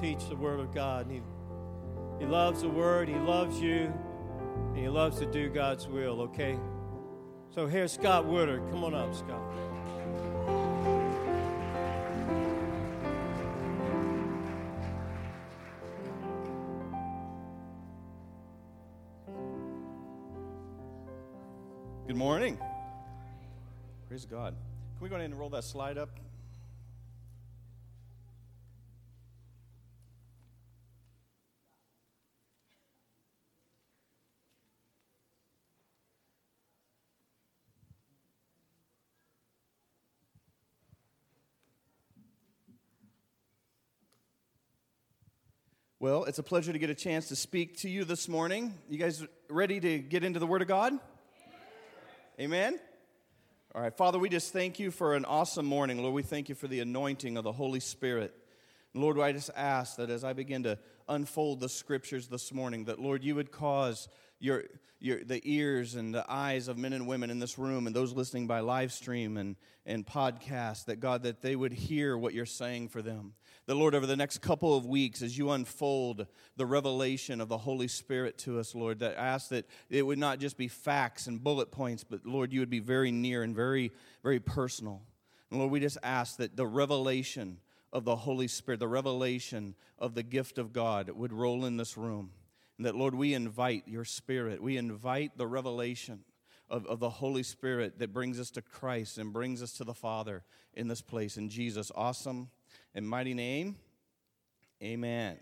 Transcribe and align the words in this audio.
teach 0.00 0.28
the 0.28 0.36
Word 0.36 0.60
of 0.60 0.74
God. 0.74 1.06
And 1.06 1.14
he, 1.16 1.22
he 2.18 2.26
loves 2.26 2.62
the 2.62 2.68
Word, 2.68 3.08
He 3.08 3.16
loves 3.16 3.60
you, 3.60 3.92
and 4.68 4.76
He 4.76 4.88
loves 4.88 5.18
to 5.18 5.26
do 5.26 5.48
God's 5.48 5.86
will, 5.86 6.20
okay? 6.22 6.58
So 7.54 7.66
here's 7.66 7.92
Scott 7.92 8.26
Woodard. 8.26 8.62
Come 8.70 8.84
on 8.84 8.94
up, 8.94 9.14
Scott. 9.14 9.42
Good 22.06 22.16
morning. 22.16 22.58
Praise 24.08 24.26
God. 24.26 24.54
Can 24.96 25.02
we 25.02 25.08
go 25.08 25.16
ahead 25.16 25.30
and 25.30 25.38
roll 25.38 25.48
that 25.50 25.64
slide 25.64 25.98
up? 25.98 26.10
Well, 46.02 46.24
it's 46.24 46.40
a 46.40 46.42
pleasure 46.42 46.72
to 46.72 46.80
get 46.80 46.90
a 46.90 46.96
chance 46.96 47.28
to 47.28 47.36
speak 47.36 47.76
to 47.82 47.88
you 47.88 48.04
this 48.04 48.26
morning. 48.28 48.74
You 48.88 48.98
guys 48.98 49.24
ready 49.48 49.78
to 49.78 49.98
get 50.00 50.24
into 50.24 50.40
the 50.40 50.48
Word 50.48 50.60
of 50.60 50.66
God? 50.66 50.94
Amen? 52.40 52.80
All 53.72 53.82
right, 53.82 53.96
Father, 53.96 54.18
we 54.18 54.28
just 54.28 54.52
thank 54.52 54.80
you 54.80 54.90
for 54.90 55.14
an 55.14 55.24
awesome 55.24 55.64
morning. 55.64 56.02
Lord, 56.02 56.12
we 56.12 56.24
thank 56.24 56.48
you 56.48 56.56
for 56.56 56.66
the 56.66 56.80
anointing 56.80 57.36
of 57.36 57.44
the 57.44 57.52
Holy 57.52 57.78
Spirit. 57.78 58.34
Lord, 58.94 59.20
I 59.20 59.30
just 59.30 59.50
ask 59.54 59.94
that 59.98 60.10
as 60.10 60.24
I 60.24 60.32
begin 60.32 60.64
to 60.64 60.76
unfold 61.08 61.60
the 61.60 61.68
scriptures 61.68 62.26
this 62.26 62.52
morning, 62.52 62.86
that, 62.86 62.98
Lord, 62.98 63.22
you 63.22 63.36
would 63.36 63.52
cause 63.52 64.08
your, 64.42 64.64
your, 64.98 65.22
the 65.22 65.40
ears 65.44 65.94
and 65.94 66.12
the 66.12 66.24
eyes 66.28 66.66
of 66.66 66.76
men 66.76 66.92
and 66.92 67.06
women 67.06 67.30
in 67.30 67.38
this 67.38 67.58
room 67.58 67.86
and 67.86 67.94
those 67.94 68.12
listening 68.12 68.48
by 68.48 68.58
live 68.58 68.92
stream 68.92 69.36
and, 69.36 69.54
and 69.86 70.04
podcast, 70.04 70.86
that, 70.86 70.98
God, 70.98 71.22
that 71.22 71.42
they 71.42 71.54
would 71.54 71.72
hear 71.72 72.18
what 72.18 72.34
you're 72.34 72.44
saying 72.44 72.88
for 72.88 73.02
them. 73.02 73.34
The 73.66 73.76
Lord, 73.76 73.94
over 73.94 74.04
the 74.04 74.16
next 74.16 74.38
couple 74.38 74.76
of 74.76 74.84
weeks, 74.84 75.22
as 75.22 75.38
you 75.38 75.52
unfold 75.52 76.26
the 76.56 76.66
revelation 76.66 77.40
of 77.40 77.48
the 77.48 77.56
Holy 77.56 77.86
Spirit 77.86 78.36
to 78.38 78.58
us, 78.58 78.74
Lord, 78.74 78.98
that 78.98 79.16
I 79.16 79.26
ask 79.26 79.50
that 79.50 79.68
it 79.88 80.02
would 80.02 80.18
not 80.18 80.40
just 80.40 80.56
be 80.56 80.66
facts 80.66 81.28
and 81.28 81.42
bullet 81.42 81.70
points, 81.70 82.02
but 82.02 82.26
Lord, 82.26 82.52
you 82.52 82.58
would 82.58 82.70
be 82.70 82.80
very 82.80 83.12
near 83.12 83.44
and 83.44 83.54
very, 83.54 83.92
very 84.24 84.40
personal. 84.40 85.02
And 85.50 85.60
Lord, 85.60 85.70
we 85.70 85.78
just 85.78 85.98
ask 86.02 86.38
that 86.38 86.56
the 86.56 86.66
revelation 86.66 87.58
of 87.92 88.04
the 88.04 88.16
Holy 88.16 88.48
Spirit, 88.48 88.80
the 88.80 88.88
revelation 88.88 89.76
of 90.00 90.14
the 90.16 90.24
gift 90.24 90.58
of 90.58 90.72
God 90.72 91.10
would 91.10 91.32
roll 91.32 91.64
in 91.64 91.76
this 91.76 91.96
room. 91.96 92.32
And 92.78 92.86
that, 92.86 92.94
Lord, 92.94 93.14
we 93.14 93.34
invite 93.34 93.86
your 93.86 94.04
Spirit, 94.04 94.62
we 94.62 94.76
invite 94.76 95.36
the 95.36 95.46
revelation 95.46 96.24
of, 96.70 96.86
of 96.86 97.00
the 97.00 97.10
Holy 97.10 97.42
Spirit 97.42 97.98
that 97.98 98.12
brings 98.12 98.40
us 98.40 98.50
to 98.52 98.62
Christ 98.62 99.18
and 99.18 99.32
brings 99.32 99.62
us 99.62 99.72
to 99.74 99.84
the 99.84 99.94
Father 99.94 100.42
in 100.74 100.88
this 100.88 101.02
place. 101.02 101.36
In 101.36 101.48
Jesus' 101.48 101.92
awesome 101.94 102.48
and 102.94 103.06
mighty 103.06 103.34
name, 103.34 103.76
amen. 104.82 105.36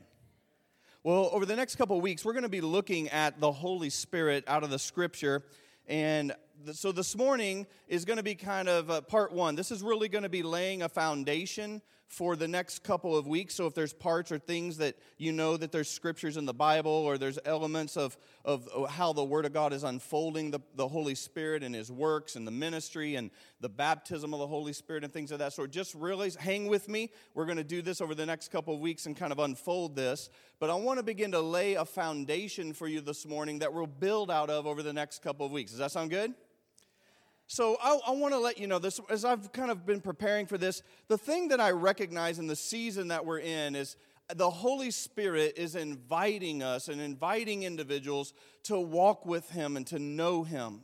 Well, 1.03 1.31
over 1.33 1.47
the 1.47 1.57
next 1.57 1.77
couple 1.77 1.99
weeks, 2.01 2.25
we're 2.25 2.35
going 2.35 2.43
to 2.43 2.49
be 2.51 2.61
looking 2.61 3.09
at 3.09 3.41
the 3.41 3.53
Holy 3.53 3.91
Spirit 3.91 4.45
out 4.47 4.65
of 4.65 4.71
the 4.71 4.79
scripture. 4.79 5.45
And 5.87 6.35
so 6.73 6.93
this 6.93 7.17
morning 7.17 7.67
is 7.89 8.05
going 8.05 8.19
to 8.19 8.23
be 8.23 8.35
kind 8.35 8.69
of 8.69 8.91
uh, 8.91 9.01
part 9.01 9.33
one. 9.33 9.55
This 9.55 9.71
is 9.71 9.83
really 9.83 10.09
going 10.09 10.25
to 10.25 10.29
be 10.29 10.43
laying 10.43 10.83
a 10.83 10.89
foundation 10.89 11.81
for 12.11 12.35
the 12.35 12.49
next 12.49 12.83
couple 12.83 13.17
of 13.17 13.29
weeks. 13.29 13.55
So 13.55 13.67
if 13.67 13.75
there's 13.75 13.93
parts 13.93 14.33
or 14.33 14.39
things 14.39 14.79
that 14.79 14.97
you 15.17 15.31
know 15.31 15.57
that 15.57 15.71
there's 15.71 15.89
scriptures 15.89 16.37
in 16.37 16.45
the 16.45 16.53
Bible 16.53 16.91
or 16.91 17.17
there's 17.17 17.39
elements 17.45 17.97
of, 17.97 18.17
of 18.45 18.69
how 18.91 19.13
the 19.13 19.23
Word 19.23 19.47
of 19.47 19.53
God 19.53 19.73
is 19.73 19.85
unfolding 19.85 20.51
the, 20.51 20.59
the 20.75 20.89
Holy 20.89 21.15
Spirit 21.15 21.63
and 21.63 21.73
His 21.73 21.91
works 21.91 22.35
and 22.35 22.45
the 22.45 22.51
ministry 22.51 23.15
and 23.15 23.31
the 23.61 23.69
baptism 23.69 24.35
of 24.35 24.41
the 24.41 24.47
Holy 24.49 24.73
Spirit 24.73 25.05
and 25.05 25.13
things 25.13 25.31
of 25.31 25.39
that 25.39 25.53
sort, 25.53 25.71
just 25.71 25.95
really 25.95 26.33
hang 26.37 26.67
with 26.67 26.89
me. 26.89 27.13
We're 27.35 27.47
going 27.47 27.59
to 27.59 27.65
do 27.65 27.81
this 27.81 28.01
over 28.01 28.17
the 28.17 28.27
next 28.27 28.51
couple 28.51 28.75
of 28.75 28.81
weeks 28.81 29.07
and 29.07 29.17
kind 29.17 29.31
of 29.31 29.39
unfold 29.39 29.95
this. 29.95 30.31
But 30.59 30.69
I 30.69 30.75
want 30.75 30.99
to 30.99 31.05
begin 31.05 31.31
to 31.31 31.41
lay 31.41 31.75
a 31.75 31.85
foundation 31.85 32.73
for 32.73 32.89
you 32.89 33.01
this 33.01 33.25
morning 33.25 33.61
that 33.61 33.73
we'll 33.73 33.87
build 33.87 34.33
out 34.33 34.51
of 34.51 34.67
over 34.67 34.83
the 34.83 34.93
next 34.93 35.23
couple 35.23 35.47
of 35.47 35.53
weeks. 35.53 35.71
Does 35.71 35.79
that 35.79 35.93
sound 35.93 36.11
good? 36.11 36.35
So 37.53 37.77
I, 37.83 37.99
I 38.07 38.11
want 38.13 38.33
to 38.33 38.39
let 38.39 38.59
you 38.59 38.69
know 38.69 38.79
this 38.79 39.01
as 39.11 39.25
I've 39.25 39.51
kind 39.51 39.73
of 39.73 39.85
been 39.85 40.01
preparing 40.01 40.47
for 40.47 40.57
this. 40.57 40.85
The 41.09 41.19
thing 41.19 41.49
that 41.49 41.59
I 41.59 41.73
recognize 41.73 42.39
in 42.39 42.47
the 42.47 42.55
season 42.55 43.09
that 43.09 43.27
we're 43.27 43.41
in 43.41 43.75
is 43.75 43.97
the 44.33 44.49
Holy 44.49 44.93
Spirit 44.93 45.55
is 45.57 45.75
inviting 45.75 46.63
us 46.63 46.87
and 46.87 47.01
inviting 47.01 47.65
individuals 47.65 48.35
to 48.63 48.79
walk 48.79 49.27
with 49.27 49.51
Him 49.51 49.77
and 49.77 49.85
to 49.89 49.99
know 49.99 50.45
Him. 50.45 50.83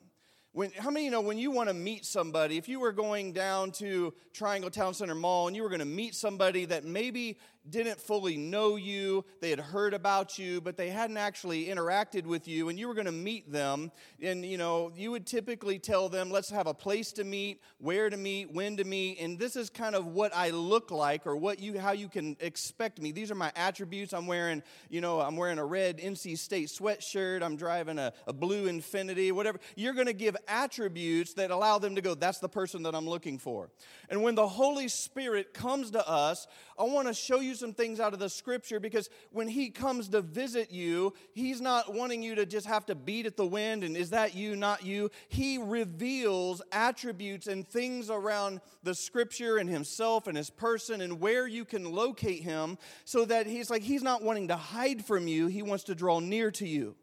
When, 0.51 0.73
how 0.73 0.91
many 0.91 1.05
you 1.05 1.13
know 1.13 1.21
when 1.21 1.39
you 1.39 1.53
want 1.53 1.69
to 1.69 1.75
meet 1.75 2.05
somebody, 2.05 2.57
if 2.57 2.69
you 2.69 2.81
were 2.81 2.91
going 2.91 3.33
down 3.33 3.71
to 3.73 4.13
Triangle 4.33 4.71
Town 4.71 4.93
Center 4.93 5.15
Mall 5.15 5.47
and 5.47 5.55
you 5.55 5.63
were 5.63 5.69
going 5.69 5.79
to 5.79 5.85
meet 5.85 6.17
somebody 6.17 6.65
that 6.65 6.83
maybe 6.83 7.39
didn't 7.71 8.01
fully 8.01 8.37
know 8.37 8.77
you, 8.77 9.25
they 9.41 9.51
had 9.51 9.61
heard 9.61 9.95
about 9.95 10.39
you, 10.39 10.61
but 10.61 10.77
they 10.77 10.91
hadn't 10.91 11.17
actually 11.17 11.67
interacted 11.67 12.25
with 12.25 12.47
you, 12.47 12.69
and 12.69 12.79
you 12.79 12.89
were 12.89 12.95
going 12.95 13.07
to 13.07 13.13
meet 13.13 13.51
them, 13.51 13.91
and 14.23 14.45
you 14.45 14.59
know, 14.59 14.93
you 14.97 15.11
would 15.11 15.27
typically 15.27 15.79
tell 15.79 16.09
them, 16.09 16.31
let's 16.31 16.51
have 16.51 16.67
a 16.67 16.75
place 16.75 17.13
to 17.13 17.25
meet, 17.25 17.61
where 17.79 18.09
to 18.09 18.17
meet, 18.17 18.53
when 18.53 18.77
to 18.77 18.85
meet, 18.85 19.21
and 19.21 19.39
this 19.39 19.57
is 19.57 19.69
kind 19.71 19.95
of 19.95 20.07
what 20.07 20.35
I 20.35 20.51
look 20.51 20.91
like 20.91 21.27
or 21.27 21.37
what 21.37 21.59
you 21.59 21.79
how 21.79 21.93
you 21.93 22.09
can 22.09 22.37
expect 22.41 23.01
me. 23.01 23.13
These 23.13 23.31
are 23.31 23.35
my 23.35 23.53
attributes. 23.57 24.13
I'm 24.13 24.27
wearing, 24.27 24.63
you 24.89 25.01
know, 25.01 25.21
I'm 25.21 25.37
wearing 25.37 25.59
a 25.59 25.65
red 25.65 25.99
NC 25.99 26.39
State 26.39 26.69
sweatshirt, 26.69 27.43
I'm 27.43 27.57
driving 27.57 27.99
a, 27.99 28.13
a 28.27 28.33
blue 28.33 28.69
Infiniti, 28.69 29.33
whatever. 29.33 29.59
You're 29.75 29.95
going 29.95 30.07
to 30.07 30.13
give 30.13 30.37
attributes 30.49 31.35
that 31.35 31.51
allow 31.51 31.79
them 31.79 31.97
to 31.97 32.01
go, 32.01 32.15
that's 32.15 32.39
the 32.39 32.49
person 32.49 32.85
that 32.85 32.95
I'm 32.95 33.09
looking 33.09 33.39
for. 33.39 33.71
And 34.09 34.23
when 34.23 34.35
the 34.35 34.47
Holy 34.47 34.89
Spirit 34.89 35.53
comes 35.53 35.91
to 35.93 36.09
us, 36.09 36.47
I 36.79 36.85
want 36.85 37.09
to 37.09 37.15
show 37.15 37.41
you 37.41 37.56
some 37.57 37.73
things 37.73 38.01
out 38.01 38.13
of 38.13 38.19
the 38.19 38.29
scripture 38.29 38.79
because 38.79 39.11
when 39.31 39.49
he 39.49 39.71
comes 39.71 40.09
to 40.09 40.21
visit 40.21 40.71
you, 40.71 41.13
he's 41.33 41.61
not 41.61 41.93
wanting 41.93 42.23
you 42.23 42.35
to 42.35 42.47
just 42.47 42.67
have 42.67 42.87
to 42.87 42.95
beat 42.95 43.27
at 43.27 43.37
the 43.37 43.47
wind 43.47 43.85
and 43.85 43.97
is 43.97 44.11
that 44.11 44.35
you, 44.35 44.57
not 44.57 44.85
you. 44.85 45.11
He 45.29 45.59
reveals 45.59 46.63
attributes 46.73 47.47
and 47.47 47.67
things 47.67 48.11
around 48.11 48.61
the 48.83 48.95
scripture 48.95 49.57
and 49.59 49.69
himself 49.69 50.27
and 50.27 50.37
his 50.37 50.51
person 50.51 51.01
and 51.01 51.21
where 51.21 51.47
you 51.47 51.65
can 51.65 51.91
locate 51.91 52.43
him 52.43 52.79
so 53.05 53.25
that 53.25 53.47
he's 53.47 53.71
like, 53.71 53.83
he's 53.83 54.03
not 54.03 54.23
wanting 54.23 54.49
to 54.49 54.57
hide 54.57 55.05
from 55.05 55.27
you, 55.27 55.47
he 55.47 55.63
wants 55.63 55.85
to 55.85 55.95
draw 55.95 56.21
near 56.21 56.51
to 56.53 56.67
you. 56.67 56.95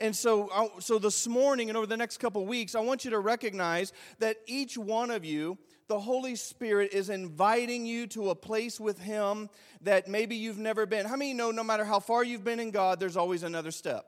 And 0.00 0.16
so, 0.16 0.48
uh, 0.48 0.80
so 0.80 0.98
this 0.98 1.28
morning 1.28 1.68
and 1.68 1.76
over 1.76 1.86
the 1.86 1.96
next 1.96 2.16
couple 2.18 2.44
weeks, 2.46 2.74
I 2.74 2.80
want 2.80 3.04
you 3.04 3.10
to 3.10 3.18
recognize 3.18 3.92
that 4.18 4.38
each 4.46 4.78
one 4.78 5.10
of 5.10 5.26
you 5.26 5.58
the 5.90 5.98
Holy 5.98 6.36
Spirit 6.36 6.92
is 6.92 7.10
inviting 7.10 7.84
you 7.84 8.06
to 8.06 8.30
a 8.30 8.34
place 8.36 8.78
with 8.78 9.00
Him 9.00 9.50
that 9.80 10.06
maybe 10.06 10.36
you've 10.36 10.56
never 10.56 10.86
been. 10.86 11.04
How 11.04 11.16
many 11.16 11.34
know 11.34 11.50
no 11.50 11.64
matter 11.64 11.84
how 11.84 11.98
far 11.98 12.22
you've 12.22 12.44
been 12.44 12.60
in 12.60 12.70
God, 12.70 13.00
there's 13.00 13.16
always 13.16 13.42
another 13.42 13.72
step? 13.72 14.06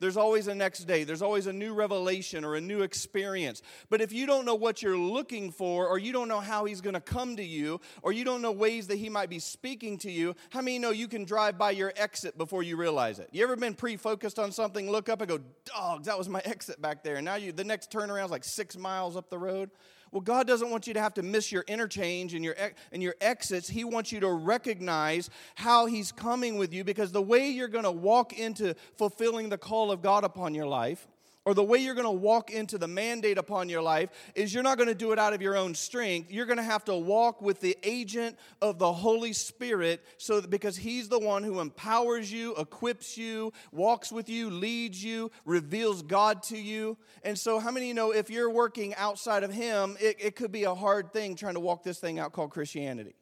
There's 0.00 0.16
always 0.16 0.48
a 0.48 0.54
next 0.56 0.80
day. 0.88 1.04
There's 1.04 1.22
always 1.22 1.46
a 1.46 1.52
new 1.52 1.74
revelation 1.74 2.44
or 2.44 2.56
a 2.56 2.60
new 2.60 2.82
experience. 2.82 3.62
But 3.88 4.00
if 4.00 4.12
you 4.12 4.26
don't 4.26 4.44
know 4.44 4.56
what 4.56 4.82
you're 4.82 4.98
looking 4.98 5.52
for, 5.52 5.86
or 5.86 5.96
you 5.96 6.12
don't 6.12 6.26
know 6.26 6.40
how 6.40 6.64
He's 6.64 6.80
going 6.80 6.94
to 6.94 7.00
come 7.00 7.36
to 7.36 7.44
you, 7.44 7.80
or 8.02 8.10
you 8.10 8.24
don't 8.24 8.42
know 8.42 8.50
ways 8.50 8.88
that 8.88 8.96
He 8.96 9.08
might 9.08 9.30
be 9.30 9.38
speaking 9.38 9.98
to 9.98 10.10
you, 10.10 10.34
how 10.50 10.60
many 10.60 10.80
know 10.80 10.90
you 10.90 11.06
can 11.06 11.24
drive 11.24 11.56
by 11.56 11.70
your 11.70 11.92
exit 11.94 12.36
before 12.36 12.64
you 12.64 12.76
realize 12.76 13.20
it? 13.20 13.28
You 13.30 13.44
ever 13.44 13.54
been 13.54 13.74
pre 13.74 13.96
focused 13.96 14.40
on 14.40 14.50
something, 14.50 14.90
look 14.90 15.08
up 15.08 15.20
and 15.20 15.28
go, 15.28 15.38
dogs, 15.66 16.06
that 16.06 16.18
was 16.18 16.28
my 16.28 16.40
exit 16.44 16.82
back 16.82 17.04
there. 17.04 17.14
And 17.14 17.24
now 17.24 17.36
you, 17.36 17.52
the 17.52 17.62
next 17.62 17.92
turnaround 17.92 18.24
is 18.24 18.32
like 18.32 18.42
six 18.42 18.76
miles 18.76 19.16
up 19.16 19.30
the 19.30 19.38
road? 19.38 19.70
Well, 20.12 20.20
God 20.20 20.46
doesn't 20.46 20.70
want 20.70 20.86
you 20.86 20.92
to 20.94 21.00
have 21.00 21.14
to 21.14 21.22
miss 21.22 21.50
your 21.50 21.64
interchange 21.66 22.34
and 22.34 22.44
your, 22.44 22.54
and 22.92 23.02
your 23.02 23.14
exits. 23.20 23.68
He 23.68 23.82
wants 23.82 24.12
you 24.12 24.20
to 24.20 24.30
recognize 24.30 25.30
how 25.54 25.86
He's 25.86 26.12
coming 26.12 26.58
with 26.58 26.74
you 26.74 26.84
because 26.84 27.12
the 27.12 27.22
way 27.22 27.48
you're 27.48 27.66
going 27.66 27.84
to 27.84 27.90
walk 27.90 28.38
into 28.38 28.74
fulfilling 28.96 29.48
the 29.48 29.58
call 29.58 29.90
of 29.90 30.02
God 30.02 30.22
upon 30.22 30.54
your 30.54 30.66
life 30.66 31.08
or 31.44 31.54
the 31.54 31.62
way 31.62 31.78
you're 31.78 31.94
going 31.94 32.04
to 32.04 32.10
walk 32.10 32.50
into 32.50 32.78
the 32.78 32.86
mandate 32.86 33.36
upon 33.36 33.68
your 33.68 33.82
life 33.82 34.10
is 34.34 34.54
you're 34.54 34.62
not 34.62 34.78
going 34.78 34.88
to 34.88 34.94
do 34.94 35.10
it 35.12 35.18
out 35.18 35.32
of 35.32 35.42
your 35.42 35.56
own 35.56 35.74
strength. 35.74 36.30
You're 36.30 36.46
going 36.46 36.58
to 36.58 36.62
have 36.62 36.84
to 36.84 36.94
walk 36.94 37.42
with 37.42 37.60
the 37.60 37.76
agent 37.82 38.38
of 38.60 38.78
the 38.78 38.92
Holy 38.92 39.32
Spirit 39.32 40.04
so 40.18 40.40
that 40.40 40.50
because 40.50 40.76
he's 40.76 41.08
the 41.08 41.18
one 41.18 41.42
who 41.42 41.58
empowers 41.58 42.30
you, 42.32 42.54
equips 42.54 43.18
you, 43.18 43.52
walks 43.72 44.12
with 44.12 44.28
you, 44.28 44.50
leads 44.50 45.02
you, 45.02 45.32
reveals 45.44 46.02
God 46.02 46.44
to 46.44 46.56
you. 46.56 46.96
And 47.24 47.36
so 47.36 47.58
how 47.58 47.72
many 47.72 47.88
you 47.88 47.94
know 47.94 48.12
if 48.12 48.30
you're 48.30 48.50
working 48.50 48.94
outside 48.94 49.42
of 49.42 49.52
him, 49.52 49.96
it, 50.00 50.16
it 50.20 50.36
could 50.36 50.52
be 50.52 50.64
a 50.64 50.74
hard 50.74 51.12
thing 51.12 51.34
trying 51.34 51.54
to 51.54 51.60
walk 51.60 51.82
this 51.82 51.98
thing 51.98 52.20
out 52.20 52.32
called 52.32 52.50
Christianity. 52.50 53.16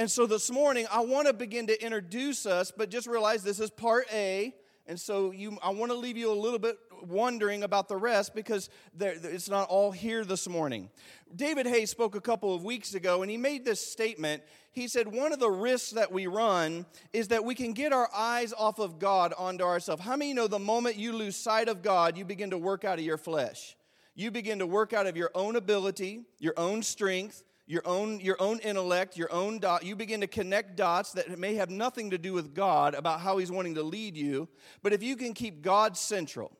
And 0.00 0.08
so 0.08 0.26
this 0.26 0.48
morning, 0.52 0.86
I 0.92 1.00
want 1.00 1.26
to 1.26 1.32
begin 1.32 1.66
to 1.66 1.84
introduce 1.84 2.46
us, 2.46 2.70
but 2.70 2.88
just 2.88 3.08
realize 3.08 3.42
this 3.42 3.58
is 3.58 3.70
part 3.70 4.06
A 4.12 4.54
and 4.88 4.98
so 4.98 5.32
you, 5.32 5.58
I 5.62 5.68
want 5.68 5.92
to 5.92 5.98
leave 5.98 6.16
you 6.16 6.32
a 6.32 6.34
little 6.34 6.58
bit 6.58 6.78
wondering 7.06 7.62
about 7.62 7.88
the 7.88 7.96
rest 7.96 8.34
because 8.34 8.70
it's 8.98 9.50
not 9.50 9.68
all 9.68 9.92
here 9.92 10.24
this 10.24 10.48
morning. 10.48 10.88
David 11.36 11.66
Hayes 11.66 11.90
spoke 11.90 12.16
a 12.16 12.22
couple 12.22 12.54
of 12.54 12.64
weeks 12.64 12.94
ago 12.94 13.20
and 13.20 13.30
he 13.30 13.36
made 13.36 13.66
this 13.66 13.86
statement. 13.86 14.42
He 14.72 14.88
said, 14.88 15.06
One 15.06 15.34
of 15.34 15.40
the 15.40 15.50
risks 15.50 15.90
that 15.90 16.10
we 16.10 16.26
run 16.26 16.86
is 17.12 17.28
that 17.28 17.44
we 17.44 17.54
can 17.54 17.74
get 17.74 17.92
our 17.92 18.08
eyes 18.16 18.54
off 18.54 18.78
of 18.78 18.98
God 18.98 19.34
onto 19.36 19.62
ourselves. 19.62 20.02
How 20.02 20.16
many 20.16 20.32
know 20.32 20.46
the 20.46 20.58
moment 20.58 20.96
you 20.96 21.12
lose 21.12 21.36
sight 21.36 21.68
of 21.68 21.82
God, 21.82 22.16
you 22.16 22.24
begin 22.24 22.48
to 22.50 22.58
work 22.58 22.86
out 22.86 22.98
of 22.98 23.04
your 23.04 23.18
flesh? 23.18 23.76
You 24.14 24.30
begin 24.30 24.58
to 24.60 24.66
work 24.66 24.94
out 24.94 25.06
of 25.06 25.18
your 25.18 25.30
own 25.34 25.54
ability, 25.54 26.22
your 26.38 26.54
own 26.56 26.82
strength, 26.82 27.44
your 27.68 27.82
own, 27.84 28.18
your 28.20 28.40
own 28.40 28.58
intellect, 28.60 29.16
your 29.16 29.30
own 29.30 29.58
dot. 29.58 29.84
You 29.84 29.94
begin 29.94 30.22
to 30.22 30.26
connect 30.26 30.74
dots 30.74 31.12
that 31.12 31.38
may 31.38 31.54
have 31.56 31.68
nothing 31.70 32.10
to 32.10 32.18
do 32.18 32.32
with 32.32 32.54
God 32.54 32.94
about 32.94 33.20
how 33.20 33.36
He's 33.36 33.52
wanting 33.52 33.74
to 33.74 33.82
lead 33.82 34.16
you. 34.16 34.48
But 34.82 34.94
if 34.94 35.02
you 35.02 35.16
can 35.16 35.34
keep 35.34 35.60
God 35.60 35.96
central, 35.96 36.50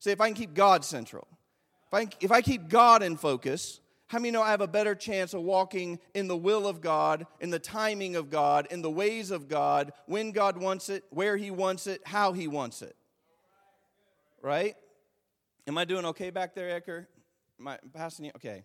say, 0.00 0.10
if 0.10 0.20
I 0.20 0.26
can 0.26 0.34
keep 0.34 0.54
God 0.54 0.84
central, 0.84 1.28
if 1.86 1.94
I, 1.94 2.08
if 2.20 2.32
I 2.32 2.42
keep 2.42 2.68
God 2.68 3.04
in 3.04 3.16
focus, 3.16 3.80
how 4.08 4.18
many 4.18 4.32
know 4.32 4.42
I 4.42 4.50
have 4.50 4.60
a 4.60 4.66
better 4.66 4.96
chance 4.96 5.34
of 5.34 5.42
walking 5.42 6.00
in 6.14 6.26
the 6.26 6.36
will 6.36 6.66
of 6.66 6.80
God, 6.80 7.28
in 7.40 7.50
the 7.50 7.60
timing 7.60 8.16
of 8.16 8.28
God, 8.28 8.66
in 8.70 8.82
the 8.82 8.90
ways 8.90 9.30
of 9.30 9.48
God, 9.48 9.92
when 10.06 10.32
God 10.32 10.60
wants 10.60 10.88
it, 10.88 11.04
where 11.10 11.36
He 11.36 11.52
wants 11.52 11.86
it, 11.86 12.02
how 12.04 12.32
He 12.32 12.48
wants 12.48 12.82
it? 12.82 12.96
Right? 14.42 14.74
Am 15.68 15.78
I 15.78 15.84
doing 15.84 16.04
okay 16.06 16.30
back 16.30 16.56
there, 16.56 16.80
Ecker? 16.80 17.06
Am 17.60 17.68
I 17.68 17.78
passing 17.94 18.24
you? 18.24 18.32
Okay. 18.36 18.64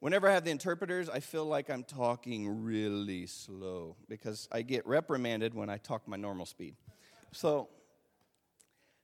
Whenever 0.00 0.28
I 0.28 0.32
have 0.32 0.44
the 0.44 0.50
interpreters, 0.50 1.10
I 1.10 1.20
feel 1.20 1.44
like 1.44 1.68
I'm 1.68 1.84
talking 1.84 2.64
really 2.64 3.26
slow 3.26 3.96
because 4.08 4.48
I 4.50 4.62
get 4.62 4.86
reprimanded 4.86 5.54
when 5.54 5.68
I 5.68 5.76
talk 5.76 6.08
my 6.08 6.16
normal 6.16 6.46
speed. 6.46 6.74
So, 7.32 7.68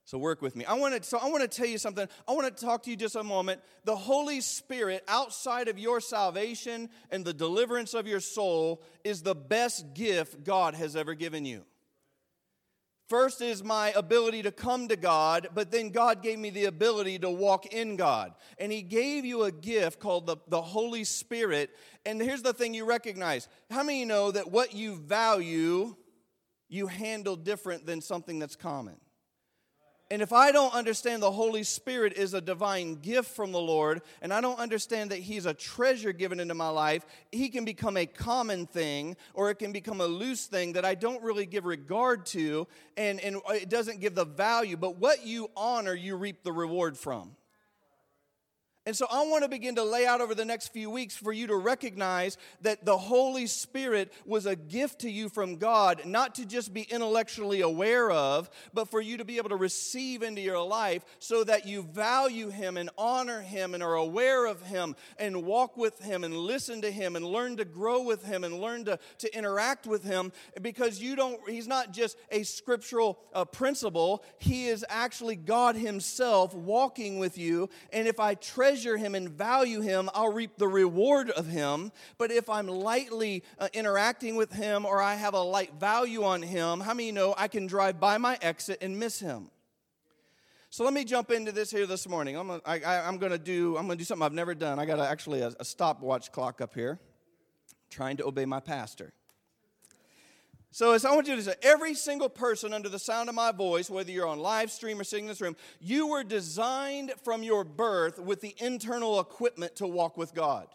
so 0.05 0.17
work 0.17 0.41
with 0.41 0.55
me. 0.55 0.65
I 0.65 0.73
want 0.73 0.95
to. 0.95 1.03
So 1.07 1.19
I 1.19 1.29
want 1.29 1.43
to 1.43 1.47
tell 1.47 1.67
you 1.67 1.77
something. 1.77 2.07
I 2.27 2.31
want 2.31 2.55
to 2.55 2.65
talk 2.65 2.81
to 2.83 2.89
you 2.89 2.95
just 2.95 3.15
a 3.15 3.23
moment. 3.23 3.61
The 3.85 3.95
Holy 3.95 4.41
Spirit, 4.41 5.03
outside 5.07 5.67
of 5.67 5.77
your 5.77 6.01
salvation 6.01 6.89
and 7.11 7.23
the 7.23 7.33
deliverance 7.33 7.93
of 7.93 8.07
your 8.07 8.19
soul, 8.19 8.81
is 9.03 9.21
the 9.21 9.35
best 9.35 9.93
gift 9.93 10.43
God 10.43 10.73
has 10.73 10.95
ever 10.95 11.13
given 11.13 11.45
you. 11.45 11.63
First 13.07 13.41
is 13.41 13.63
my 13.63 13.91
ability 13.91 14.43
to 14.43 14.51
come 14.51 14.89
to 14.89 14.97
God, 14.97 15.47
but 15.55 15.71
then 15.71 15.91
God 15.91 16.21
gave 16.21 16.37
me 16.37 16.49
the 16.49 16.65
ability 16.65 17.19
to 17.19 17.29
walk 17.29 17.67
in 17.67 17.95
God. 17.95 18.33
And 18.57 18.69
He 18.69 18.81
gave 18.81 19.23
you 19.23 19.43
a 19.43 19.51
gift 19.51 19.99
called 19.99 20.27
the, 20.27 20.35
the 20.49 20.61
Holy 20.61 21.05
Spirit. 21.05 21.69
And 22.05 22.21
here's 22.21 22.41
the 22.41 22.51
thing 22.51 22.73
you 22.73 22.83
recognize 22.83 23.47
how 23.71 23.83
many 23.83 24.03
know 24.03 24.31
that 24.31 24.51
what 24.51 24.73
you 24.73 24.97
value, 24.97 25.95
you 26.67 26.87
handle 26.87 27.37
different 27.37 27.85
than 27.85 28.01
something 28.01 28.39
that's 28.39 28.57
common? 28.57 28.97
And 30.09 30.21
if 30.21 30.31
I 30.31 30.51
don't 30.51 30.73
understand 30.73 31.21
the 31.21 31.31
Holy 31.31 31.63
Spirit 31.63 32.13
is 32.13 32.33
a 32.33 32.41
divine 32.41 32.95
gift 32.95 33.35
from 33.35 33.51
the 33.51 33.59
Lord, 33.59 34.01
and 34.21 34.33
I 34.33 34.41
don't 34.41 34.59
understand 34.59 35.11
that 35.11 35.19
He's 35.19 35.45
a 35.45 35.53
treasure 35.53 36.13
given 36.13 36.39
into 36.39 36.53
my 36.53 36.69
life, 36.69 37.05
He 37.31 37.49
can 37.49 37.65
become 37.65 37.97
a 37.97 38.05
common 38.05 38.67
thing 38.67 39.17
or 39.33 39.49
it 39.49 39.55
can 39.55 39.71
become 39.71 40.01
a 40.01 40.05
loose 40.05 40.45
thing 40.45 40.73
that 40.73 40.85
I 40.85 40.95
don't 40.95 41.21
really 41.23 41.45
give 41.45 41.65
regard 41.65 42.25
to 42.27 42.67
and, 42.95 43.19
and 43.19 43.41
it 43.49 43.69
doesn't 43.69 43.99
give 43.99 44.15
the 44.15 44.25
value. 44.25 44.77
But 44.77 44.97
what 44.97 45.25
you 45.25 45.49
honor, 45.55 45.93
you 45.93 46.15
reap 46.15 46.43
the 46.43 46.53
reward 46.53 46.97
from. 46.97 47.36
And 48.87 48.95
so 48.95 49.05
I 49.11 49.25
want 49.25 49.43
to 49.43 49.49
begin 49.49 49.75
to 49.75 49.83
lay 49.83 50.05
out 50.05 50.21
over 50.21 50.33
the 50.33 50.45
next 50.45 50.69
few 50.69 50.89
weeks 50.89 51.13
for 51.13 51.33
you 51.33 51.47
to 51.47 51.57
recognize 51.57 52.37
that 52.61 52.85
the 52.85 52.97
Holy 52.97 53.45
Spirit 53.45 54.13
was 54.25 54.45
a 54.45 54.55
gift 54.55 54.99
to 54.99 55.09
you 55.09 55.27
from 55.27 55.57
God, 55.57 56.05
not 56.05 56.35
to 56.35 56.45
just 56.45 56.73
be 56.73 56.83
intellectually 56.83 57.59
aware 57.59 58.09
of, 58.09 58.49
but 58.73 58.87
for 58.87 59.01
you 59.01 59.17
to 59.17 59.25
be 59.25 59.35
able 59.35 59.49
to 59.49 59.57
receive 59.57 60.23
into 60.23 60.39
your 60.39 60.65
life 60.65 61.03
so 61.19 61.43
that 61.43 61.67
you 61.67 61.81
value 61.81 62.47
Him 62.47 62.77
and 62.77 62.89
honor 62.97 63.41
Him 63.41 63.73
and 63.73 63.83
are 63.83 63.95
aware 63.95 64.45
of 64.45 64.61
Him 64.61 64.95
and 65.19 65.43
walk 65.43 65.75
with 65.75 65.99
Him 65.99 66.23
and 66.23 66.33
listen 66.33 66.81
to 66.83 66.89
Him 66.89 67.17
and 67.17 67.25
learn 67.25 67.57
to 67.57 67.65
grow 67.65 68.01
with 68.03 68.23
Him 68.23 68.45
and 68.45 68.61
learn 68.61 68.85
to, 68.85 68.97
to 69.17 69.37
interact 69.37 69.85
with 69.85 70.05
Him 70.05 70.31
because 70.61 71.01
you 71.01 71.17
don't, 71.17 71.41
He's 71.49 71.67
not 71.67 71.91
just 71.91 72.15
a 72.31 72.43
scriptural 72.43 73.19
uh, 73.33 73.43
principle, 73.43 74.23
He 74.37 74.67
is 74.67 74.85
actually 74.87 75.35
God 75.35 75.75
Himself 75.75 76.53
walking 76.53 77.19
with 77.19 77.37
you. 77.37 77.69
And 77.91 78.07
if 78.07 78.21
I 78.21 78.35
treasure 78.35 78.76
treasure 78.77 78.97
him 78.97 79.15
and 79.15 79.29
value 79.29 79.81
him, 79.81 80.09
I'll 80.13 80.31
reap 80.31 80.57
the 80.57 80.67
reward 80.67 81.31
of 81.31 81.47
him. 81.47 81.91
But 82.17 82.31
if 82.31 82.49
I'm 82.49 82.67
lightly 82.67 83.43
uh, 83.57 83.69
interacting 83.73 84.35
with 84.35 84.53
him 84.53 84.85
or 84.85 85.01
I 85.01 85.15
have 85.15 85.33
a 85.33 85.41
light 85.41 85.73
value 85.79 86.23
on 86.23 86.43
him, 86.43 86.79
how 86.79 86.93
many 86.93 87.11
know 87.11 87.33
I 87.37 87.47
can 87.47 87.65
drive 87.65 87.99
by 87.99 88.17
my 88.17 88.37
exit 88.41 88.77
and 88.81 88.99
miss 88.99 89.19
him? 89.19 89.49
So 90.69 90.83
let 90.83 90.93
me 90.93 91.05
jump 91.05 91.31
into 91.31 91.51
this 91.51 91.71
here 91.71 91.87
this 91.87 92.07
morning. 92.07 92.37
I'm 92.37 92.47
gonna, 92.47 92.61
I, 92.65 93.07
am 93.07 93.17
going 93.17 93.31
to 93.31 93.39
do 93.39 93.77
I'm 93.77 93.87
to 93.87 93.95
do 93.95 94.03
something 94.03 94.23
I've 94.23 94.33
never 94.33 94.53
done. 94.53 94.79
I 94.79 94.85
got 94.85 94.99
actually 94.99 95.41
a, 95.41 95.51
a 95.59 95.65
stopwatch 95.65 96.31
clock 96.31 96.61
up 96.61 96.75
here, 96.75 96.99
trying 97.89 98.17
to 98.17 98.27
obey 98.27 98.45
my 98.45 98.59
pastor. 98.59 99.13
So, 100.77 100.91
as 100.91 101.05
I 101.05 101.15
want 101.15 101.27
you 101.27 101.35
to 101.35 101.41
say, 101.41 101.55
every 101.63 101.95
single 101.95 102.29
person 102.29 102.71
under 102.71 102.87
the 102.87 102.99
sound 102.99 103.29
of 103.29 103.33
my 103.33 103.51
voice, 103.51 103.89
whether 103.89 104.11
you're 104.11 104.27
on 104.27 104.37
live 104.37 104.69
stream 104.69 104.99
or 104.99 105.03
sitting 105.03 105.25
in 105.25 105.29
this 105.29 105.41
room, 105.41 105.55
you 105.79 106.05
were 106.05 106.23
designed 106.23 107.13
from 107.23 107.41
your 107.41 107.63
birth 107.63 108.19
with 108.19 108.41
the 108.41 108.53
internal 108.59 109.19
equipment 109.19 109.75
to 109.77 109.87
walk 109.87 110.17
with 110.17 110.35
God. 110.35 110.67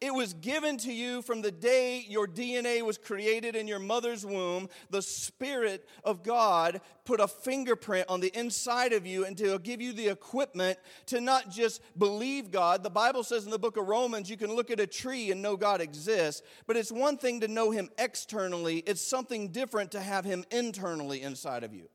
It 0.00 0.14
was 0.14 0.32
given 0.34 0.76
to 0.78 0.92
you 0.92 1.22
from 1.22 1.42
the 1.42 1.50
day 1.50 2.04
your 2.08 2.28
DNA 2.28 2.82
was 2.82 2.98
created 2.98 3.56
in 3.56 3.66
your 3.66 3.80
mother's 3.80 4.24
womb. 4.24 4.68
The 4.90 5.02
Spirit 5.02 5.88
of 6.04 6.22
God 6.22 6.80
put 7.04 7.18
a 7.20 7.26
fingerprint 7.26 8.06
on 8.08 8.20
the 8.20 8.30
inside 8.38 8.92
of 8.92 9.06
you 9.06 9.24
and 9.24 9.36
to 9.38 9.58
give 9.58 9.80
you 9.80 9.92
the 9.92 10.08
equipment 10.08 10.78
to 11.06 11.20
not 11.20 11.50
just 11.50 11.82
believe 11.98 12.52
God. 12.52 12.84
The 12.84 12.90
Bible 12.90 13.24
says 13.24 13.44
in 13.44 13.50
the 13.50 13.58
book 13.58 13.76
of 13.76 13.88
Romans, 13.88 14.30
you 14.30 14.36
can 14.36 14.54
look 14.54 14.70
at 14.70 14.78
a 14.78 14.86
tree 14.86 15.32
and 15.32 15.42
know 15.42 15.56
God 15.56 15.80
exists, 15.80 16.42
but 16.68 16.76
it's 16.76 16.92
one 16.92 17.16
thing 17.16 17.40
to 17.40 17.48
know 17.48 17.72
Him 17.72 17.88
externally, 17.98 18.78
it's 18.86 19.02
something 19.02 19.48
different 19.48 19.90
to 19.92 20.00
have 20.00 20.24
Him 20.24 20.44
internally 20.52 21.22
inside 21.22 21.64
of 21.64 21.74
you 21.74 21.88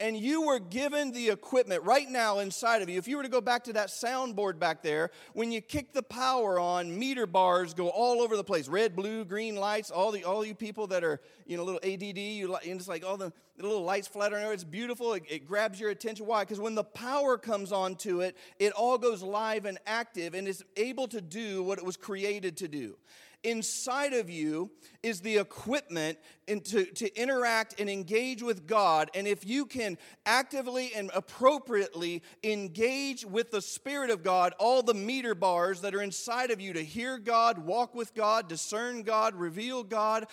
and 0.00 0.16
you 0.16 0.42
were 0.42 0.60
given 0.60 1.10
the 1.10 1.30
equipment 1.30 1.82
right 1.82 2.08
now 2.08 2.38
inside 2.38 2.82
of 2.82 2.88
you. 2.88 2.98
If 2.98 3.08
you 3.08 3.16
were 3.16 3.24
to 3.24 3.28
go 3.28 3.40
back 3.40 3.64
to 3.64 3.72
that 3.74 3.88
soundboard 3.88 4.58
back 4.58 4.82
there, 4.82 5.10
when 5.32 5.50
you 5.50 5.60
kick 5.60 5.92
the 5.92 6.02
power 6.02 6.60
on, 6.60 6.96
meter 6.96 7.26
bars 7.26 7.74
go 7.74 7.88
all 7.88 8.20
over 8.20 8.36
the 8.36 8.44
place. 8.44 8.68
Red, 8.68 8.94
blue, 8.94 9.24
green 9.24 9.56
lights. 9.56 9.90
All 9.90 10.12
the 10.12 10.24
all 10.24 10.44
you 10.44 10.54
people 10.54 10.86
that 10.88 11.02
are 11.02 11.20
you 11.46 11.56
know 11.56 11.64
little 11.64 11.80
ADD, 11.82 12.18
you 12.18 12.54
and 12.54 12.78
it's 12.78 12.88
like 12.88 13.04
all 13.04 13.16
the, 13.16 13.32
the 13.56 13.64
little 13.64 13.82
lights 13.82 14.06
fluttering. 14.06 14.46
It's 14.52 14.64
beautiful. 14.64 15.14
It, 15.14 15.24
it 15.28 15.46
grabs 15.46 15.80
your 15.80 15.90
attention. 15.90 16.26
Why? 16.26 16.42
Because 16.42 16.60
when 16.60 16.76
the 16.76 16.84
power 16.84 17.36
comes 17.36 17.72
onto 17.72 18.20
it, 18.20 18.36
it 18.58 18.72
all 18.72 18.98
goes 18.98 19.22
live 19.22 19.64
and 19.64 19.78
active, 19.86 20.34
and 20.34 20.46
is 20.46 20.64
able 20.76 21.08
to 21.08 21.20
do 21.20 21.62
what 21.62 21.78
it 21.78 21.84
was 21.84 21.96
created 21.96 22.56
to 22.58 22.68
do 22.68 22.96
inside 23.44 24.12
of 24.12 24.28
you 24.28 24.70
is 25.02 25.20
the 25.20 25.38
equipment 25.38 26.18
to, 26.46 26.84
to 26.84 27.20
interact 27.20 27.80
and 27.80 27.88
engage 27.88 28.42
with 28.42 28.66
God. 28.66 29.10
And 29.14 29.26
if 29.26 29.46
you 29.46 29.66
can 29.66 29.96
actively 30.26 30.92
and 30.94 31.10
appropriately 31.14 32.22
engage 32.42 33.24
with 33.24 33.50
the 33.50 33.62
Spirit 33.62 34.10
of 34.10 34.22
God, 34.22 34.54
all 34.58 34.82
the 34.82 34.94
meter 34.94 35.34
bars 35.34 35.80
that 35.82 35.94
are 35.94 36.02
inside 36.02 36.50
of 36.50 36.60
you 36.60 36.72
to 36.72 36.84
hear 36.84 37.18
God, 37.18 37.58
walk 37.58 37.94
with 37.94 38.14
God, 38.14 38.48
discern 38.48 39.02
God, 39.02 39.34
reveal 39.34 39.84
God, 39.84 40.26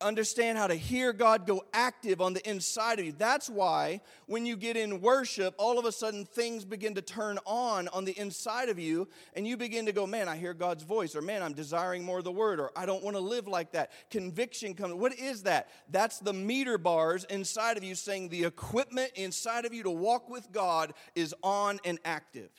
understand 0.00 0.58
how 0.58 0.66
to 0.66 0.74
hear 0.74 1.12
God 1.12 1.46
go 1.46 1.64
active 1.72 2.20
on 2.20 2.32
the 2.32 2.48
inside 2.48 3.00
of 3.00 3.06
you. 3.06 3.12
That's 3.12 3.50
why 3.50 4.00
when 4.26 4.46
you 4.46 4.56
get 4.56 4.76
in 4.76 5.00
worship, 5.00 5.54
all 5.58 5.78
of 5.78 5.84
a 5.84 5.92
sudden 5.92 6.24
things 6.24 6.64
begin 6.64 6.94
to 6.94 7.02
turn 7.02 7.38
on 7.44 7.88
on 7.88 8.04
the 8.04 8.16
inside 8.18 8.68
of 8.68 8.78
you, 8.78 9.08
and 9.34 9.46
you 9.46 9.56
begin 9.56 9.86
to 9.86 9.92
go, 9.92 10.06
Man, 10.06 10.28
I 10.28 10.36
hear 10.36 10.54
God's 10.54 10.84
voice, 10.84 11.16
or 11.16 11.22
Man, 11.22 11.42
I'm 11.42 11.52
desiring 11.52 12.04
more 12.04 12.18
of 12.18 12.24
the 12.24 12.32
word, 12.32 12.60
or 12.60 12.70
I 12.76 12.86
don't 12.86 13.02
want 13.02 13.16
to 13.16 13.20
live 13.20 13.48
like 13.48 13.72
that. 13.72 13.90
Conviction 14.10 14.74
comes. 14.74 14.94
What 14.94 15.18
is 15.18 15.42
that? 15.42 15.68
That's 15.90 16.20
the 16.20 16.32
meter 16.32 16.78
bars 16.78 17.24
inside 17.24 17.76
of 17.76 17.84
you 17.84 17.94
saying 17.94 18.28
the 18.28 18.44
equipment 18.44 19.12
inside 19.16 19.64
of 19.64 19.74
you 19.74 19.82
to 19.82 19.90
walk 19.90 20.30
with 20.30 20.52
God 20.52 20.92
is 21.14 21.34
on 21.42 21.80
and 21.84 21.98
active. 22.04 22.50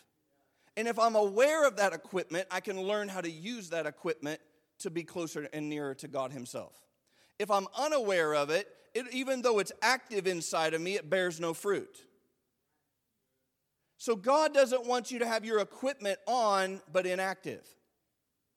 And 0.75 0.87
if 0.87 0.99
I'm 0.99 1.15
aware 1.15 1.67
of 1.67 1.77
that 1.77 1.93
equipment, 1.93 2.47
I 2.51 2.59
can 2.59 2.81
learn 2.81 3.09
how 3.09 3.21
to 3.21 3.29
use 3.29 3.69
that 3.69 3.85
equipment 3.85 4.39
to 4.79 4.89
be 4.89 5.03
closer 5.03 5.47
and 5.51 5.69
nearer 5.69 5.93
to 5.95 6.07
God 6.07 6.31
Himself 6.31 6.88
if 7.39 7.49
I'm 7.49 7.67
unaware 7.77 8.35
of 8.35 8.49
it, 8.49 8.67
it, 8.93 9.05
even 9.13 9.41
though 9.41 9.59
it's 9.59 9.71
active 9.81 10.27
inside 10.27 10.73
of 10.73 10.81
me, 10.81 10.95
it 10.95 11.09
bears 11.09 11.39
no 11.39 11.53
fruit. 11.53 12.05
So 13.97 14.15
God 14.15 14.53
doesn't 14.53 14.85
want 14.85 15.11
you 15.11 15.19
to 15.19 15.27
have 15.27 15.43
your 15.43 15.59
equipment 15.59 16.19
on 16.25 16.81
but 16.91 17.05
inactive, 17.05 17.65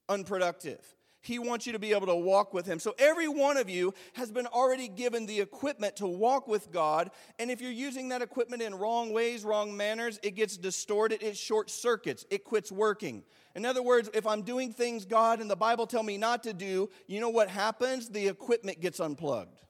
unproductive. 0.08 0.80
He 1.20 1.38
wants 1.38 1.66
you 1.66 1.72
to 1.72 1.78
be 1.78 1.92
able 1.92 2.08
to 2.08 2.16
walk 2.16 2.52
with 2.52 2.66
Him. 2.66 2.80
So 2.80 2.94
every 2.98 3.28
one 3.28 3.56
of 3.56 3.70
you 3.70 3.94
has 4.14 4.32
been 4.32 4.46
already 4.46 4.88
given 4.88 5.26
the 5.26 5.40
equipment 5.40 5.96
to 5.96 6.06
walk 6.06 6.48
with 6.48 6.72
God. 6.72 7.10
And 7.38 7.50
if 7.50 7.60
you're 7.60 7.70
using 7.70 8.08
that 8.08 8.22
equipment 8.22 8.60
in 8.60 8.74
wrong 8.74 9.12
ways, 9.12 9.44
wrong 9.44 9.76
manners, 9.76 10.18
it 10.24 10.32
gets 10.32 10.56
distorted, 10.56 11.22
it 11.22 11.36
short 11.36 11.70
circuits, 11.70 12.26
it 12.30 12.44
quits 12.44 12.72
working. 12.72 13.22
In 13.54 13.66
other 13.66 13.82
words, 13.82 14.08
if 14.14 14.26
I'm 14.26 14.42
doing 14.42 14.72
things 14.72 15.04
God 15.04 15.40
and 15.40 15.50
the 15.50 15.56
Bible 15.56 15.86
tell 15.86 16.02
me 16.02 16.16
not 16.16 16.42
to 16.44 16.52
do, 16.52 16.88
you 17.06 17.20
know 17.20 17.28
what 17.28 17.48
happens? 17.48 18.08
The 18.08 18.28
equipment 18.28 18.80
gets 18.80 18.98
unplugged. 19.00 19.62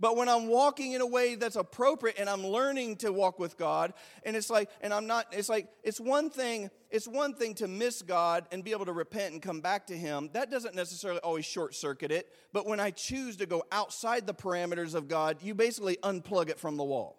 But 0.00 0.16
when 0.16 0.28
I'm 0.28 0.46
walking 0.46 0.92
in 0.92 1.00
a 1.00 1.06
way 1.06 1.34
that's 1.34 1.56
appropriate 1.56 2.18
and 2.20 2.30
I'm 2.30 2.46
learning 2.46 2.96
to 2.98 3.12
walk 3.12 3.40
with 3.40 3.56
God, 3.56 3.94
and 4.22 4.36
it's 4.36 4.48
like, 4.48 4.70
and 4.80 4.94
I'm 4.94 5.08
not, 5.08 5.26
it's 5.32 5.48
like, 5.48 5.68
it's 5.82 5.98
one 5.98 6.30
thing, 6.30 6.70
it's 6.88 7.08
one 7.08 7.34
thing 7.34 7.54
to 7.54 7.66
miss 7.66 8.02
God 8.02 8.46
and 8.52 8.62
be 8.62 8.70
able 8.70 8.84
to 8.84 8.92
repent 8.92 9.32
and 9.32 9.42
come 9.42 9.60
back 9.60 9.88
to 9.88 9.98
Him. 9.98 10.30
That 10.34 10.52
doesn't 10.52 10.76
necessarily 10.76 11.20
always 11.20 11.46
short 11.46 11.74
circuit 11.74 12.12
it. 12.12 12.28
But 12.52 12.64
when 12.64 12.78
I 12.78 12.92
choose 12.92 13.36
to 13.38 13.46
go 13.46 13.64
outside 13.72 14.26
the 14.26 14.34
parameters 14.34 14.94
of 14.94 15.08
God, 15.08 15.38
you 15.42 15.52
basically 15.52 15.96
unplug 16.04 16.48
it 16.48 16.60
from 16.60 16.76
the 16.76 16.84
wall. 16.84 17.18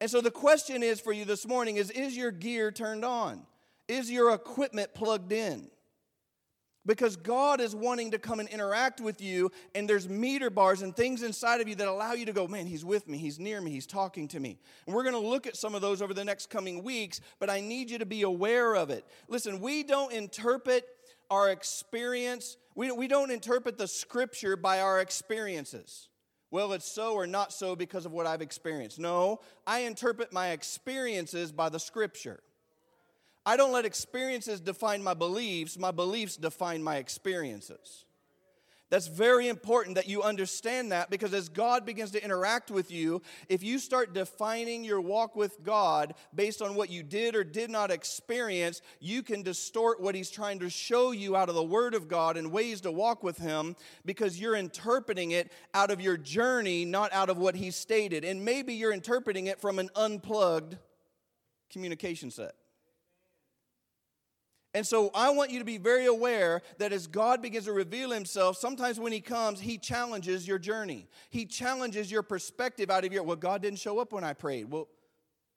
And 0.00 0.10
so 0.10 0.20
the 0.20 0.32
question 0.32 0.82
is 0.82 1.00
for 1.00 1.12
you 1.12 1.24
this 1.24 1.46
morning 1.46 1.76
is 1.76 1.90
is 1.90 2.16
your 2.16 2.32
gear 2.32 2.72
turned 2.72 3.04
on? 3.04 3.46
Is 3.88 4.10
your 4.10 4.32
equipment 4.32 4.94
plugged 4.94 5.32
in? 5.32 5.70
because 6.86 7.16
God 7.16 7.60
is 7.60 7.74
wanting 7.74 8.10
to 8.10 8.18
come 8.18 8.40
and 8.40 8.48
interact 8.48 9.00
with 9.00 9.20
you, 9.20 9.50
and 9.74 9.88
there's 9.88 10.08
meter 10.08 10.50
bars 10.50 10.82
and 10.82 10.94
things 10.94 11.22
inside 11.22 11.60
of 11.60 11.68
you 11.68 11.74
that 11.76 11.88
allow 11.88 12.12
you 12.12 12.26
to 12.26 12.32
go, 12.32 12.46
man, 12.46 12.66
He's 12.66 12.84
with 12.84 13.08
me, 13.08 13.18
He's 13.18 13.38
near 13.38 13.60
me, 13.60 13.70
He's 13.70 13.86
talking 13.86 14.28
to 14.28 14.40
me. 14.40 14.58
And 14.86 14.94
we're 14.94 15.02
going 15.02 15.14
to 15.14 15.28
look 15.28 15.46
at 15.46 15.56
some 15.56 15.74
of 15.74 15.80
those 15.80 16.02
over 16.02 16.14
the 16.14 16.24
next 16.24 16.50
coming 16.50 16.82
weeks, 16.82 17.20
but 17.38 17.48
I 17.48 17.60
need 17.60 17.90
you 17.90 17.98
to 17.98 18.06
be 18.06 18.22
aware 18.22 18.74
of 18.74 18.90
it. 18.90 19.04
Listen, 19.28 19.60
we 19.60 19.82
don't 19.82 20.12
interpret 20.12 20.84
our 21.30 21.50
experience, 21.50 22.56
we, 22.74 22.92
we 22.92 23.08
don't 23.08 23.30
interpret 23.30 23.78
the 23.78 23.88
scripture 23.88 24.56
by 24.56 24.80
our 24.80 25.00
experiences. 25.00 26.08
Well, 26.50 26.72
it's 26.72 26.86
so 26.86 27.14
or 27.14 27.26
not 27.26 27.52
so 27.52 27.74
because 27.74 28.06
of 28.06 28.12
what 28.12 28.26
I've 28.26 28.42
experienced. 28.42 29.00
No, 29.00 29.40
I 29.66 29.80
interpret 29.80 30.32
my 30.32 30.50
experiences 30.50 31.50
by 31.50 31.68
the 31.68 31.80
scripture. 31.80 32.40
I 33.46 33.56
don't 33.56 33.72
let 33.72 33.84
experiences 33.84 34.60
define 34.60 35.02
my 35.02 35.14
beliefs, 35.14 35.78
my 35.78 35.90
beliefs 35.90 36.36
define 36.36 36.82
my 36.82 36.96
experiences. 36.96 38.04
That's 38.90 39.08
very 39.08 39.48
important 39.48 39.96
that 39.96 40.08
you 40.08 40.22
understand 40.22 40.92
that 40.92 41.10
because 41.10 41.34
as 41.34 41.48
God 41.48 41.84
begins 41.84 42.12
to 42.12 42.22
interact 42.22 42.70
with 42.70 42.92
you, 42.92 43.22
if 43.48 43.62
you 43.62 43.78
start 43.78 44.14
defining 44.14 44.84
your 44.84 45.00
walk 45.00 45.34
with 45.34 45.64
God 45.64 46.14
based 46.34 46.62
on 46.62 46.74
what 46.74 46.90
you 46.90 47.02
did 47.02 47.34
or 47.34 47.42
did 47.42 47.70
not 47.70 47.90
experience, 47.90 48.82
you 49.00 49.22
can 49.22 49.42
distort 49.42 50.00
what 50.00 50.14
He's 50.14 50.30
trying 50.30 50.60
to 50.60 50.70
show 50.70 51.10
you 51.10 51.34
out 51.34 51.48
of 51.48 51.54
the 51.54 51.62
Word 51.64 51.94
of 51.94 52.08
God 52.08 52.36
and 52.36 52.52
ways 52.52 52.82
to 52.82 52.92
walk 52.92 53.24
with 53.24 53.38
Him 53.38 53.74
because 54.04 54.40
you're 54.40 54.54
interpreting 54.54 55.32
it 55.32 55.50
out 55.72 55.90
of 55.90 56.00
your 56.00 56.16
journey, 56.16 56.84
not 56.84 57.12
out 57.12 57.30
of 57.30 57.38
what 57.38 57.56
He 57.56 57.72
stated. 57.72 58.24
And 58.24 58.44
maybe 58.44 58.74
you're 58.74 58.92
interpreting 58.92 59.48
it 59.48 59.60
from 59.60 59.78
an 59.78 59.90
unplugged 59.96 60.76
communication 61.68 62.30
set. 62.30 62.54
And 64.74 64.84
so 64.84 65.12
I 65.14 65.30
want 65.30 65.52
you 65.52 65.60
to 65.60 65.64
be 65.64 65.78
very 65.78 66.06
aware 66.06 66.60
that 66.78 66.92
as 66.92 67.06
God 67.06 67.40
begins 67.40 67.66
to 67.66 67.72
reveal 67.72 68.10
himself, 68.10 68.56
sometimes 68.56 68.98
when 68.98 69.12
he 69.12 69.20
comes, 69.20 69.60
he 69.60 69.78
challenges 69.78 70.48
your 70.48 70.58
journey. 70.58 71.06
He 71.30 71.46
challenges 71.46 72.10
your 72.10 72.22
perspective 72.22 72.90
out 72.90 73.04
of 73.04 73.12
your, 73.12 73.22
well, 73.22 73.36
God 73.36 73.62
didn't 73.62 73.78
show 73.78 74.00
up 74.00 74.12
when 74.12 74.24
I 74.24 74.32
prayed. 74.32 74.68
Well, 74.70 74.88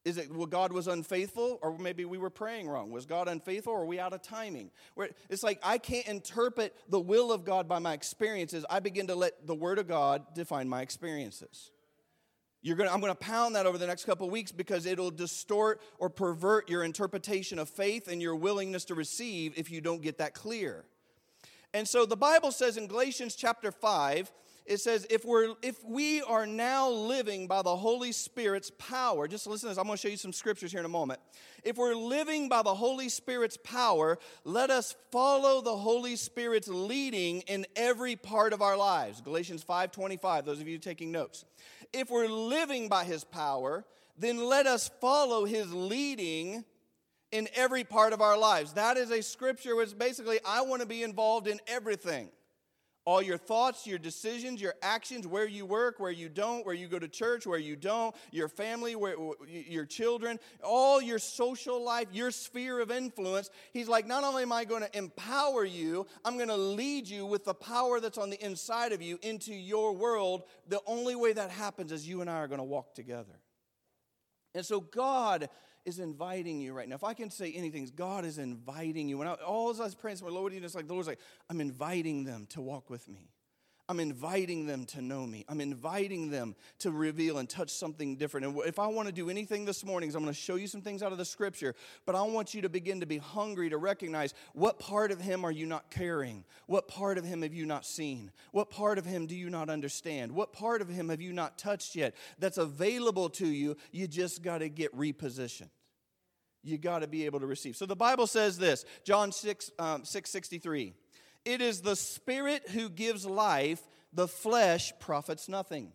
is 0.06 0.18
it, 0.18 0.34
well, 0.34 0.46
God 0.46 0.72
was 0.72 0.88
unfaithful, 0.88 1.60
or 1.62 1.78
maybe 1.78 2.06
we 2.06 2.18
were 2.18 2.30
praying 2.30 2.70
wrong? 2.70 2.92
Was 2.92 3.06
God 3.06 3.28
unfaithful, 3.28 3.74
or 3.74 3.82
are 3.82 3.86
we 3.86 4.00
out 4.00 4.14
of 4.14 4.22
timing? 4.22 4.72
Where 4.94 5.10
it's 5.30 5.44
like 5.44 5.60
I 5.64 5.80
can't 5.80 6.08
interpret 6.08 6.74
the 6.88 7.00
will 7.00 7.32
of 7.32 7.44
God 7.44 7.68
by 7.68 7.80
my 7.80 7.94
experiences. 7.94 8.66
I 8.70 8.80
begin 8.80 9.08
to 9.08 9.16
let 9.16 9.46
the 9.46 9.56
Word 9.56 9.80
of 9.80 9.88
God 9.88 10.34
define 10.34 10.70
my 10.70 10.82
experiences. 10.82 11.72
You're 12.68 12.76
gonna, 12.76 12.92
I'm 12.92 13.00
going 13.00 13.14
to 13.14 13.16
pound 13.16 13.56
that 13.56 13.66
over 13.66 13.78
the 13.78 13.88
next 13.88 14.04
couple 14.04 14.30
weeks 14.30 14.52
because 14.52 14.86
it'll 14.86 15.10
distort 15.10 15.80
or 16.00 16.10
pervert 16.10 16.70
your 16.70 16.84
interpretation 16.84 17.60
of 17.60 17.70
faith 17.70 18.10
and 18.10 18.22
your 18.22 18.36
willingness 18.36 18.84
to 18.86 18.96
receive 18.96 19.54
if 19.56 19.72
you 19.72 19.80
don't 19.80 20.02
get 20.02 20.18
that 20.18 20.34
clear. 20.34 20.84
And 21.74 21.88
so 21.88 22.06
the 22.06 22.18
Bible 22.18 22.52
says 22.52 22.76
in 22.76 22.88
Galatians 22.88 23.36
chapter 23.36 23.72
5, 23.72 24.34
it 24.68 24.82
says, 24.82 25.08
if, 25.10 25.24
we're, 25.24 25.56
if 25.62 25.84
we 25.86 26.22
are 26.24 26.46
now 26.46 26.90
living 26.90 27.48
by 27.48 27.62
the 27.62 27.76
Holy 27.76 28.12
Spirit's 28.12 28.70
power, 28.78 29.28
just 29.28 29.48
listen 29.48 29.68
to 29.68 29.72
this, 29.72 29.78
I'm 29.78 29.86
going 29.86 29.98
to 29.98 30.02
show 30.02 30.10
you 30.10 30.18
some 30.18 30.34
scriptures 30.34 30.72
here 30.72 30.82
in 30.82 30.86
a 30.86 30.90
moment. 30.90 31.22
If 31.64 31.78
we're 31.78 31.96
living 31.96 32.50
by 32.50 32.64
the 32.64 32.76
Holy 32.76 33.08
Spirit's 33.08 33.58
power, 33.64 34.20
let 34.44 34.70
us 34.70 34.94
follow 35.12 35.62
the 35.62 35.76
Holy 35.76 36.18
Spirit's 36.18 36.68
leading 36.68 37.42
in 37.42 37.66
every 37.78 38.18
part 38.18 38.52
of 38.52 38.62
our 38.62 38.76
lives. 38.76 39.22
Galatians 39.22 39.64
5:25, 39.64 40.46
those 40.46 40.60
of 40.60 40.68
you 40.68 40.78
taking 40.78 41.12
notes. 41.12 41.46
If 41.94 42.10
we're 42.10 42.28
living 42.28 42.90
by 42.90 43.06
his 43.06 43.24
power, 43.24 43.86
then 44.18 44.38
let 44.38 44.68
us 44.68 44.90
follow 45.00 45.46
his 45.46 45.72
leading 45.74 46.66
in 47.32 47.48
every 47.56 47.84
part 47.84 48.14
of 48.14 48.22
our 48.22 48.38
lives. 48.38 48.74
That 48.74 48.98
is 48.98 49.12
a 49.12 49.22
scripture 49.22 49.76
which 49.76 49.98
basically 49.98 50.40
I 50.46 50.62
want 50.62 50.82
to 50.82 50.88
be 50.88 51.04
involved 51.04 51.48
in 51.48 51.60
everything. 51.68 52.30
All 53.08 53.22
your 53.22 53.38
thoughts, 53.38 53.88
your 53.88 54.00
decisions, 54.00 54.62
your 54.62 54.76
actions, 54.82 55.26
where 55.26 55.48
you 55.48 55.66
work, 55.66 55.98
where 55.98 56.12
you 56.12 56.28
don't, 56.28 56.66
where 56.66 56.76
you 56.76 56.90
go 56.90 57.00
to 57.00 57.08
church, 57.08 57.48
where 57.48 57.58
you 57.58 57.78
don't, 57.78 58.14
your 58.34 58.50
family, 58.50 58.98
where, 58.98 59.16
your 59.48 59.86
children, 59.86 60.38
all 60.62 61.02
your 61.02 61.18
social 61.18 61.82
life, 61.82 62.08
your 62.12 62.32
sphere 62.32 62.82
of 62.82 62.92
influence. 62.92 63.50
He's 63.72 63.88
like, 63.88 64.08
not 64.08 64.26
only 64.26 64.44
am 64.44 64.52
I 64.52 64.66
going 64.66 64.84
to 64.84 64.98
empower 64.98 65.64
you, 65.64 66.06
I'm 66.26 66.36
going 66.36 66.50
to 66.50 66.58
lead 66.58 67.08
you 67.08 67.26
with 67.26 67.46
the 67.46 67.54
power 67.54 68.02
that's 68.02 68.18
on 68.18 68.30
the 68.30 68.46
inside 68.46 68.92
of 68.92 69.02
you 69.02 69.18
into 69.22 69.54
your 69.54 69.94
world. 69.94 70.44
The 70.68 70.82
only 70.86 71.16
way 71.16 71.32
that 71.32 71.50
happens 71.50 71.94
is 71.94 72.06
you 72.06 72.20
and 72.20 72.30
I 72.30 72.40
are 72.40 72.50
going 72.50 72.58
to 72.58 72.66
walk 72.66 72.94
together. 72.94 73.40
And 74.54 74.66
so 74.66 74.82
God 74.82 75.48
is 75.88 76.00
inviting 76.00 76.60
you 76.60 76.74
right 76.74 76.88
now. 76.88 76.96
If 76.96 77.06
I 77.06 77.14
can 77.14 77.32
say 77.32 77.54
anything, 77.54 77.90
God 77.96 78.26
is 78.26 78.38
inviting 78.38 79.08
you. 79.08 79.18
When 79.18 79.28
I, 79.28 79.36
all 79.36 79.74
I 79.74 79.86
was 79.86 79.96
praying, 79.96 80.20
my 80.22 80.28
Lord, 80.28 80.54
you 80.54 80.60
just 80.60 80.76
like 80.76 80.86
the 80.86 80.94
Lord's 80.94 81.08
like, 81.08 81.20
I'm 81.50 81.62
inviting 81.62 82.26
them 82.26 82.46
to 82.50 82.62
walk 82.62 82.90
with 82.90 83.08
me. 83.08 83.32
I'm 83.90 84.02
inviting 84.02 84.66
them 84.66 84.86
to 84.88 85.02
know 85.02 85.26
me. 85.26 85.46
I'm 85.48 85.62
inviting 85.62 86.30
them 86.30 86.58
to 86.80 86.92
reveal 86.92 87.38
and 87.38 87.50
touch 87.50 87.70
something 87.70 88.18
different. 88.18 88.46
And 88.46 88.58
if 88.66 88.80
I 88.80 88.88
want 88.88 89.08
to 89.08 89.14
do 89.14 89.30
anything 89.30 89.64
this 89.64 89.86
morning, 89.86 90.10
is 90.10 90.16
I'm 90.16 90.24
going 90.24 90.34
to 90.34 90.38
show 90.38 90.56
you 90.56 90.68
some 90.68 90.82
things 90.82 91.02
out 91.02 91.14
of 91.14 91.18
the 91.18 91.24
scripture, 91.24 91.74
but 92.06 92.14
I 92.14 92.22
want 92.24 92.54
you 92.54 92.62
to 92.64 92.70
begin 92.70 93.00
to 93.00 93.06
be 93.06 93.18
hungry 93.18 93.70
to 93.70 93.78
recognize 93.78 94.34
what 94.52 94.78
part 94.78 95.10
of 95.12 95.22
him 95.22 95.46
are 95.46 95.52
you 95.52 95.66
not 95.66 95.90
carrying? 95.90 96.44
What 96.66 96.90
part 96.90 97.18
of 97.18 97.24
him 97.24 97.44
have 97.44 97.54
you 97.54 97.66
not 97.66 97.86
seen? 97.86 98.32
What 98.52 98.70
part 98.70 98.98
of 98.98 99.06
him 99.06 99.26
do 99.26 99.38
you 99.38 99.50
not 99.50 99.70
understand? 99.70 100.34
What 100.34 100.52
part 100.52 100.82
of 100.82 100.90
him 100.90 101.08
have 101.08 101.22
you 101.22 101.32
not 101.32 101.58
touched 101.58 101.96
yet 101.96 102.14
that's 102.40 102.58
available 102.58 103.30
to 103.30 103.48
you? 103.48 103.78
You 103.94 104.06
just 104.06 104.44
got 104.44 104.58
to 104.58 104.68
get 104.68 104.94
repositioned 104.98 105.70
you 106.68 106.78
got 106.78 107.00
to 107.00 107.08
be 107.08 107.26
able 107.26 107.40
to 107.40 107.48
receive. 107.48 107.76
So 107.76 107.86
the 107.86 107.96
Bible 107.96 108.28
says 108.28 108.58
this 108.58 108.86
John 109.04 109.32
6, 109.32 109.72
um, 109.80 110.06
6 110.06 110.30
63. 110.30 110.94
It 111.46 111.62
is 111.62 111.82
the 111.82 111.96
Spirit 111.96 112.70
who 112.70 112.90
gives 112.90 113.26
life, 113.26 113.82
the 114.14 114.28
flesh 114.28 114.92
profits 115.00 115.48
nothing. 115.48 115.94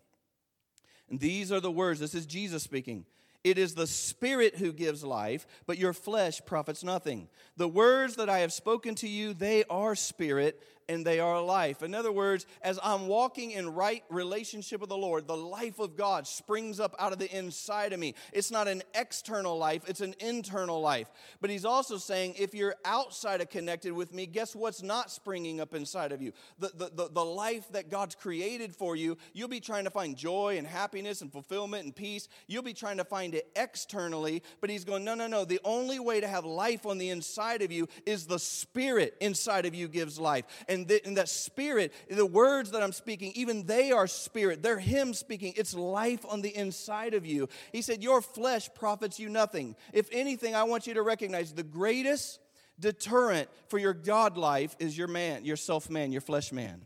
And 1.11 1.21
these 1.21 1.53
are 1.53 1.61
the 1.61 1.71
words. 1.71 2.01
This 2.01 2.15
is 2.15 2.25
Jesus 2.25 2.63
speaking. 2.63 3.05
It 3.45 3.59
is 3.59 3.75
the 3.75 3.87
Spirit 3.87 4.57
who 4.57 4.73
gives 4.73 5.03
life, 5.03 5.47
but 5.67 5.77
your 5.77 5.93
flesh 5.93 6.41
profits 6.47 6.85
nothing. 6.85 7.29
The 7.57 7.69
words 7.69 8.17
that 8.17 8.31
I 8.31 8.39
have 8.39 8.53
spoken 8.53 8.95
to 8.97 9.09
you, 9.09 9.35
they 9.35 9.65
are 9.65 9.95
spirit 9.95 10.63
and 10.93 11.05
they 11.05 11.19
are 11.19 11.41
life. 11.41 11.83
In 11.83 11.95
other 11.95 12.13
words, 12.13 12.47
as 12.61 12.79
I'm 12.83 13.07
walking 13.07 13.53
in 13.53 13.75
right 13.75 14.05
relationship 14.11 14.81
with 14.81 14.91
the 14.91 14.97
Lord, 14.97 15.27
the 15.27 15.37
life 15.37 15.79
of 15.79 15.97
God 15.97 16.27
springs 16.27 16.79
up 16.79 16.95
out 16.99 17.13
of 17.13 17.19
the 17.19 17.35
inside 17.37 17.93
of 17.93 17.99
me. 17.99 18.15
It's 18.33 18.51
not 18.51 18.69
an 18.69 18.83
external 18.95 19.57
life, 19.59 19.83
it's 19.89 20.03
an 20.03 20.15
internal 20.21 20.81
life. 20.81 21.11
But 21.41 21.51
he's 21.51 21.65
also 21.65 21.97
saying, 21.97 22.35
if 22.39 22.55
you're 22.55 22.77
outside 22.85 23.41
of 23.41 23.49
connected 23.49 23.93
with 23.93 24.13
me, 24.13 24.27
guess 24.27 24.55
what's 24.55 24.83
not 24.83 25.11
springing 25.11 25.61
up 25.61 25.75
inside 25.75 26.13
of 26.13 26.21
you? 26.21 26.33
The, 26.59 26.71
the, 26.75 26.91
the, 26.95 27.09
the 27.11 27.25
life 27.25 27.67
that 27.73 27.91
God's 27.91 28.15
created 28.15 28.75
for 28.75 28.95
you, 28.95 29.17
you'll 29.33 29.49
be 29.49 29.61
trying 29.61 29.85
to 29.85 29.91
find 29.91 30.17
joy 30.17 30.57
and 30.59 30.67
happiness 30.67 31.23
and 31.23 31.33
fulfillment 31.33 31.85
and 31.85 31.97
peace. 31.97 32.29
You'll 32.47 32.63
be 32.63 32.75
trying 32.75 32.99
to 32.99 33.05
find 33.05 33.35
it 33.35 33.49
externally, 33.57 34.43
but 34.61 34.69
he's 34.69 34.85
going, 34.85 35.05
no, 35.05 35.15
no, 35.15 35.27
no. 35.27 35.45
The 35.45 35.61
only 35.65 35.99
way 35.99 36.21
to 36.21 36.29
have 36.29 36.45
life 36.45 36.85
on 36.85 36.99
the 36.99 37.09
inside 37.11 37.63
of 37.63 37.73
you 37.73 37.89
is 38.05 38.27
the 38.27 38.39
spirit 38.39 39.17
inside 39.21 39.65
of 39.65 39.75
you 39.75 39.89
gives 39.89 40.19
life. 40.19 40.45
And, 40.69 40.82
the, 40.87 41.05
and 41.05 41.17
that 41.17 41.29
spirit, 41.29 41.93
the 42.11 42.27
words 42.27 42.71
that 42.73 42.83
I'm 42.83 42.93
speaking, 42.93 43.33
even 43.35 43.67
they 43.67 43.93
are 43.93 44.07
spirit. 44.07 44.63
They're 44.63 44.79
Him 44.79 45.15
speaking. 45.15 45.55
It's 45.57 45.75
life 45.75 46.25
on 46.29 46.43
the 46.43 46.55
inside 46.55 47.15
of 47.15 47.27
you. 47.27 47.49
He 47.73 47.83
said, 47.83 48.03
Your 48.03 48.21
flesh 48.23 48.69
profits 48.75 49.19
you 49.19 49.29
nothing. 49.29 49.77
If 49.93 50.09
anything, 50.13 50.55
I 50.55 50.65
want 50.65 50.87
you 50.87 50.95
to 50.95 51.03
recognize 51.03 51.53
the 51.53 51.63
greatest 51.63 52.41
deterrent 52.79 53.49
for 53.69 53.79
your 53.79 53.95
God 53.95 54.37
life 54.37 54.77
is 54.79 54.97
your 54.97 55.09
man, 55.09 55.45
your 55.45 55.57
self 55.57 55.89
man, 55.91 56.13
your 56.13 56.21
flesh 56.21 56.53
man. 56.53 56.85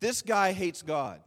This 0.00 0.22
guy 0.22 0.52
hates 0.52 0.82
God. 0.82 1.20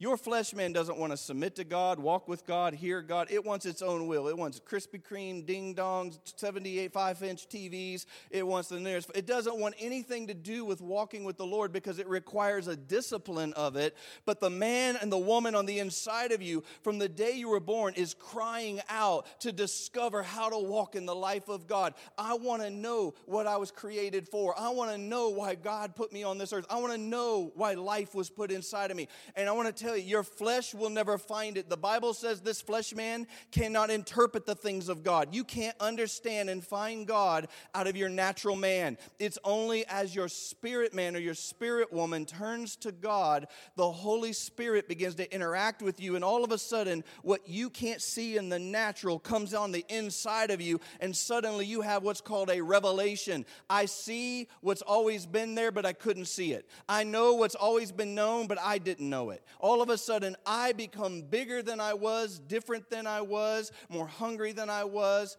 Your 0.00 0.16
flesh 0.16 0.54
man 0.54 0.72
doesn't 0.72 0.96
want 0.96 1.12
to 1.12 1.16
submit 1.18 1.56
to 1.56 1.64
God, 1.64 1.98
walk 1.98 2.26
with 2.26 2.46
God, 2.46 2.72
hear 2.72 3.02
God. 3.02 3.28
It 3.30 3.44
wants 3.44 3.66
its 3.66 3.82
own 3.82 4.06
will. 4.06 4.28
It 4.28 4.38
wants 4.38 4.58
Krispy 4.58 4.98
Kreme, 4.98 5.44
ding 5.44 5.74
dongs, 5.74 6.18
78 6.24 6.90
5 6.90 7.22
inch 7.22 7.46
TVs. 7.50 8.06
It 8.30 8.46
wants 8.46 8.70
the 8.70 8.80
nearest. 8.80 9.10
It 9.14 9.26
doesn't 9.26 9.58
want 9.58 9.74
anything 9.78 10.28
to 10.28 10.34
do 10.34 10.64
with 10.64 10.80
walking 10.80 11.22
with 11.24 11.36
the 11.36 11.44
Lord 11.44 11.70
because 11.70 11.98
it 11.98 12.08
requires 12.08 12.66
a 12.66 12.76
discipline 12.76 13.52
of 13.52 13.76
it. 13.76 13.94
But 14.24 14.40
the 14.40 14.48
man 14.48 14.96
and 14.96 15.12
the 15.12 15.18
woman 15.18 15.54
on 15.54 15.66
the 15.66 15.80
inside 15.80 16.32
of 16.32 16.40
you, 16.40 16.64
from 16.80 16.98
the 16.98 17.06
day 17.08 17.32
you 17.32 17.50
were 17.50 17.60
born, 17.60 17.92
is 17.92 18.14
crying 18.14 18.80
out 18.88 19.26
to 19.40 19.52
discover 19.52 20.22
how 20.22 20.48
to 20.48 20.58
walk 20.58 20.94
in 20.94 21.04
the 21.04 21.14
life 21.14 21.50
of 21.50 21.66
God. 21.66 21.92
I 22.16 22.32
want 22.36 22.62
to 22.62 22.70
know 22.70 23.12
what 23.26 23.46
I 23.46 23.58
was 23.58 23.70
created 23.70 24.26
for. 24.26 24.58
I 24.58 24.70
want 24.70 24.92
to 24.92 24.98
know 24.98 25.28
why 25.28 25.56
God 25.56 25.94
put 25.94 26.10
me 26.10 26.22
on 26.22 26.38
this 26.38 26.54
earth. 26.54 26.64
I 26.70 26.78
want 26.78 26.94
to 26.94 26.98
know 26.98 27.52
why 27.54 27.74
life 27.74 28.14
was 28.14 28.30
put 28.30 28.50
inside 28.50 28.90
of 28.90 28.96
me. 28.96 29.06
And 29.36 29.46
I 29.46 29.52
want 29.52 29.68
to 29.68 29.84
tell 29.84 29.89
tell 29.90 29.98
you, 29.98 30.08
your 30.08 30.22
flesh 30.22 30.72
will 30.72 30.90
never 30.90 31.18
find 31.18 31.56
it. 31.56 31.68
The 31.68 31.76
Bible 31.76 32.14
says 32.14 32.40
this 32.40 32.60
flesh 32.60 32.94
man 32.94 33.26
cannot 33.50 33.90
interpret 33.90 34.46
the 34.46 34.54
things 34.54 34.88
of 34.88 35.02
God. 35.02 35.34
You 35.34 35.42
can't 35.42 35.76
understand 35.80 36.48
and 36.48 36.64
find 36.64 37.06
God 37.06 37.48
out 37.74 37.88
of 37.88 37.96
your 37.96 38.08
natural 38.08 38.54
man. 38.54 38.96
It's 39.18 39.38
only 39.44 39.84
as 39.86 40.14
your 40.14 40.28
spirit 40.28 40.94
man 40.94 41.16
or 41.16 41.18
your 41.18 41.34
spirit 41.34 41.92
woman 41.92 42.24
turns 42.24 42.76
to 42.76 42.92
God, 42.92 43.48
the 43.76 43.90
Holy 43.90 44.32
Spirit 44.32 44.88
begins 44.88 45.16
to 45.16 45.34
interact 45.34 45.82
with 45.82 46.00
you, 46.00 46.14
and 46.14 46.24
all 46.24 46.44
of 46.44 46.52
a 46.52 46.58
sudden, 46.58 47.02
what 47.22 47.48
you 47.48 47.68
can't 47.68 48.00
see 48.00 48.36
in 48.36 48.48
the 48.48 48.58
natural 48.58 49.18
comes 49.18 49.54
on 49.54 49.72
the 49.72 49.84
inside 49.88 50.50
of 50.50 50.60
you, 50.60 50.80
and 51.00 51.16
suddenly 51.16 51.66
you 51.66 51.80
have 51.80 52.02
what's 52.02 52.20
called 52.20 52.50
a 52.50 52.60
revelation. 52.60 53.44
I 53.68 53.86
see 53.86 54.48
what's 54.60 54.82
always 54.82 55.26
been 55.26 55.54
there, 55.54 55.72
but 55.72 55.84
I 55.84 55.92
couldn't 55.92 56.26
see 56.26 56.52
it. 56.52 56.68
I 56.88 57.02
know 57.02 57.34
what's 57.34 57.54
always 57.54 57.90
been 57.90 58.14
known, 58.14 58.46
but 58.46 58.58
I 58.60 58.78
didn't 58.78 59.08
know 59.08 59.30
it. 59.30 59.42
All 59.58 59.79
of 59.82 59.90
a 59.90 59.98
sudden, 59.98 60.36
I 60.46 60.72
become 60.72 61.22
bigger 61.22 61.62
than 61.62 61.80
I 61.80 61.94
was, 61.94 62.38
different 62.38 62.90
than 62.90 63.06
I 63.06 63.20
was, 63.20 63.72
more 63.88 64.06
hungry 64.06 64.52
than 64.52 64.70
I 64.70 64.84
was. 64.84 65.36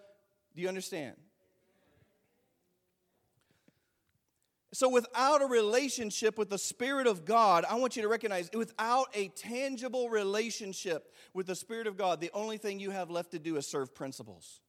Do 0.55 0.61
you 0.61 0.67
understand? 0.67 1.15
So, 4.73 4.87
without 4.87 5.41
a 5.41 5.45
relationship 5.45 6.37
with 6.37 6.49
the 6.49 6.57
Spirit 6.57 7.05
of 7.05 7.25
God, 7.25 7.65
I 7.69 7.75
want 7.75 7.97
you 7.97 8.03
to 8.03 8.07
recognize 8.07 8.49
without 8.53 9.07
a 9.13 9.27
tangible 9.29 10.09
relationship 10.09 11.11
with 11.33 11.47
the 11.47 11.55
Spirit 11.55 11.87
of 11.87 11.97
God, 11.97 12.21
the 12.21 12.31
only 12.33 12.57
thing 12.57 12.79
you 12.79 12.91
have 12.91 13.09
left 13.09 13.31
to 13.31 13.39
do 13.39 13.57
is 13.57 13.67
serve 13.67 13.93
principles. 13.93 14.61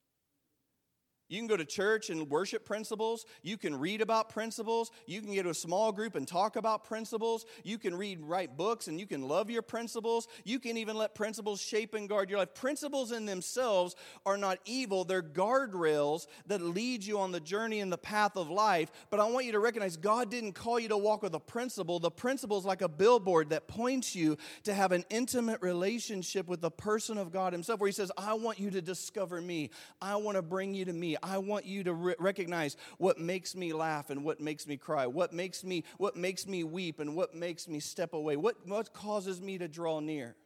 You 1.33 1.39
can 1.39 1.47
go 1.47 1.57
to 1.57 1.65
church 1.65 2.11
and 2.11 2.29
worship 2.29 2.67
principles. 2.67 3.25
You 3.43 3.57
can 3.57 3.75
read 3.81 4.03
about 4.03 4.29
principles. 4.29 4.91
You 5.07 5.23
can 5.23 5.33
get 5.33 5.45
to 5.45 5.49
a 5.49 5.55
small 5.55 5.91
group 5.91 6.15
and 6.15 6.29
talk 6.29 6.57
about 6.57 6.85
principles. 6.85 7.47
You 7.65 7.79
can 7.79 7.95
read, 7.95 8.21
write 8.21 8.59
books, 8.59 8.87
and 8.87 9.01
you 9.01 9.07
can 9.07 9.23
love 9.23 9.49
your 9.49 9.63
principles. 9.63 10.29
You 10.45 10.59
can 10.59 10.77
even 10.77 10.95
let 10.95 11.15
principles 11.15 11.59
shape 11.59 11.95
and 11.95 12.07
guard 12.07 12.29
your 12.29 12.39
life. 12.39 12.53
Principles 12.53 13.13
in 13.13 13.25
themselves 13.25 13.97
are 14.27 14.37
not 14.37 14.59
evil, 14.67 15.05
they're 15.05 15.23
guardrails 15.23 16.27
that 16.49 16.61
lead 16.61 17.03
you 17.03 17.19
on 17.19 17.33
the 17.33 17.41
journey 17.41 17.81
and 17.81 17.91
the 17.91 17.97
path 17.97 18.37
of 18.37 18.51
life. 18.51 18.93
But 19.09 19.19
I 19.19 19.25
want 19.25 19.47
you 19.47 19.53
to 19.53 19.59
recognize 19.59 19.97
God 19.97 20.31
didn't 20.31 20.53
call 20.53 20.79
you 20.79 20.89
to 20.89 20.99
walk 20.99 21.23
with 21.23 21.35
a 21.35 21.41
principle. 21.41 21.99
The 21.99 22.11
principle 22.11 22.59
is 22.59 22.67
like 22.67 22.83
a 22.83 22.91
billboard 22.91 23.49
that 23.51 23.69
points 23.69 24.15
you 24.15 24.37
to 24.65 24.75
have 24.75 24.93
an 24.93 25.07
intimate 25.09 25.63
relationship 25.63 26.47
with 26.47 26.61
the 26.61 26.71
person 26.71 27.17
of 27.17 27.33
God 27.33 27.55
Himself, 27.55 27.81
where 27.81 27.89
He 27.89 27.95
says, 27.95 28.13
I 28.19 28.35
want 28.35 28.61
you 28.61 28.71
to 28.73 28.83
discover 28.83 29.41
me, 29.41 29.71
I 30.03 30.17
want 30.17 30.37
to 30.37 30.43
bring 30.43 30.75
you 30.75 30.85
to 30.85 30.93
me. 30.93 31.17
I 31.23 31.39
want 31.39 31.65
you 31.65 31.85
to 31.85 31.95
re- 31.95 32.15
recognize 32.19 32.77
what 32.99 33.19
makes 33.19 33.55
me 33.55 33.73
laugh 33.73 34.11
and 34.11 34.25
what 34.25 34.41
makes 34.41 34.67
me 34.67 34.77
cry, 34.77 35.07
what 35.07 35.33
makes 35.33 35.65
me 35.65 35.85
what 35.99 36.17
makes 36.17 36.47
me 36.47 36.65
weep 36.65 37.01
and 37.01 37.15
what 37.15 37.35
makes 37.35 37.69
me 37.69 37.81
step 37.81 38.13
away, 38.13 38.37
what, 38.37 38.57
what 38.67 38.93
causes 38.93 39.41
me 39.41 39.59
to 39.59 39.69
draw 39.69 40.01
near. 40.01 40.37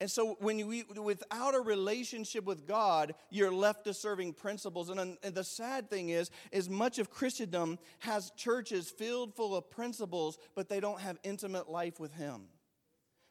And 0.00 0.10
so, 0.10 0.36
when 0.40 0.58
you 0.58 0.84
without 1.02 1.54
a 1.54 1.60
relationship 1.60 2.44
with 2.44 2.66
God, 2.66 3.14
you're 3.30 3.52
left 3.52 3.84
to 3.84 3.94
serving 3.94 4.34
principles. 4.34 4.90
And, 4.90 5.16
and 5.22 5.34
the 5.34 5.44
sad 5.44 5.88
thing 5.88 6.08
is, 6.08 6.30
is 6.50 6.68
much 6.68 6.98
of 6.98 7.10
Christendom 7.10 7.78
has 8.00 8.30
churches 8.36 8.90
filled 8.90 9.34
full 9.34 9.56
of 9.56 9.70
principles, 9.70 10.36
but 10.54 10.68
they 10.68 10.80
don't 10.80 11.00
have 11.00 11.18
intimate 11.22 11.70
life 11.70 12.00
with 12.00 12.12
Him. 12.14 12.48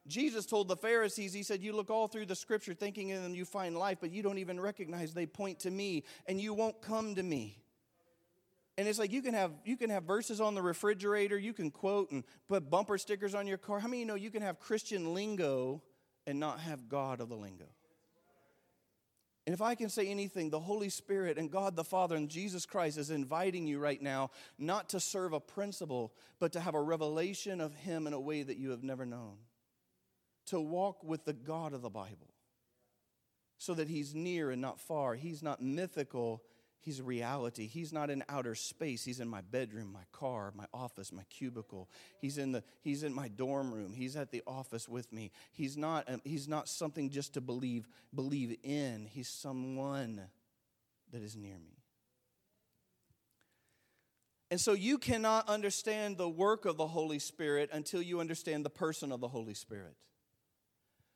Jesus 0.08 0.46
told 0.46 0.68
the 0.68 0.76
Pharisees, 0.76 1.34
He 1.34 1.44
said, 1.44 1.62
You 1.62 1.74
look 1.74 1.90
all 1.90 2.08
through 2.08 2.26
the 2.26 2.36
scripture 2.36 2.74
thinking 2.74 3.10
in 3.10 3.24
them 3.24 3.34
you 3.34 3.46
find 3.46 3.78
life, 3.78 4.00
but 4.02 4.12
you 4.12 4.22
don't 4.22 4.38
even 4.38 4.60
recognize 4.60 5.14
they 5.14 5.26
point 5.26 5.60
to 5.60 5.72
me, 5.72 6.04
and 6.26 6.42
you 6.42 6.54
won't 6.54 6.82
come 6.82 7.16
to 7.16 7.24
me. 7.24 7.58
And 8.78 8.88
it's 8.88 9.00
like 9.00 9.12
you 9.12 9.22
can 9.22 9.34
have 9.34 9.52
you 9.64 9.78
can 9.78 9.90
have 9.92 10.04
verses 10.04 10.42
on 10.42 10.56
the 10.56 10.62
refrigerator, 10.62 11.38
you 11.38 11.54
can 11.54 11.72
quote 11.72 12.12
and 12.12 12.24
put 12.50 12.70
bumper 12.70 12.98
stickers 12.98 13.34
on 13.34 13.48
your 13.48 13.58
car. 13.58 13.80
How 13.80 13.88
many 13.88 14.00
you 14.00 14.06
know 14.06 14.16
you 14.16 14.32
can 14.32 14.42
have 14.42 14.60
Christian 14.60 15.14
lingo 15.14 15.82
and 16.28 16.40
not 16.40 16.60
have 16.60 16.90
God 16.90 17.22
of 17.22 17.30
the 17.30 17.36
lingo? 17.36 17.68
And 19.46 19.54
if 19.54 19.62
I 19.62 19.76
can 19.76 19.90
say 19.90 20.08
anything, 20.08 20.50
the 20.50 20.60
Holy 20.60 20.88
Spirit 20.90 21.38
and 21.38 21.52
God 21.52 21.76
the 21.76 21.84
Father 21.84 22.16
and 22.16 22.30
Jesus 22.30 22.66
Christ 22.66 22.98
is 22.98 23.10
inviting 23.10 23.68
you 23.68 23.78
right 23.78 24.02
now 24.02 24.32
not 24.58 24.90
to 24.90 25.00
serve 25.00 25.34
a 25.34 25.40
principle, 25.40 26.14
but 26.40 26.54
to 26.54 26.62
have 26.62 26.76
a 26.76 26.82
revelation 26.82 27.62
of 27.62 27.74
Him 27.76 28.08
in 28.08 28.14
a 28.14 28.20
way 28.20 28.42
that 28.42 28.58
you 28.58 28.72
have 28.72 28.84
never 28.84 29.06
known 29.06 29.36
to 30.54 30.62
walk 30.62 31.04
with 31.04 31.26
the 31.26 31.34
God 31.34 31.74
of 31.74 31.82
the 31.82 31.89
Bible 31.89 32.30
so 33.58 33.74
that 33.74 33.88
He's 33.88 34.13
near 34.13 34.52
and 34.52 34.62
not 34.62 34.80
far. 34.80 35.16
He's 35.16 35.42
not 35.42 35.62
mythical, 35.62 36.44
He's 36.80 37.02
reality. 37.02 37.66
He's 37.66 37.92
not 37.92 38.12
in 38.12 38.24
outer 38.30 38.54
space. 38.54 39.04
He's 39.04 39.20
in 39.20 39.28
my 39.28 39.42
bedroom, 39.42 39.92
my 39.92 40.04
car, 40.12 40.54
my 40.54 40.66
office, 40.74 41.12
my 41.12 41.24
cubicle. 41.30 41.89
He's 42.20 42.38
in, 42.38 42.52
the, 42.52 42.63
he's 42.82 43.04
in 43.04 43.13
my 43.13 43.30
dorm 43.30 43.74
room. 43.74 43.94
He's 43.94 44.16
at 44.16 44.32
the 44.32 44.44
office 44.46 44.88
with 44.88 45.12
me. 45.12 45.32
He's 45.54 45.76
not, 45.76 46.08
um, 46.12 46.22
he's 46.24 46.48
not 46.48 46.68
something 46.68 47.10
just 47.10 47.34
to 47.34 47.42
believe, 47.42 47.88
believe 48.13 48.58
in. 48.63 49.08
He's 49.10 49.30
someone 49.30 50.22
that 51.12 51.24
is 51.24 51.36
near 51.36 51.58
me. 51.58 51.78
And 54.52 54.62
so 54.62 54.74
you 54.74 55.00
cannot 55.00 55.50
understand 55.50 56.18
the 56.18 56.30
work 56.30 56.66
of 56.66 56.78
the 56.78 56.86
Holy 56.86 57.18
Spirit 57.18 57.72
until 57.74 58.04
you 58.04 58.20
understand 58.20 58.63
the 58.63 58.70
person 58.70 59.12
of 59.12 59.20
the 59.20 59.30
Holy 59.30 59.56
Spirit. 59.56 59.96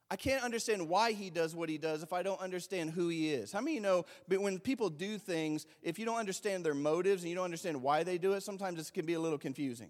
I 0.10 0.16
can't 0.16 0.44
understand 0.44 0.88
why 0.88 1.12
he 1.12 1.30
does 1.30 1.54
what 1.54 1.68
he 1.68 1.78
does 1.78 2.02
if 2.02 2.14
I 2.14 2.24
don't 2.24 2.40
understand 2.40 2.92
who 2.92 3.10
he 3.10 3.34
is. 3.34 3.52
How 3.52 3.60
many 3.60 3.76
you 3.76 3.82
know, 3.82 4.06
but 4.28 4.42
when 4.42 4.58
people 4.58 4.90
do 4.90 5.18
things, 5.18 5.66
if 5.82 6.00
you 6.00 6.06
don't 6.06 6.18
understand 6.18 6.66
their 6.66 6.74
motives 6.74 7.24
and 7.24 7.30
you 7.30 7.36
don't 7.36 7.46
understand 7.46 7.82
why 7.82 8.04
they 8.04 8.18
do 8.18 8.34
it, 8.34 8.42
sometimes 8.42 8.80
it 8.80 8.94
can 8.94 9.06
be 9.06 9.14
a 9.14 9.20
little 9.20 9.38
confusing. 9.38 9.90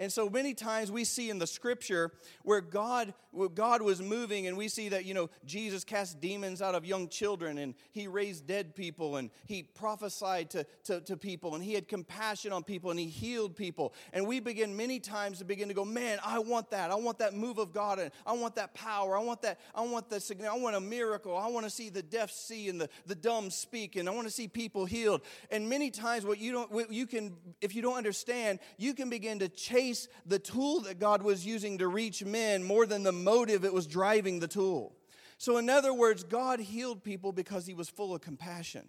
And 0.00 0.10
so 0.10 0.30
many 0.30 0.54
times 0.54 0.90
we 0.90 1.04
see 1.04 1.28
in 1.28 1.38
the 1.38 1.46
scripture 1.46 2.10
where 2.42 2.62
God, 2.62 3.12
where 3.32 3.50
God 3.50 3.82
was 3.82 4.00
moving, 4.00 4.46
and 4.46 4.56
we 4.56 4.66
see 4.66 4.88
that, 4.88 5.04
you 5.04 5.12
know, 5.12 5.28
Jesus 5.44 5.84
cast 5.84 6.22
demons 6.22 6.62
out 6.62 6.74
of 6.74 6.86
young 6.86 7.06
children, 7.06 7.58
and 7.58 7.74
he 7.92 8.06
raised 8.06 8.46
dead 8.46 8.74
people, 8.74 9.16
and 9.16 9.28
he 9.44 9.62
prophesied 9.62 10.48
to, 10.50 10.64
to, 10.84 11.02
to 11.02 11.18
people, 11.18 11.54
and 11.54 11.62
he 11.62 11.74
had 11.74 11.86
compassion 11.86 12.50
on 12.50 12.64
people, 12.64 12.90
and 12.90 12.98
he 12.98 13.08
healed 13.08 13.54
people. 13.54 13.92
And 14.14 14.26
we 14.26 14.40
begin 14.40 14.74
many 14.74 15.00
times 15.00 15.38
to 15.40 15.44
begin 15.44 15.68
to 15.68 15.74
go, 15.74 15.84
man, 15.84 16.18
I 16.24 16.38
want 16.38 16.70
that. 16.70 16.90
I 16.90 16.94
want 16.94 17.18
that 17.18 17.34
move 17.34 17.58
of 17.58 17.74
God, 17.74 17.98
and 17.98 18.10
I 18.26 18.32
want 18.32 18.54
that 18.54 18.72
power. 18.72 19.18
I 19.18 19.20
want 19.20 19.42
that, 19.42 19.60
I 19.74 19.82
want 19.82 20.08
the 20.08 20.48
I 20.50 20.56
want 20.56 20.76
a 20.76 20.80
miracle. 20.80 21.36
I 21.36 21.48
want 21.48 21.66
to 21.66 21.70
see 21.70 21.90
the 21.90 22.02
deaf 22.02 22.30
see 22.30 22.70
and 22.70 22.80
the, 22.80 22.88
the 23.04 23.14
dumb 23.14 23.50
speak, 23.50 23.96
and 23.96 24.08
I 24.08 24.12
want 24.12 24.26
to 24.26 24.32
see 24.32 24.48
people 24.48 24.86
healed. 24.86 25.20
And 25.50 25.68
many 25.68 25.90
times 25.90 26.24
what 26.24 26.38
you 26.38 26.52
don't 26.52 26.72
what 26.72 26.90
you 26.90 27.06
can, 27.06 27.36
if 27.60 27.74
you 27.74 27.82
don't 27.82 27.98
understand, 27.98 28.60
you 28.78 28.94
can 28.94 29.10
begin 29.10 29.40
to 29.40 29.48
chase 29.50 29.89
the 30.26 30.38
tool 30.38 30.80
that 30.80 30.98
God 30.98 31.22
was 31.22 31.46
using 31.46 31.78
to 31.78 31.88
reach 31.88 32.24
men 32.24 32.62
more 32.62 32.86
than 32.86 33.02
the 33.02 33.12
motive 33.12 33.64
it 33.64 33.72
was 33.72 33.86
driving 33.86 34.40
the 34.40 34.48
tool. 34.48 34.94
So, 35.38 35.56
in 35.56 35.70
other 35.70 35.94
words, 35.94 36.22
God 36.22 36.60
healed 36.60 37.02
people 37.02 37.32
because 37.32 37.66
he 37.66 37.74
was 37.74 37.88
full 37.88 38.14
of 38.14 38.20
compassion. 38.20 38.86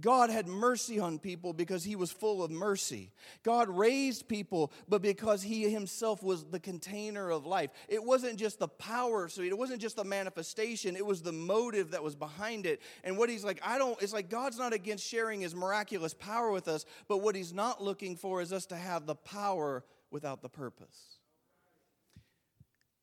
God 0.00 0.30
had 0.30 0.46
mercy 0.46 0.98
on 0.98 1.18
people 1.18 1.52
because 1.52 1.82
he 1.82 1.96
was 1.96 2.10
full 2.10 2.42
of 2.42 2.50
mercy. 2.50 3.12
God 3.42 3.68
raised 3.68 4.28
people, 4.28 4.72
but 4.88 5.00
because 5.00 5.42
he 5.42 5.70
himself 5.70 6.22
was 6.22 6.44
the 6.44 6.60
container 6.60 7.30
of 7.30 7.46
life. 7.46 7.70
It 7.88 8.02
wasn't 8.02 8.38
just 8.38 8.58
the 8.58 8.68
power, 8.68 9.28
so 9.28 9.42
it 9.42 9.56
wasn't 9.56 9.80
just 9.80 9.96
the 9.96 10.04
manifestation, 10.04 10.96
it 10.96 11.06
was 11.06 11.22
the 11.22 11.32
motive 11.32 11.92
that 11.92 12.02
was 12.02 12.14
behind 12.14 12.66
it. 12.66 12.82
And 13.04 13.16
what 13.16 13.30
he's 13.30 13.44
like, 13.44 13.60
I 13.64 13.78
don't, 13.78 14.00
it's 14.02 14.12
like 14.12 14.28
God's 14.28 14.58
not 14.58 14.74
against 14.74 15.06
sharing 15.06 15.40
his 15.40 15.54
miraculous 15.54 16.12
power 16.12 16.50
with 16.50 16.68
us, 16.68 16.84
but 17.08 17.18
what 17.18 17.34
he's 17.34 17.54
not 17.54 17.82
looking 17.82 18.16
for 18.16 18.42
is 18.42 18.52
us 18.52 18.66
to 18.66 18.76
have 18.76 19.06
the 19.06 19.14
power 19.14 19.82
without 20.10 20.42
the 20.42 20.48
purpose. 20.48 21.18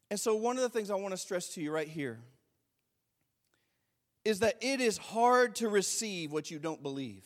And 0.09 0.19
so, 0.19 0.35
one 0.35 0.57
of 0.57 0.63
the 0.63 0.69
things 0.69 0.91
I 0.91 0.95
want 0.95 1.11
to 1.11 1.17
stress 1.17 1.49
to 1.55 1.61
you 1.61 1.71
right 1.71 1.87
here 1.87 2.19
is 4.23 4.39
that 4.39 4.57
it 4.61 4.79
is 4.79 4.97
hard 4.97 5.55
to 5.55 5.67
receive 5.67 6.31
what 6.31 6.49
you 6.49 6.59
don't 6.59 6.81
believe. 6.81 7.25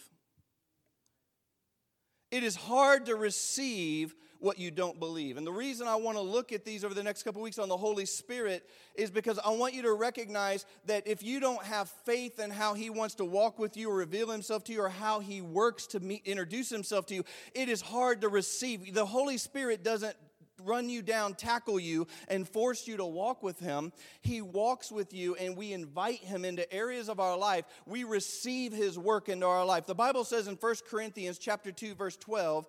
It 2.31 2.43
is 2.43 2.55
hard 2.55 3.05
to 3.05 3.15
receive 3.15 4.15
what 4.39 4.59
you 4.59 4.71
don't 4.71 4.99
believe. 4.99 5.37
And 5.37 5.45
the 5.45 5.51
reason 5.51 5.87
I 5.87 5.95
want 5.95 6.17
to 6.17 6.21
look 6.21 6.51
at 6.51 6.65
these 6.65 6.83
over 6.83 6.93
the 6.93 7.03
next 7.03 7.23
couple 7.23 7.41
weeks 7.41 7.59
on 7.59 7.69
the 7.69 7.77
Holy 7.77 8.05
Spirit 8.05 8.67
is 8.95 9.09
because 9.09 9.39
I 9.39 9.49
want 9.51 9.73
you 9.73 9.81
to 9.83 9.93
recognize 9.93 10.65
that 10.85 11.07
if 11.07 11.23
you 11.23 11.39
don't 11.39 11.63
have 11.63 11.89
faith 12.05 12.39
in 12.39 12.51
how 12.51 12.73
He 12.73 12.89
wants 12.89 13.15
to 13.15 13.25
walk 13.25 13.59
with 13.59 13.77
you 13.77 13.89
or 13.89 13.95
reveal 13.95 14.29
Himself 14.29 14.63
to 14.65 14.73
you 14.73 14.81
or 14.81 14.89
how 14.89 15.19
He 15.19 15.41
works 15.41 15.87
to 15.87 15.99
meet, 15.99 16.21
introduce 16.25 16.69
Himself 16.69 17.05
to 17.07 17.15
you, 17.15 17.23
it 17.53 17.69
is 17.69 17.81
hard 17.81 18.21
to 18.21 18.29
receive. 18.29 18.93
The 18.93 19.05
Holy 19.05 19.37
Spirit 19.37 19.83
doesn't 19.83 20.15
run 20.63 20.89
you 20.89 21.01
down, 21.01 21.33
tackle 21.35 21.79
you, 21.79 22.07
and 22.27 22.47
force 22.47 22.87
you 22.87 22.97
to 22.97 23.05
walk 23.05 23.43
with 23.43 23.59
Him. 23.59 23.91
He 24.21 24.41
walks 24.41 24.91
with 24.91 25.13
you, 25.13 25.35
and 25.35 25.55
we 25.55 25.73
invite 25.73 26.19
Him 26.19 26.45
into 26.45 26.71
areas 26.73 27.09
of 27.09 27.19
our 27.19 27.37
life. 27.37 27.65
We 27.85 28.03
receive 28.03 28.73
His 28.73 28.97
work 28.97 29.29
into 29.29 29.45
our 29.45 29.65
life. 29.65 29.85
The 29.85 29.95
Bible 29.95 30.23
says 30.23 30.47
in 30.47 30.55
1 30.55 30.75
Corinthians 30.89 31.37
chapter 31.37 31.71
2, 31.71 31.95
verse 31.95 32.17
12, 32.17 32.65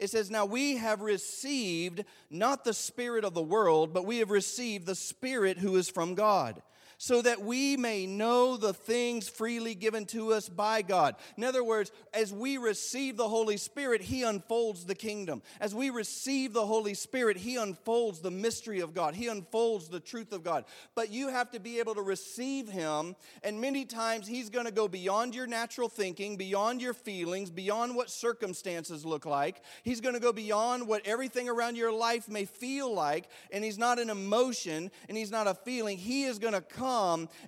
it 0.00 0.10
says, 0.10 0.30
Now 0.30 0.46
we 0.46 0.78
have 0.78 1.02
received 1.02 2.04
not 2.30 2.64
the 2.64 2.74
Spirit 2.74 3.24
of 3.24 3.34
the 3.34 3.42
world, 3.42 3.92
but 3.92 4.06
we 4.06 4.18
have 4.18 4.30
received 4.30 4.86
the 4.86 4.94
Spirit 4.94 5.58
who 5.58 5.76
is 5.76 5.88
from 5.88 6.14
God 6.14 6.62
so 7.02 7.22
that 7.22 7.40
we 7.40 7.78
may 7.78 8.04
know 8.04 8.58
the 8.58 8.74
things 8.74 9.26
freely 9.26 9.74
given 9.74 10.04
to 10.04 10.34
us 10.34 10.50
by 10.50 10.82
God. 10.82 11.16
In 11.38 11.44
other 11.44 11.64
words, 11.64 11.90
as 12.12 12.30
we 12.30 12.58
receive 12.58 13.16
the 13.16 13.26
Holy 13.26 13.56
Spirit, 13.56 14.02
He 14.02 14.22
unfolds 14.22 14.84
the 14.84 14.94
kingdom. 14.94 15.40
As 15.62 15.74
we 15.74 15.88
receive 15.88 16.52
the 16.52 16.66
Holy 16.66 16.92
Spirit, 16.92 17.38
He 17.38 17.56
unfolds 17.56 18.20
the 18.20 18.30
mystery 18.30 18.80
of 18.80 18.92
God, 18.92 19.14
He 19.14 19.28
unfolds 19.28 19.88
the 19.88 19.98
truth 19.98 20.30
of 20.34 20.44
God. 20.44 20.66
But 20.94 21.10
you 21.10 21.28
have 21.28 21.50
to 21.52 21.58
be 21.58 21.78
able 21.78 21.94
to 21.94 22.02
receive 22.02 22.68
Him, 22.68 23.16
and 23.42 23.62
many 23.62 23.86
times 23.86 24.28
He's 24.28 24.50
going 24.50 24.66
to 24.66 24.70
go 24.70 24.86
beyond 24.86 25.34
your 25.34 25.46
natural 25.46 25.88
thinking, 25.88 26.36
beyond 26.36 26.82
your 26.82 26.92
feelings, 26.92 27.48
beyond 27.48 27.96
what 27.96 28.10
circumstances 28.10 29.06
look 29.06 29.24
like. 29.24 29.62
He's 29.84 30.02
going 30.02 30.16
to 30.16 30.20
go 30.20 30.34
beyond 30.34 30.86
what 30.86 31.06
everything 31.06 31.48
around 31.48 31.76
your 31.76 31.94
life 31.94 32.28
may 32.28 32.44
feel 32.44 32.92
like, 32.92 33.30
and 33.50 33.64
He's 33.64 33.78
not 33.78 33.98
an 33.98 34.10
emotion 34.10 34.90
and 35.08 35.16
He's 35.16 35.30
not 35.30 35.46
a 35.46 35.54
feeling. 35.54 35.96
He 35.96 36.24
is 36.24 36.38
going 36.38 36.52
to 36.52 36.60
come 36.60 36.89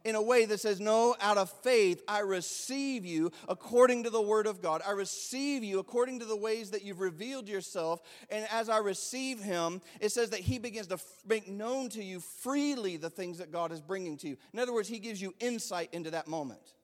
in 0.05 0.15
a 0.15 0.23
way 0.23 0.45
that 0.45 0.61
says, 0.61 0.81
No, 0.81 1.15
out 1.21 1.39
of 1.39 1.51
faith, 1.63 2.03
I 2.07 2.21
receive 2.21 3.05
you 3.05 3.31
according 3.49 4.05
to 4.05 4.11
the 4.11 4.21
Word 4.21 4.47
of 4.47 4.63
God. 4.63 4.83
I 4.87 4.93
receive 4.93 5.65
you 5.65 5.79
according 5.79 6.21
to 6.21 6.25
the 6.25 6.37
ways 6.37 6.71
that 6.71 6.85
you've 6.85 7.01
revealed 7.01 7.49
yourself. 7.49 8.01
And 8.31 8.47
as 8.51 8.69
I 8.69 8.79
receive 8.79 9.41
Him, 9.41 9.81
it 10.01 10.11
says 10.13 10.31
that 10.31 10.41
He 10.41 10.59
begins 10.59 10.87
to 10.89 10.99
make 11.27 11.49
known 11.49 11.89
to 11.91 12.03
you 12.03 12.21
freely 12.21 12.97
the 12.97 13.11
things 13.11 13.39
that 13.39 13.51
God 13.51 13.73
is 13.73 13.81
bringing 13.81 14.17
to 14.19 14.29
you. 14.29 14.37
In 14.53 14.59
other 14.59 14.73
words, 14.73 14.89
He 14.89 14.99
gives 14.99 15.21
you 15.21 15.35
insight 15.41 15.91
into 15.93 16.11
that 16.11 16.29
moment, 16.29 16.75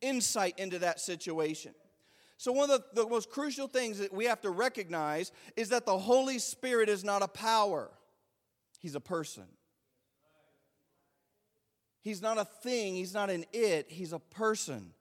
insight 0.00 0.58
into 0.58 0.78
that 0.80 1.00
situation. 1.00 1.74
So, 2.38 2.50
one 2.50 2.70
of 2.70 2.82
the, 2.94 3.02
the, 3.02 3.08
most 3.08 3.30
crucial 3.30 3.68
things 3.68 3.98
that 3.98 4.12
we 4.12 4.24
have 4.24 4.40
to 4.40 4.50
recognize 4.50 5.30
is 5.54 5.68
that 5.68 5.86
the 5.86 5.96
Holy 5.96 6.40
Spirit 6.40 6.88
is 6.88 7.04
not 7.04 7.22
a 7.22 7.28
power, 7.28 7.90
He's 8.80 8.96
a 8.96 9.00
person. 9.00 9.44
He's 12.02 12.20
not 12.20 12.36
a 12.36 12.44
thing, 12.44 12.94
He's 12.94 13.14
not 13.14 13.30
an 13.30 13.44
it, 13.52 13.86
He's 13.88 14.12
a 14.12 14.18
person. 14.18 14.92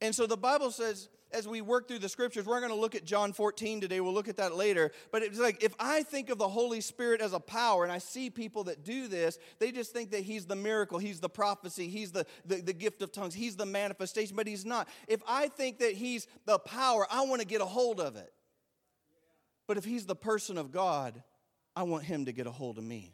And 0.00 0.14
so 0.14 0.26
the 0.26 0.36
Bible 0.36 0.70
says, 0.70 1.08
as 1.34 1.48
we 1.48 1.60
work 1.60 1.88
through 1.88 1.98
the 1.98 2.08
scriptures, 2.08 2.46
we're 2.46 2.60
going 2.60 2.70
to 2.70 2.78
look 2.78 2.94
at 2.94 3.04
John 3.04 3.32
14 3.32 3.80
today. 3.80 4.00
We'll 4.00 4.14
look 4.14 4.28
at 4.28 4.36
that 4.36 4.54
later. 4.54 4.92
But 5.10 5.22
it's 5.22 5.38
like 5.38 5.62
if 5.62 5.74
I 5.80 6.04
think 6.04 6.30
of 6.30 6.38
the 6.38 6.48
Holy 6.48 6.80
Spirit 6.80 7.20
as 7.20 7.32
a 7.32 7.40
power, 7.40 7.82
and 7.82 7.92
I 7.92 7.98
see 7.98 8.30
people 8.30 8.64
that 8.64 8.84
do 8.84 9.08
this, 9.08 9.38
they 9.58 9.72
just 9.72 9.92
think 9.92 10.12
that 10.12 10.20
He's 10.20 10.46
the 10.46 10.56
miracle, 10.56 10.98
He's 10.98 11.20
the 11.20 11.28
prophecy, 11.28 11.88
He's 11.88 12.12
the, 12.12 12.24
the, 12.46 12.56
the 12.56 12.72
gift 12.72 13.02
of 13.02 13.10
tongues, 13.10 13.34
He's 13.34 13.56
the 13.56 13.66
manifestation, 13.66 14.36
but 14.36 14.46
He's 14.46 14.64
not. 14.64 14.88
If 15.08 15.20
I 15.26 15.48
think 15.48 15.80
that 15.80 15.92
He's 15.92 16.28
the 16.46 16.58
power, 16.58 17.06
I 17.10 17.24
want 17.26 17.40
to 17.40 17.46
get 17.46 17.60
a 17.60 17.66
hold 17.66 18.00
of 18.00 18.16
it. 18.16 18.32
But 19.66 19.76
if 19.76 19.84
He's 19.84 20.06
the 20.06 20.16
person 20.16 20.56
of 20.56 20.70
God, 20.70 21.20
I 21.74 21.82
want 21.82 22.04
Him 22.04 22.26
to 22.26 22.32
get 22.32 22.46
a 22.46 22.52
hold 22.52 22.78
of 22.78 22.84
me. 22.84 23.12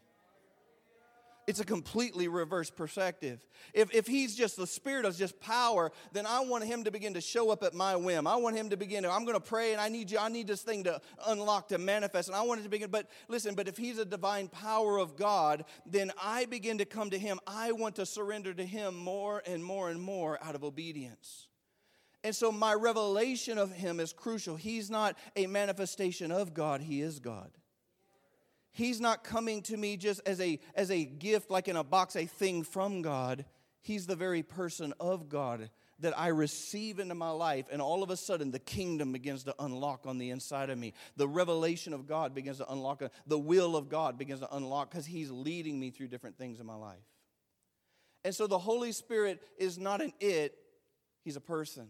It's 1.47 1.61
a 1.61 1.65
completely 1.65 2.29
reverse 2.29 2.71
perspective. 2.71 3.45
If, 3.75 3.93
if 3.95 4.07
he's 4.07 4.37
just 4.37 4.57
the 4.57 4.67
spirit 4.67 5.05
of 5.05 5.17
just 5.17 5.41
power, 5.41 5.91
then 6.13 6.27
I 6.27 6.41
want 6.41 6.65
him 6.65 6.85
to 6.85 6.91
begin 6.91 7.15
to 7.15 7.21
show 7.21 7.51
up 7.51 7.63
at 7.63 7.75
my 7.75 7.97
whim. 7.97 8.27
I 8.27 8.37
want 8.37 8.57
him 8.57 8.71
to 8.71 8.77
begin 8.77 9.03
to, 9.03 9.11
I'm 9.11 9.25
going 9.25 9.37
to 9.37 9.41
pray 9.41 9.73
and 9.73 9.81
I 9.81 9.89
need 9.89 10.11
you, 10.11 10.19
I 10.19 10.29
need 10.29 10.47
this 10.47 10.63
thing 10.63 10.85
to 10.85 11.01
unlock, 11.27 11.69
to 11.69 11.79
manifest. 11.79 12.29
And 12.29 12.37
I 12.37 12.43
want 12.43 12.61
it 12.61 12.65
to 12.65 12.69
begin. 12.69 12.91
But 12.91 13.09
listen, 13.29 13.55
but 13.55 13.69
if 13.69 13.77
he's 13.77 13.99
a 13.99 14.05
divine 14.05 14.49
power 14.49 14.99
of 14.99 15.17
God, 15.17 15.65
then 15.87 16.13
I 16.23 16.45
begin 16.45 16.79
to 16.79 16.85
come 16.85 17.11
to 17.11 17.19
him. 17.19 17.41
I 17.47 17.73
want 17.73 17.97
to 17.97 18.07
surrender 18.07 18.55
to 18.55 18.65
him 18.65 18.97
more 18.97 19.43
and 19.47 19.65
more 19.65 19.91
and 19.91 20.01
more 20.01 20.39
out 20.43 20.55
of 20.55 20.63
obedience. 20.63 21.49
And 22.23 22.37
so 22.37 22.53
my 22.53 22.75
revelation 22.75 23.57
of 23.57 23.73
him 23.73 23.99
is 23.99 24.13
crucial. 24.13 24.57
He's 24.57 24.91
not 24.91 25.17
a 25.37 25.47
manifestation 25.47 26.31
of 26.31 26.53
God, 26.53 26.83
he 26.83 27.01
is 27.01 27.19
God. 27.19 27.51
He's 28.73 29.01
not 29.01 29.25
coming 29.25 29.63
to 29.63 29.77
me 29.77 29.97
just 29.97 30.21
as 30.27 30.41
a, 30.41 30.61
as 30.75 30.91
a 30.91 31.05
gift, 31.05 31.51
like 31.51 31.69
in 31.69 31.77
a 31.77 31.85
box, 31.85 32.17
a 32.17 32.27
thing 32.27 32.63
from 32.63 33.03
God. 33.03 33.45
He's 33.83 34.07
the 34.07 34.17
very 34.17 34.43
person 34.43 34.95
of 35.01 35.29
God 35.29 35.71
that 36.01 36.19
I 36.19 36.29
receive 36.29 36.99
into 36.99 37.15
my 37.15 37.31
life, 37.31 37.67
and 37.71 37.83
all 37.83 38.03
of 38.03 38.11
a 38.11 38.17
sudden 38.17 38.51
the 38.51 38.59
kingdom 38.59 39.13
begins 39.13 39.45
to 39.45 39.55
unlock 39.59 40.07
on 40.07 40.19
the 40.19 40.31
inside 40.31 40.71
of 40.71 40.79
me. 40.79 40.95
The 41.17 41.29
revelation 41.29 41.93
of 41.93 42.07
God 42.07 42.35
begins 42.35 42.59
to 42.59 42.71
unlock, 42.71 43.03
uh, 43.03 43.09
the 43.27 43.39
will 43.39 43.77
of 43.77 43.89
God 43.89 44.19
begins 44.19 44.41
to 44.41 44.55
unlock 44.55 44.91
because 44.91 45.07
He's 45.07 45.31
leading 45.31 45.79
me 45.79 45.91
through 45.91 46.09
different 46.09 46.39
things 46.39 46.61
in 46.61 46.67
my 46.67 46.75
life. 46.75 46.99
And 48.25 48.35
so 48.35 48.47
the 48.47 48.59
Holy 48.59 48.93
Spirit 48.93 49.43
is 49.59 49.79
not 49.79 50.01
an 50.01 50.13
it, 50.21 50.57
He's 51.23 51.37
a 51.37 51.41
person. 51.41 51.89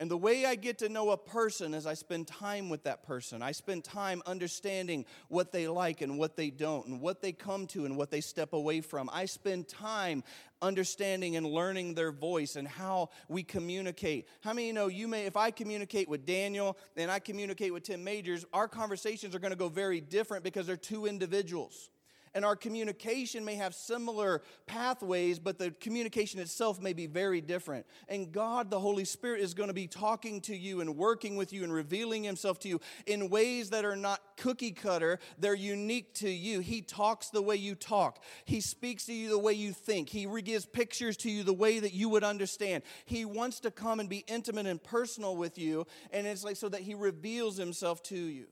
And 0.00 0.10
the 0.10 0.16
way 0.16 0.46
I 0.46 0.56
get 0.56 0.78
to 0.78 0.88
know 0.88 1.10
a 1.10 1.16
person 1.16 1.74
is 1.74 1.86
I 1.86 1.94
spend 1.94 2.26
time 2.26 2.68
with 2.68 2.84
that 2.84 3.04
person. 3.04 3.40
I 3.40 3.52
spend 3.52 3.84
time 3.84 4.20
understanding 4.26 5.04
what 5.28 5.52
they 5.52 5.68
like 5.68 6.00
and 6.00 6.18
what 6.18 6.36
they 6.36 6.50
don't, 6.50 6.86
and 6.86 7.00
what 7.00 7.22
they 7.22 7.32
come 7.32 7.66
to 7.68 7.84
and 7.84 7.96
what 7.96 8.10
they 8.10 8.20
step 8.20 8.52
away 8.52 8.80
from. 8.80 9.08
I 9.12 9.26
spend 9.26 9.68
time 9.68 10.24
understanding 10.60 11.36
and 11.36 11.46
learning 11.46 11.94
their 11.94 12.10
voice 12.10 12.56
and 12.56 12.66
how 12.66 13.10
we 13.28 13.42
communicate. 13.42 14.28
How 14.40 14.52
many 14.52 14.68
you 14.68 14.72
know 14.72 14.88
you 14.88 15.06
may, 15.06 15.26
if 15.26 15.36
I 15.36 15.50
communicate 15.50 16.08
with 16.08 16.26
Daniel 16.26 16.76
and 16.96 17.10
I 17.10 17.18
communicate 17.18 17.72
with 17.72 17.84
Tim 17.84 18.02
Majors, 18.02 18.44
our 18.52 18.68
conversations 18.68 19.34
are 19.34 19.40
going 19.40 19.52
to 19.52 19.56
go 19.56 19.68
very 19.68 20.00
different 20.00 20.42
because 20.42 20.66
they're 20.66 20.76
two 20.76 21.06
individuals 21.06 21.90
and 22.34 22.44
our 22.44 22.56
communication 22.56 23.44
may 23.44 23.56
have 23.56 23.74
similar 23.74 24.42
pathways, 24.66 25.38
but 25.38 25.58
the 25.58 25.70
communication 25.72 26.40
itself 26.40 26.80
may 26.80 26.92
be 26.92 27.06
very 27.06 27.40
different. 27.40 27.86
And 28.08 28.32
God, 28.32 28.70
the 28.70 28.80
Holy 28.80 29.04
Spirit, 29.04 29.40
is 29.40 29.54
going 29.54 29.68
to 29.68 29.74
be 29.74 29.86
talking 29.86 30.40
to 30.42 30.56
you 30.56 30.80
and 30.80 30.96
working 30.96 31.36
with 31.36 31.52
you 31.52 31.64
and 31.64 31.72
revealing 31.72 32.24
Himself 32.24 32.58
to 32.60 32.68
you 32.68 32.80
in 33.06 33.28
ways 33.28 33.70
that 33.70 33.84
are 33.84 33.96
not 33.96 34.20
cookie 34.36 34.72
cutter, 34.72 35.18
they're 35.38 35.54
unique 35.54 36.14
to 36.14 36.30
you. 36.30 36.60
He 36.60 36.80
talks 36.80 37.28
the 37.28 37.42
way 37.42 37.56
you 37.56 37.74
talk, 37.74 38.22
He 38.44 38.60
speaks 38.60 39.06
to 39.06 39.12
you 39.12 39.28
the 39.28 39.38
way 39.38 39.52
you 39.52 39.72
think, 39.72 40.08
He 40.08 40.26
gives 40.42 40.66
pictures 40.66 41.16
to 41.18 41.30
you 41.30 41.42
the 41.42 41.52
way 41.52 41.78
that 41.78 41.92
you 41.92 42.08
would 42.08 42.24
understand. 42.24 42.82
He 43.04 43.24
wants 43.24 43.60
to 43.60 43.70
come 43.70 44.00
and 44.00 44.08
be 44.08 44.24
intimate 44.26 44.66
and 44.66 44.82
personal 44.82 45.36
with 45.36 45.58
you, 45.58 45.86
and 46.10 46.26
it's 46.26 46.44
like 46.44 46.56
so 46.56 46.68
that 46.68 46.80
He 46.80 46.94
reveals 46.94 47.56
Himself 47.56 48.02
to 48.04 48.16
you. 48.16 48.46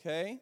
Okay? 0.00 0.40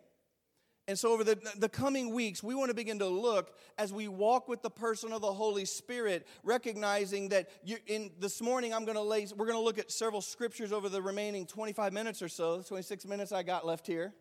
And 0.91 0.99
so, 0.99 1.13
over 1.13 1.23
the, 1.23 1.39
the 1.57 1.69
coming 1.69 2.13
weeks, 2.13 2.43
we 2.43 2.57
want 2.57 2.71
to 2.71 2.75
begin 2.75 2.99
to 2.99 3.07
look 3.07 3.55
as 3.79 3.93
we 3.93 4.09
walk 4.09 4.49
with 4.49 4.61
the 4.61 4.71
person 4.71 5.13
of 5.13 5.21
the 5.21 5.33
Holy 5.33 5.65
Spirit, 5.65 6.27
recognizing 6.43 7.29
that 7.29 7.49
you, 7.63 7.77
in 7.87 8.11
this 8.19 8.43
morning, 8.43 8.75
I'm 8.75 8.85
going 8.85 8.97
to 8.97 9.03
lay, 9.03 9.29
we're 9.37 9.47
going 9.47 9.57
to 9.57 9.63
look 9.63 9.79
at 9.79 9.93
several 9.93 10.21
scriptures 10.21 10.73
over 10.73 10.89
the 10.89 11.01
remaining 11.01 11.47
25 11.47 11.93
minutes 11.93 12.23
or 12.23 12.29
so, 12.29 12.61
26 12.63 13.07
minutes 13.07 13.31
I 13.31 13.45
got 13.45 13.65
left 13.65 13.87
here. 13.87 14.13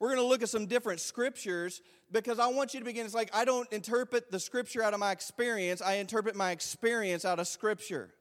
We're 0.00 0.08
going 0.08 0.20
to 0.20 0.26
look 0.26 0.42
at 0.42 0.48
some 0.48 0.66
different 0.66 0.98
scriptures 0.98 1.80
because 2.10 2.40
I 2.40 2.48
want 2.48 2.74
you 2.74 2.80
to 2.80 2.84
begin. 2.84 3.06
It's 3.06 3.14
like 3.14 3.30
I 3.32 3.44
don't 3.44 3.72
interpret 3.72 4.32
the 4.32 4.40
scripture 4.40 4.82
out 4.82 4.94
of 4.94 4.98
my 4.98 5.12
experience, 5.12 5.80
I 5.80 5.94
interpret 5.98 6.34
my 6.34 6.50
experience 6.50 7.24
out 7.24 7.38
of 7.38 7.46
scripture. 7.46 8.12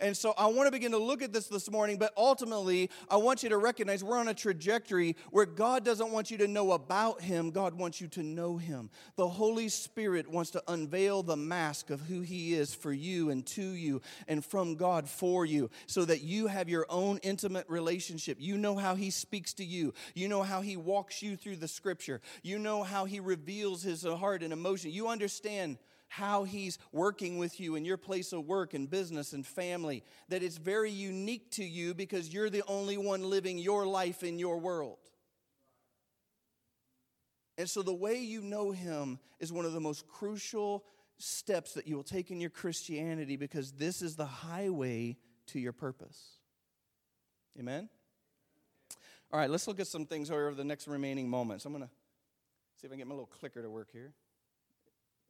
And 0.00 0.16
so 0.16 0.34
I 0.36 0.46
want 0.46 0.66
to 0.66 0.72
begin 0.72 0.92
to 0.92 0.98
look 0.98 1.22
at 1.22 1.32
this 1.32 1.46
this 1.46 1.70
morning, 1.70 1.98
but 1.98 2.12
ultimately, 2.16 2.90
I 3.10 3.16
want 3.16 3.42
you 3.42 3.48
to 3.48 3.58
recognize 3.58 4.04
we're 4.04 4.18
on 4.18 4.28
a 4.28 4.34
trajectory 4.34 5.16
where 5.30 5.46
God 5.46 5.84
doesn't 5.84 6.10
want 6.10 6.30
you 6.30 6.38
to 6.38 6.48
know 6.48 6.72
about 6.72 7.20
Him, 7.20 7.50
God 7.50 7.74
wants 7.74 8.00
you 8.00 8.08
to 8.08 8.22
know 8.22 8.56
Him. 8.56 8.90
The 9.16 9.28
Holy 9.28 9.68
Spirit 9.68 10.30
wants 10.30 10.50
to 10.52 10.62
unveil 10.68 11.22
the 11.22 11.36
mask 11.36 11.90
of 11.90 12.00
who 12.02 12.20
He 12.20 12.54
is 12.54 12.74
for 12.74 12.92
you 12.92 13.30
and 13.30 13.44
to 13.46 13.62
you 13.62 14.00
and 14.26 14.44
from 14.44 14.76
God 14.76 15.08
for 15.08 15.44
you 15.44 15.70
so 15.86 16.04
that 16.04 16.22
you 16.22 16.46
have 16.46 16.68
your 16.68 16.86
own 16.88 17.18
intimate 17.18 17.68
relationship. 17.68 18.38
You 18.40 18.56
know 18.56 18.76
how 18.76 18.94
He 18.94 19.10
speaks 19.10 19.52
to 19.54 19.64
you, 19.64 19.94
you 20.14 20.28
know 20.28 20.42
how 20.42 20.60
He 20.60 20.76
walks 20.76 21.22
you 21.22 21.36
through 21.36 21.56
the 21.56 21.68
scripture, 21.68 22.20
you 22.42 22.58
know 22.58 22.82
how 22.82 23.04
He 23.04 23.20
reveals 23.20 23.82
His 23.82 24.04
heart 24.04 24.42
and 24.42 24.52
emotion. 24.52 24.90
You 24.90 25.08
understand 25.08 25.78
how 26.08 26.44
He's 26.44 26.78
working 26.92 27.38
with 27.38 27.60
you 27.60 27.76
in 27.76 27.84
your 27.84 27.96
place 27.96 28.32
of 28.32 28.46
work 28.46 28.74
and 28.74 28.90
business 28.90 29.32
and 29.32 29.46
family, 29.46 30.02
that 30.28 30.42
it's 30.42 30.56
very 30.56 30.90
unique 30.90 31.50
to 31.52 31.64
you 31.64 31.94
because 31.94 32.32
you're 32.32 32.50
the 32.50 32.64
only 32.66 32.96
one 32.96 33.22
living 33.22 33.58
your 33.58 33.86
life 33.86 34.22
in 34.22 34.38
your 34.38 34.58
world. 34.58 34.98
And 37.56 37.68
so, 37.68 37.82
the 37.82 37.94
way 37.94 38.18
you 38.18 38.40
know 38.40 38.70
Him 38.70 39.18
is 39.38 39.52
one 39.52 39.64
of 39.64 39.72
the 39.72 39.80
most 39.80 40.08
crucial 40.08 40.84
steps 41.18 41.74
that 41.74 41.86
you 41.86 41.96
will 41.96 42.04
take 42.04 42.30
in 42.30 42.40
your 42.40 42.50
Christianity 42.50 43.36
because 43.36 43.72
this 43.72 44.02
is 44.02 44.16
the 44.16 44.26
highway 44.26 45.16
to 45.48 45.58
your 45.58 45.72
purpose. 45.72 46.38
Amen? 47.58 47.88
All 49.32 49.38
right, 49.38 49.50
let's 49.50 49.66
look 49.66 49.80
at 49.80 49.86
some 49.86 50.06
things 50.06 50.30
over 50.30 50.54
the 50.54 50.64
next 50.64 50.88
remaining 50.88 51.28
moments. 51.28 51.64
I'm 51.64 51.72
going 51.72 51.84
to 51.84 51.90
see 52.80 52.86
if 52.86 52.92
I 52.92 52.94
can 52.94 52.98
get 52.98 53.06
my 53.08 53.14
little 53.14 53.26
clicker 53.26 53.62
to 53.62 53.68
work 53.68 53.88
here. 53.92 54.12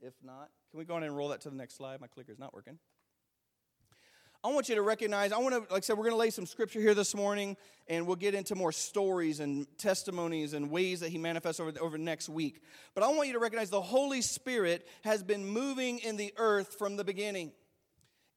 If 0.00 0.14
not, 0.22 0.50
can 0.70 0.78
we 0.78 0.84
go 0.84 0.94
on 0.94 1.02
and 1.02 1.16
roll 1.16 1.28
that 1.28 1.40
to 1.42 1.50
the 1.50 1.56
next 1.56 1.76
slide? 1.76 2.00
My 2.00 2.06
clicker's 2.06 2.38
not 2.38 2.54
working. 2.54 2.78
I 4.44 4.48
want 4.52 4.68
you 4.68 4.76
to 4.76 4.82
recognize, 4.82 5.32
I 5.32 5.38
want 5.38 5.54
to, 5.54 5.60
like 5.72 5.78
I 5.78 5.80
said, 5.80 5.98
we're 5.98 6.04
going 6.04 6.12
to 6.12 6.18
lay 6.18 6.30
some 6.30 6.46
scripture 6.46 6.78
here 6.80 6.94
this 6.94 7.12
morning, 7.12 7.56
and 7.88 8.06
we'll 8.06 8.14
get 8.14 8.36
into 8.36 8.54
more 8.54 8.70
stories 8.70 9.40
and 9.40 9.66
testimonies 9.78 10.52
and 10.52 10.70
ways 10.70 11.00
that 11.00 11.08
He 11.08 11.18
manifests 11.18 11.58
over, 11.58 11.72
over 11.80 11.98
next 11.98 12.28
week. 12.28 12.62
But 12.94 13.02
I 13.02 13.08
want 13.08 13.26
you 13.26 13.32
to 13.32 13.40
recognize 13.40 13.68
the 13.68 13.80
Holy 13.80 14.22
Spirit 14.22 14.86
has 15.02 15.24
been 15.24 15.44
moving 15.44 15.98
in 15.98 16.16
the 16.16 16.32
earth 16.36 16.76
from 16.78 16.96
the 16.96 17.02
beginning. 17.02 17.50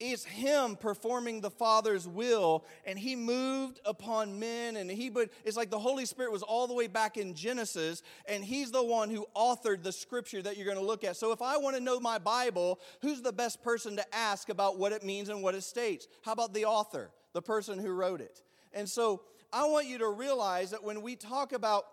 It's 0.04 0.24
him 0.24 0.78
performing 0.78 1.42
the 1.42 1.52
Father's 1.52 2.08
will, 2.08 2.66
and 2.88 2.98
he 2.98 3.16
moved 3.16 3.80
upon 3.86 4.40
men, 4.40 4.76
and 4.76 4.90
he 4.90 5.12
but 5.12 5.30
it's 5.46 5.56
like 5.56 5.70
the 5.70 5.78
Holy 5.78 6.08
Spirit 6.08 6.32
was 6.32 6.42
all 6.42 6.66
the 6.66 6.74
way 6.74 6.88
back 6.88 7.18
in 7.18 7.36
Genesis, 7.36 8.02
and 8.26 8.44
he's 8.44 8.72
the 8.72 8.84
one 8.84 9.12
who 9.12 9.28
authored 9.36 9.84
the 9.84 9.92
scripture 9.92 10.42
that 10.42 10.58
you're 10.58 10.66
going 10.66 10.80
to 10.80 10.84
look 10.84 11.04
at. 11.04 11.18
So 11.18 11.32
if 11.32 11.44
I 11.44 11.58
want 11.58 11.76
to 11.76 11.84
know 11.84 12.00
my 12.00 12.18
Bible, 12.18 12.80
who's 13.04 13.22
the 13.22 13.32
best 13.32 13.62
person 13.62 13.96
to 13.98 14.16
ask 14.16 14.50
about 14.50 14.80
what 14.80 14.92
it 14.92 15.04
means 15.04 15.30
and 15.30 15.44
what 15.44 15.54
it 15.54 15.62
states? 15.62 16.08
How 16.24 16.32
about 16.32 16.56
the 16.56 16.66
author, 16.66 17.12
the 17.34 17.42
person 17.44 17.78
who 17.78 17.92
wrote 17.92 18.22
it? 18.22 18.42
And 18.74 18.90
so 18.90 19.22
I 19.54 19.66
want 19.66 19.86
you 19.86 20.00
to 20.00 20.10
realize 20.10 20.72
that 20.72 20.84
when 20.84 21.04
we 21.04 21.16
talk 21.16 21.54
about 21.54 21.86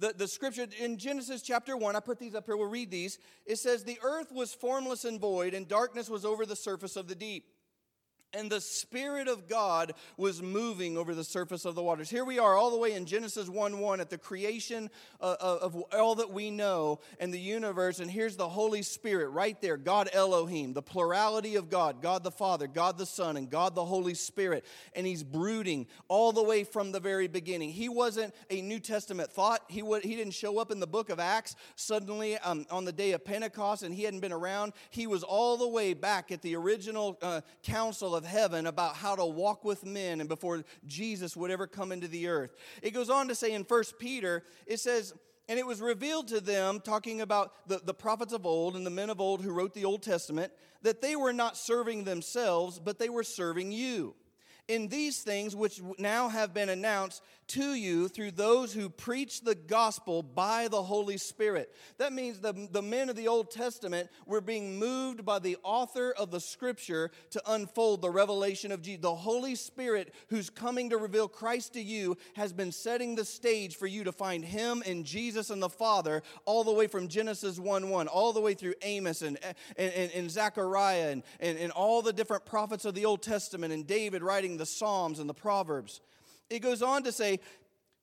the, 0.00 0.14
the 0.16 0.26
scripture 0.26 0.66
in 0.80 0.96
Genesis 0.96 1.42
chapter 1.42 1.76
1, 1.76 1.94
I 1.94 2.00
put 2.00 2.18
these 2.18 2.34
up 2.34 2.46
here, 2.46 2.56
we'll 2.56 2.68
read 2.68 2.90
these. 2.90 3.18
It 3.46 3.56
says, 3.56 3.84
The 3.84 3.98
earth 4.02 4.32
was 4.32 4.52
formless 4.52 5.04
and 5.04 5.20
void, 5.20 5.54
and 5.54 5.68
darkness 5.68 6.08
was 6.08 6.24
over 6.24 6.46
the 6.46 6.56
surface 6.56 6.96
of 6.96 7.06
the 7.06 7.14
deep 7.14 7.44
and 8.32 8.50
the 8.50 8.60
Spirit 8.60 9.28
of 9.28 9.48
God 9.48 9.92
was 10.16 10.42
moving 10.42 10.96
over 10.96 11.14
the 11.14 11.24
surface 11.24 11.64
of 11.64 11.74
the 11.74 11.82
waters. 11.82 12.10
Here 12.10 12.24
we 12.24 12.38
are, 12.38 12.56
all 12.56 12.70
the 12.70 12.78
way 12.78 12.92
in 12.92 13.06
Genesis 13.06 13.48
1 13.48 13.78
1 13.78 14.00
at 14.00 14.10
the 14.10 14.18
creation 14.18 14.90
of, 15.20 15.36
of, 15.40 15.84
all 15.92 16.14
that 16.16 16.30
we 16.30 16.50
know 16.50 17.00
and 17.18 17.32
the 17.32 17.40
universe. 17.40 18.00
And 18.00 18.10
here's 18.10 18.36
the 18.36 18.48
Holy 18.48 18.82
Spirit 18.82 19.28
right 19.30 19.60
there 19.60 19.76
God 19.76 20.08
Elohim, 20.12 20.72
the 20.72 20.82
plurality 20.82 21.56
of 21.56 21.70
God, 21.70 22.02
God 22.02 22.22
the 22.22 22.30
Father, 22.30 22.66
God 22.66 22.98
the 22.98 23.06
Son, 23.06 23.36
and 23.36 23.50
God 23.50 23.74
the 23.74 23.84
Holy 23.84 24.14
Spirit. 24.14 24.64
And 24.94 25.06
He's 25.06 25.22
brooding 25.22 25.86
all 26.08 26.32
the 26.32 26.42
way 26.42 26.64
from 26.64 26.92
the 26.92 27.00
very 27.00 27.28
beginning. 27.28 27.70
He 27.70 27.88
wasn't 27.88 28.34
a 28.48 28.60
New 28.62 28.80
Testament 28.80 29.30
thought, 29.30 29.62
He, 29.68 29.82
would, 29.82 30.04
he 30.04 30.14
didn't 30.14 30.34
show 30.34 30.58
up 30.58 30.70
in 30.70 30.80
the 30.80 30.86
book 30.86 31.10
of 31.10 31.18
Acts 31.18 31.56
suddenly 31.74 32.38
um, 32.38 32.66
on 32.70 32.84
the 32.84 32.92
day 32.92 33.12
of 33.12 33.24
Pentecost 33.24 33.82
and 33.82 33.94
He 33.94 34.04
hadn't 34.04 34.20
been 34.20 34.32
around. 34.32 34.72
He 34.90 35.06
was 35.06 35.22
all 35.22 35.56
the 35.56 35.68
way 35.68 35.94
back 35.94 36.30
at 36.30 36.42
the 36.42 36.54
original 36.54 37.18
uh, 37.22 37.40
council 37.62 38.19
of 38.20 38.26
heaven 38.26 38.66
about 38.66 38.96
how 38.96 39.16
to 39.16 39.24
walk 39.24 39.64
with 39.64 39.86
men 39.86 40.20
and 40.20 40.28
before 40.28 40.62
Jesus 40.86 41.34
would 41.36 41.50
ever 41.50 41.66
come 41.66 41.90
into 41.90 42.06
the 42.06 42.28
earth. 42.28 42.54
It 42.82 42.90
goes 42.90 43.08
on 43.08 43.28
to 43.28 43.34
say 43.34 43.52
in 43.54 43.64
First 43.64 43.98
Peter, 43.98 44.44
it 44.66 44.78
says, 44.78 45.14
and 45.48 45.58
it 45.58 45.66
was 45.66 45.80
revealed 45.80 46.28
to 46.28 46.40
them, 46.40 46.80
talking 46.80 47.22
about 47.22 47.66
the, 47.66 47.80
the 47.82 47.94
prophets 47.94 48.34
of 48.34 48.44
old 48.44 48.76
and 48.76 48.84
the 48.84 48.90
men 48.90 49.08
of 49.08 49.22
old 49.22 49.42
who 49.42 49.52
wrote 49.52 49.72
the 49.72 49.86
Old 49.86 50.02
Testament, 50.02 50.52
that 50.82 51.00
they 51.00 51.16
were 51.16 51.32
not 51.32 51.56
serving 51.56 52.04
themselves, 52.04 52.78
but 52.78 52.98
they 52.98 53.08
were 53.08 53.24
serving 53.24 53.72
you 53.72 54.14
in 54.70 54.86
these 54.86 55.18
things 55.18 55.56
which 55.56 55.82
now 55.98 56.28
have 56.28 56.54
been 56.54 56.68
announced 56.68 57.22
to 57.50 57.74
you 57.74 58.06
through 58.06 58.30
those 58.30 58.72
who 58.72 58.88
preach 58.88 59.40
the 59.40 59.56
gospel 59.56 60.22
by 60.22 60.68
the 60.68 60.80
Holy 60.80 61.16
Spirit. 61.16 61.74
That 61.98 62.12
means 62.12 62.38
the, 62.38 62.68
the 62.70 62.80
men 62.80 63.08
of 63.08 63.16
the 63.16 63.26
Old 63.26 63.50
Testament 63.50 64.08
were 64.24 64.40
being 64.40 64.78
moved 64.78 65.24
by 65.24 65.40
the 65.40 65.56
author 65.64 66.12
of 66.12 66.30
the 66.30 66.38
scripture 66.38 67.10
to 67.30 67.42
unfold 67.48 68.02
the 68.02 68.10
revelation 68.10 68.70
of 68.70 68.82
Jesus. 68.82 69.02
The 69.02 69.16
Holy 69.16 69.56
Spirit, 69.56 70.14
who's 70.28 70.48
coming 70.48 70.90
to 70.90 70.96
reveal 70.96 71.26
Christ 71.26 71.72
to 71.72 71.82
you, 71.82 72.16
has 72.34 72.52
been 72.52 72.70
setting 72.70 73.16
the 73.16 73.24
stage 73.24 73.74
for 73.74 73.88
you 73.88 74.04
to 74.04 74.12
find 74.12 74.44
Him 74.44 74.84
and 74.86 75.04
Jesus 75.04 75.50
and 75.50 75.60
the 75.60 75.68
Father 75.68 76.22
all 76.44 76.62
the 76.62 76.72
way 76.72 76.86
from 76.86 77.08
Genesis 77.08 77.58
1 77.58 77.90
1, 77.90 78.06
all 78.06 78.32
the 78.32 78.40
way 78.40 78.54
through 78.54 78.74
Amos 78.82 79.22
and, 79.22 79.38
and, 79.76 79.92
and, 79.92 80.12
and 80.12 80.30
Zechariah 80.30 81.10
and, 81.10 81.24
and, 81.40 81.58
and 81.58 81.72
all 81.72 82.00
the 82.00 82.12
different 82.12 82.44
prophets 82.44 82.84
of 82.84 82.94
the 82.94 83.06
Old 83.06 83.22
Testament 83.22 83.72
and 83.72 83.88
David 83.88 84.22
writing 84.22 84.56
the 84.60 84.66
Psalms 84.66 85.18
and 85.18 85.28
the 85.28 85.34
Proverbs. 85.34 86.00
It 86.48 86.60
goes 86.60 86.82
on 86.82 87.02
to 87.04 87.12
say, 87.12 87.40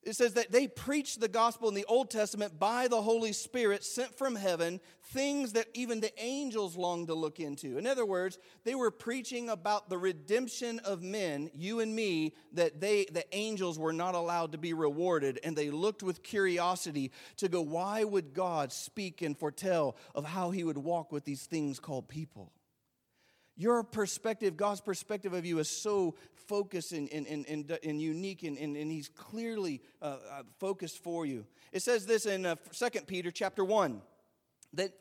it 0.03 0.15
says 0.15 0.33
that 0.35 0.51
they 0.53 0.67
preached 0.67 1.19
the 1.19 1.27
gospel 1.27 1.67
in 1.67 1.75
the 1.75 1.85
Old 1.85 2.09
Testament 2.09 2.57
by 2.57 2.87
the 2.87 3.01
Holy 3.01 3.33
Spirit 3.33 3.83
sent 3.83 4.17
from 4.17 4.35
heaven, 4.35 4.79
things 5.11 5.53
that 5.53 5.67
even 5.73 5.99
the 5.99 6.13
angels 6.17 6.77
longed 6.77 7.07
to 7.07 7.13
look 7.13 7.41
into. 7.41 7.77
In 7.77 7.85
other 7.85 8.05
words, 8.05 8.39
they 8.63 8.73
were 8.73 8.89
preaching 8.89 9.49
about 9.49 9.89
the 9.89 9.97
redemption 9.97 10.79
of 10.79 11.03
men, 11.03 11.51
you 11.53 11.81
and 11.81 11.93
me, 11.93 12.33
that 12.53 12.79
they 12.79 13.05
the 13.11 13.25
angels 13.35 13.77
were 13.77 13.91
not 13.91 14.15
allowed 14.15 14.53
to 14.53 14.57
be 14.57 14.73
rewarded 14.73 15.41
and 15.43 15.57
they 15.57 15.69
looked 15.69 16.03
with 16.03 16.23
curiosity 16.23 17.11
to 17.35 17.49
go 17.49 17.61
why 17.61 18.03
would 18.05 18.33
God 18.33 18.71
speak 18.71 19.21
and 19.21 19.37
foretell 19.37 19.97
of 20.15 20.23
how 20.23 20.51
he 20.51 20.63
would 20.63 20.77
walk 20.77 21.11
with 21.11 21.25
these 21.25 21.45
things 21.47 21.79
called 21.79 22.07
people? 22.07 22.53
Your 23.57 23.83
perspective, 23.83 24.55
God's 24.55 24.81
perspective 24.81 25.33
of 25.33 25.43
you 25.43 25.57
is 25.57 25.67
so 25.67 26.15
focused 26.47 26.91
and, 26.91 27.09
and, 27.11 27.27
and, 27.27 27.79
and 27.83 28.01
unique, 28.01 28.43
and, 28.43 28.57
and, 28.57 28.75
and 28.75 28.91
He's 28.91 29.09
clearly 29.09 29.81
uh, 30.01 30.17
uh 30.31 30.43
focused 30.59 31.03
for 31.03 31.25
you. 31.25 31.45
It 31.71 31.81
says 31.81 32.05
this 32.05 32.25
in 32.25 32.45
uh, 32.45 32.55
2 32.71 33.01
Peter 33.07 33.31
chapter 33.31 33.63
1 33.63 34.01
that 34.73 34.91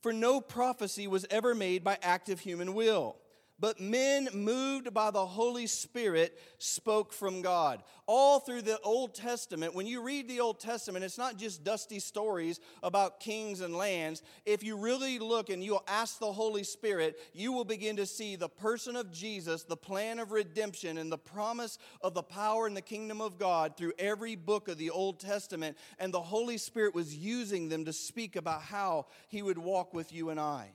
for 0.00 0.12
no 0.12 0.40
prophecy 0.40 1.06
was 1.06 1.24
ever 1.30 1.54
made 1.54 1.84
by 1.84 1.98
active 2.02 2.40
human 2.40 2.74
will 2.74 3.16
but 3.58 3.80
men 3.80 4.28
moved 4.32 4.92
by 4.92 5.10
the 5.10 5.24
Holy 5.24 5.66
Spirit 5.66 6.38
spoke 6.58 7.12
from 7.12 7.42
God. 7.42 7.82
All 8.06 8.40
through 8.40 8.62
the 8.62 8.80
Old 8.80 9.14
Testament, 9.14 9.74
when 9.74 9.86
you 9.86 10.02
read 10.02 10.28
the 10.28 10.40
Old 10.40 10.58
Testament, 10.58 11.04
it's 11.04 11.18
not 11.18 11.36
just 11.36 11.62
dusty 11.62 12.00
stories 12.00 12.58
about 12.82 13.20
kings 13.20 13.60
and 13.60 13.76
lands. 13.76 14.22
If 14.44 14.64
you 14.64 14.76
really 14.76 15.18
look 15.20 15.48
and 15.48 15.62
you'll 15.62 15.84
ask 15.86 16.18
the 16.18 16.32
Holy 16.32 16.64
Spirit, 16.64 17.20
you 17.32 17.52
will 17.52 17.64
begin 17.64 17.96
to 17.96 18.06
see 18.06 18.34
the 18.34 18.48
person 18.48 18.96
of 18.96 19.12
Jesus, 19.12 19.62
the 19.62 19.76
plan 19.76 20.18
of 20.18 20.32
redemption, 20.32 20.98
and 20.98 21.12
the 21.12 21.18
promise 21.18 21.78
of 22.00 22.14
the 22.14 22.22
power 22.22 22.66
and 22.66 22.76
the 22.76 22.82
kingdom 22.82 23.20
of 23.20 23.38
God 23.38 23.76
through 23.76 23.92
every 23.98 24.34
book 24.34 24.66
of 24.68 24.76
the 24.76 24.90
Old 24.90 25.20
Testament. 25.20 25.76
And 25.98 26.12
the 26.12 26.20
Holy 26.20 26.58
Spirit 26.58 26.94
was 26.94 27.14
using 27.14 27.68
them 27.68 27.84
to 27.84 27.92
speak 27.92 28.34
about 28.34 28.62
how 28.62 29.06
He 29.28 29.42
would 29.42 29.58
walk 29.58 29.94
with 29.94 30.12
you 30.12 30.30
and 30.30 30.40
I. 30.40 30.72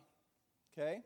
Okay? 0.77 1.03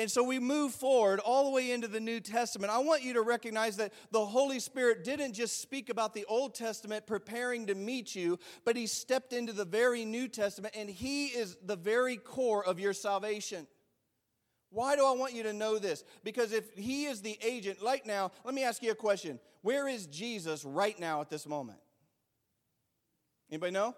And 0.00 0.10
so 0.10 0.22
we 0.22 0.38
move 0.38 0.72
forward 0.72 1.20
all 1.20 1.44
the 1.44 1.50
way 1.50 1.72
into 1.72 1.86
the 1.86 2.00
New 2.00 2.20
Testament. 2.20 2.72
I 2.72 2.78
want 2.78 3.02
you 3.02 3.12
to 3.12 3.20
recognize 3.20 3.76
that 3.76 3.92
the 4.10 4.24
Holy 4.24 4.58
Spirit 4.58 5.04
didn't 5.04 5.34
just 5.34 5.60
speak 5.60 5.90
about 5.90 6.14
the 6.14 6.24
Old 6.24 6.54
Testament 6.54 7.06
preparing 7.06 7.66
to 7.66 7.74
meet 7.74 8.14
you, 8.14 8.38
but 8.64 8.76
He 8.76 8.86
stepped 8.86 9.34
into 9.34 9.52
the 9.52 9.66
very 9.66 10.06
New 10.06 10.26
Testament, 10.26 10.74
and 10.74 10.88
He 10.88 11.26
is 11.26 11.58
the 11.66 11.76
very 11.76 12.16
core 12.16 12.64
of 12.64 12.80
your 12.80 12.94
salvation. 12.94 13.66
Why 14.70 14.96
do 14.96 15.04
I 15.04 15.12
want 15.12 15.34
you 15.34 15.42
to 15.42 15.52
know 15.52 15.78
this? 15.78 16.02
Because 16.24 16.52
if 16.52 16.72
He 16.72 17.04
is 17.04 17.20
the 17.20 17.38
agent, 17.42 17.76
right 17.84 18.04
now, 18.06 18.32
let 18.42 18.54
me 18.54 18.64
ask 18.64 18.82
you 18.82 18.92
a 18.92 18.94
question. 18.94 19.38
Where 19.60 19.86
is 19.86 20.06
Jesus 20.06 20.64
right 20.64 20.98
now 20.98 21.20
at 21.20 21.28
this 21.28 21.46
moment? 21.46 21.78
Anybody 23.50 23.72
know? 23.72 23.94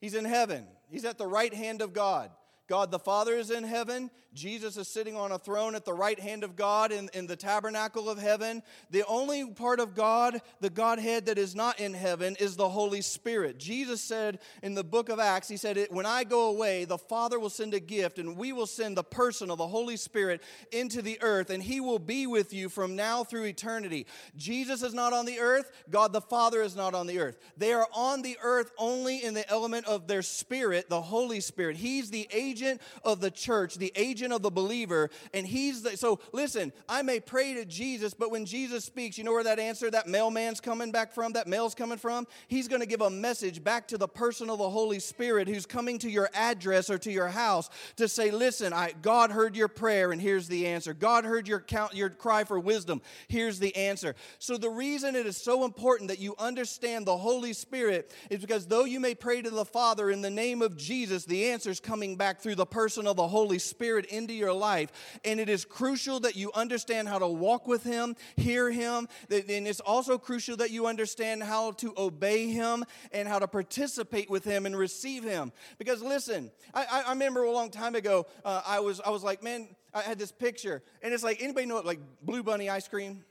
He's 0.00 0.14
in 0.14 0.24
heaven. 0.24 0.68
He's 0.88 1.04
at 1.04 1.18
the 1.18 1.26
right 1.26 1.52
hand 1.52 1.82
of 1.82 1.92
God. 1.92 2.30
God 2.68 2.90
the 2.90 2.98
Father 2.98 3.34
is 3.34 3.50
in 3.50 3.64
heaven. 3.64 4.10
Jesus 4.34 4.76
is 4.76 4.86
sitting 4.86 5.16
on 5.16 5.32
a 5.32 5.38
throne 5.38 5.74
at 5.74 5.86
the 5.86 5.94
right 5.94 6.20
hand 6.20 6.44
of 6.44 6.54
God 6.54 6.92
in, 6.92 7.08
in 7.14 7.26
the 7.26 7.34
tabernacle 7.34 8.10
of 8.10 8.18
heaven. 8.18 8.62
The 8.90 9.04
only 9.06 9.50
part 9.50 9.80
of 9.80 9.94
God, 9.94 10.42
the 10.60 10.68
Godhead 10.68 11.26
that 11.26 11.38
is 11.38 11.56
not 11.56 11.80
in 11.80 11.94
heaven, 11.94 12.36
is 12.38 12.54
the 12.54 12.68
Holy 12.68 13.00
Spirit. 13.00 13.58
Jesus 13.58 14.02
said 14.02 14.38
in 14.62 14.74
the 14.74 14.84
book 14.84 15.08
of 15.08 15.18
Acts, 15.18 15.48
He 15.48 15.56
said, 15.56 15.88
When 15.90 16.04
I 16.04 16.24
go 16.24 16.50
away, 16.50 16.84
the 16.84 16.98
Father 16.98 17.40
will 17.40 17.48
send 17.48 17.72
a 17.72 17.80
gift, 17.80 18.18
and 18.18 18.36
we 18.36 18.52
will 18.52 18.66
send 18.66 18.98
the 18.98 19.02
person 19.02 19.50
of 19.50 19.56
the 19.56 19.66
Holy 19.66 19.96
Spirit 19.96 20.42
into 20.70 21.00
the 21.00 21.18
earth, 21.22 21.48
and 21.48 21.62
He 21.62 21.80
will 21.80 21.98
be 21.98 22.26
with 22.26 22.52
you 22.52 22.68
from 22.68 22.94
now 22.94 23.24
through 23.24 23.44
eternity. 23.44 24.06
Jesus 24.36 24.82
is 24.82 24.92
not 24.92 25.14
on 25.14 25.24
the 25.24 25.40
earth, 25.40 25.72
God 25.88 26.12
the 26.12 26.20
Father 26.20 26.60
is 26.60 26.76
not 26.76 26.94
on 26.94 27.06
the 27.06 27.18
earth. 27.18 27.38
They 27.56 27.72
are 27.72 27.88
on 27.94 28.20
the 28.20 28.36
earth 28.42 28.70
only 28.76 29.24
in 29.24 29.32
the 29.32 29.48
element 29.50 29.86
of 29.86 30.06
their 30.06 30.22
spirit, 30.22 30.90
the 30.90 31.00
Holy 31.00 31.40
Spirit. 31.40 31.78
He's 31.78 32.10
the 32.10 32.28
agent 32.30 32.57
of 33.04 33.20
the 33.20 33.30
church, 33.30 33.76
the 33.76 33.92
agent 33.96 34.32
of 34.32 34.42
the 34.42 34.50
believer. 34.50 35.10
And 35.34 35.46
he's 35.46 35.82
the, 35.82 35.96
so 35.96 36.20
listen, 36.32 36.72
I 36.88 37.02
may 37.02 37.20
pray 37.20 37.54
to 37.54 37.64
Jesus, 37.64 38.14
but 38.14 38.30
when 38.30 38.46
Jesus 38.46 38.84
speaks, 38.84 39.18
you 39.18 39.24
know 39.24 39.32
where 39.32 39.44
that 39.44 39.58
answer, 39.58 39.90
that 39.90 40.06
mailman's 40.06 40.60
coming 40.60 40.90
back 40.90 41.12
from, 41.12 41.32
that 41.32 41.46
mail's 41.46 41.74
coming 41.74 41.98
from? 41.98 42.26
He's 42.48 42.68
going 42.68 42.80
to 42.80 42.86
give 42.86 43.00
a 43.00 43.10
message 43.10 43.62
back 43.62 43.88
to 43.88 43.98
the 43.98 44.08
person 44.08 44.50
of 44.50 44.58
the 44.58 44.70
Holy 44.70 44.98
Spirit 44.98 45.48
who's 45.48 45.66
coming 45.66 45.98
to 45.98 46.10
your 46.10 46.30
address 46.34 46.90
or 46.90 46.98
to 46.98 47.12
your 47.12 47.28
house 47.28 47.70
to 47.96 48.08
say, 48.08 48.30
listen, 48.30 48.72
I, 48.72 48.92
God 49.02 49.30
heard 49.30 49.56
your 49.56 49.68
prayer 49.68 50.12
and 50.12 50.20
here's 50.20 50.48
the 50.48 50.66
answer. 50.66 50.94
God 50.94 51.24
heard 51.24 51.48
your, 51.48 51.60
count, 51.60 51.94
your 51.94 52.10
cry 52.10 52.44
for 52.44 52.58
wisdom. 52.58 53.00
Here's 53.28 53.58
the 53.58 53.74
answer. 53.76 54.14
So 54.38 54.56
the 54.56 54.70
reason 54.70 55.16
it 55.16 55.26
is 55.26 55.36
so 55.36 55.64
important 55.64 56.08
that 56.08 56.18
you 56.18 56.34
understand 56.38 57.06
the 57.06 57.16
Holy 57.16 57.52
Spirit 57.52 58.12
is 58.30 58.40
because 58.40 58.66
though 58.66 58.84
you 58.84 59.00
may 59.00 59.14
pray 59.14 59.42
to 59.42 59.50
the 59.50 59.64
Father 59.64 60.10
in 60.10 60.22
the 60.22 60.30
name 60.30 60.62
of 60.62 60.76
Jesus, 60.76 61.24
the 61.24 61.50
answer 61.50 61.70
is 61.70 61.80
coming 61.80 62.16
back 62.16 62.40
through 62.40 62.47
the 62.54 62.66
person 62.66 63.06
of 63.06 63.16
the 63.16 63.28
Holy 63.28 63.58
Spirit 63.58 64.06
into 64.06 64.32
your 64.32 64.52
life. 64.52 64.92
And 65.24 65.40
it 65.40 65.48
is 65.48 65.64
crucial 65.64 66.20
that 66.20 66.36
you 66.36 66.52
understand 66.52 67.08
how 67.08 67.18
to 67.18 67.28
walk 67.28 67.66
with 67.66 67.84
Him, 67.84 68.16
hear 68.36 68.70
Him. 68.70 69.08
And 69.30 69.66
it's 69.66 69.80
also 69.80 70.18
crucial 70.18 70.56
that 70.56 70.70
you 70.70 70.86
understand 70.86 71.42
how 71.42 71.72
to 71.72 71.94
obey 71.96 72.48
Him 72.48 72.84
and 73.12 73.28
how 73.28 73.38
to 73.38 73.48
participate 73.48 74.30
with 74.30 74.44
Him 74.44 74.66
and 74.66 74.76
receive 74.76 75.24
Him. 75.24 75.52
Because 75.78 76.02
listen, 76.02 76.50
I, 76.74 77.02
I 77.06 77.10
remember 77.10 77.44
a 77.44 77.52
long 77.52 77.70
time 77.70 77.94
ago, 77.94 78.26
uh, 78.44 78.62
I, 78.66 78.80
was, 78.80 79.00
I 79.00 79.10
was 79.10 79.22
like, 79.22 79.42
man, 79.42 79.68
I 79.94 80.02
had 80.02 80.18
this 80.18 80.32
picture. 80.32 80.82
And 81.02 81.12
it's 81.14 81.22
like, 81.24 81.42
anybody 81.42 81.66
know 81.66 81.80
like 81.80 82.00
Blue 82.22 82.42
Bunny 82.42 82.68
ice 82.68 82.88
cream? 82.88 83.24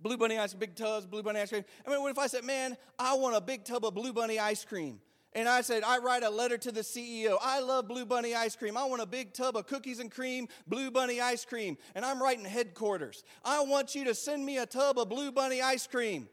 Blue 0.00 0.16
Bunny 0.16 0.38
ice, 0.38 0.54
big 0.54 0.76
tubs, 0.76 1.06
Blue 1.06 1.22
Bunny 1.22 1.40
ice 1.40 1.50
cream. 1.50 1.64
I 1.86 1.90
mean, 1.90 2.00
what 2.00 2.10
if 2.10 2.18
I 2.18 2.28
said, 2.28 2.44
man, 2.44 2.76
I 2.98 3.14
want 3.14 3.36
a 3.36 3.40
big 3.40 3.64
tub 3.64 3.84
of 3.84 3.94
Blue 3.94 4.12
Bunny 4.12 4.38
ice 4.38 4.64
cream? 4.64 5.00
And 5.34 5.48
I 5.48 5.60
said, 5.60 5.82
I 5.84 5.98
write 5.98 6.22
a 6.22 6.30
letter 6.30 6.56
to 6.58 6.72
the 6.72 6.80
CEO. 6.80 7.36
I 7.42 7.60
love 7.60 7.86
Blue 7.86 8.06
Bunny 8.06 8.34
ice 8.34 8.56
cream. 8.56 8.76
I 8.76 8.84
want 8.84 9.02
a 9.02 9.06
big 9.06 9.34
tub 9.34 9.56
of 9.56 9.66
cookies 9.66 9.98
and 9.98 10.10
cream, 10.10 10.48
Blue 10.66 10.90
Bunny 10.90 11.20
ice 11.20 11.44
cream. 11.44 11.76
And 11.94 12.04
I'm 12.04 12.22
writing 12.22 12.44
headquarters. 12.44 13.22
I 13.44 13.60
want 13.60 13.94
you 13.94 14.04
to 14.06 14.14
send 14.14 14.44
me 14.44 14.58
a 14.58 14.66
tub 14.66 14.98
of 14.98 15.08
Blue 15.08 15.30
Bunny 15.30 15.60
ice 15.60 15.86
cream. 15.86 16.28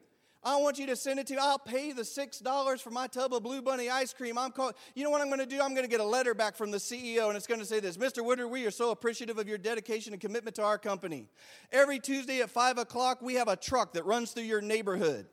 I 0.45 0.57
want 0.57 0.77
you 0.77 0.85
to 0.85 0.95
send 0.95 1.19
it 1.19 1.25
to. 1.27 1.37
I'll 1.41 1.57
pay 1.57 1.91
the 1.91 2.05
six 2.05 2.37
dollars 2.37 2.79
for 2.79 2.91
my 2.91 3.07
tub 3.07 3.33
of 3.33 3.41
Blue 3.41 3.63
Bunny 3.63 3.89
ice 3.89 4.13
cream. 4.13 4.37
I'm 4.37 4.51
call, 4.51 4.73
You 4.93 5.03
know 5.03 5.09
what 5.09 5.21
I'm 5.21 5.27
going 5.27 5.39
to 5.39 5.45
do? 5.47 5.59
I'm 5.59 5.73
going 5.73 5.85
to 5.85 5.89
get 5.89 6.01
a 6.01 6.05
letter 6.05 6.35
back 6.35 6.55
from 6.55 6.69
the 6.69 6.77
CEO, 6.77 7.29
and 7.29 7.35
it's 7.35 7.47
going 7.47 7.59
to 7.59 7.65
say 7.65 7.79
this: 7.79 7.97
Mr. 7.97 8.23
Woodard, 8.23 8.51
we 8.51 8.63
are 8.67 8.71
so 8.71 8.91
appreciative 8.91 9.39
of 9.39 9.47
your 9.47 9.57
dedication 9.57 10.13
and 10.13 10.21
commitment 10.21 10.55
to 10.57 10.63
our 10.63 10.77
company. 10.77 11.27
Every 11.71 11.97
Tuesday 11.97 12.41
at 12.41 12.51
five 12.51 12.77
o'clock, 12.77 13.23
we 13.23 13.33
have 13.33 13.47
a 13.47 13.55
truck 13.55 13.93
that 13.93 14.05
runs 14.05 14.31
through 14.33 14.43
your 14.43 14.61
neighborhood. 14.61 15.25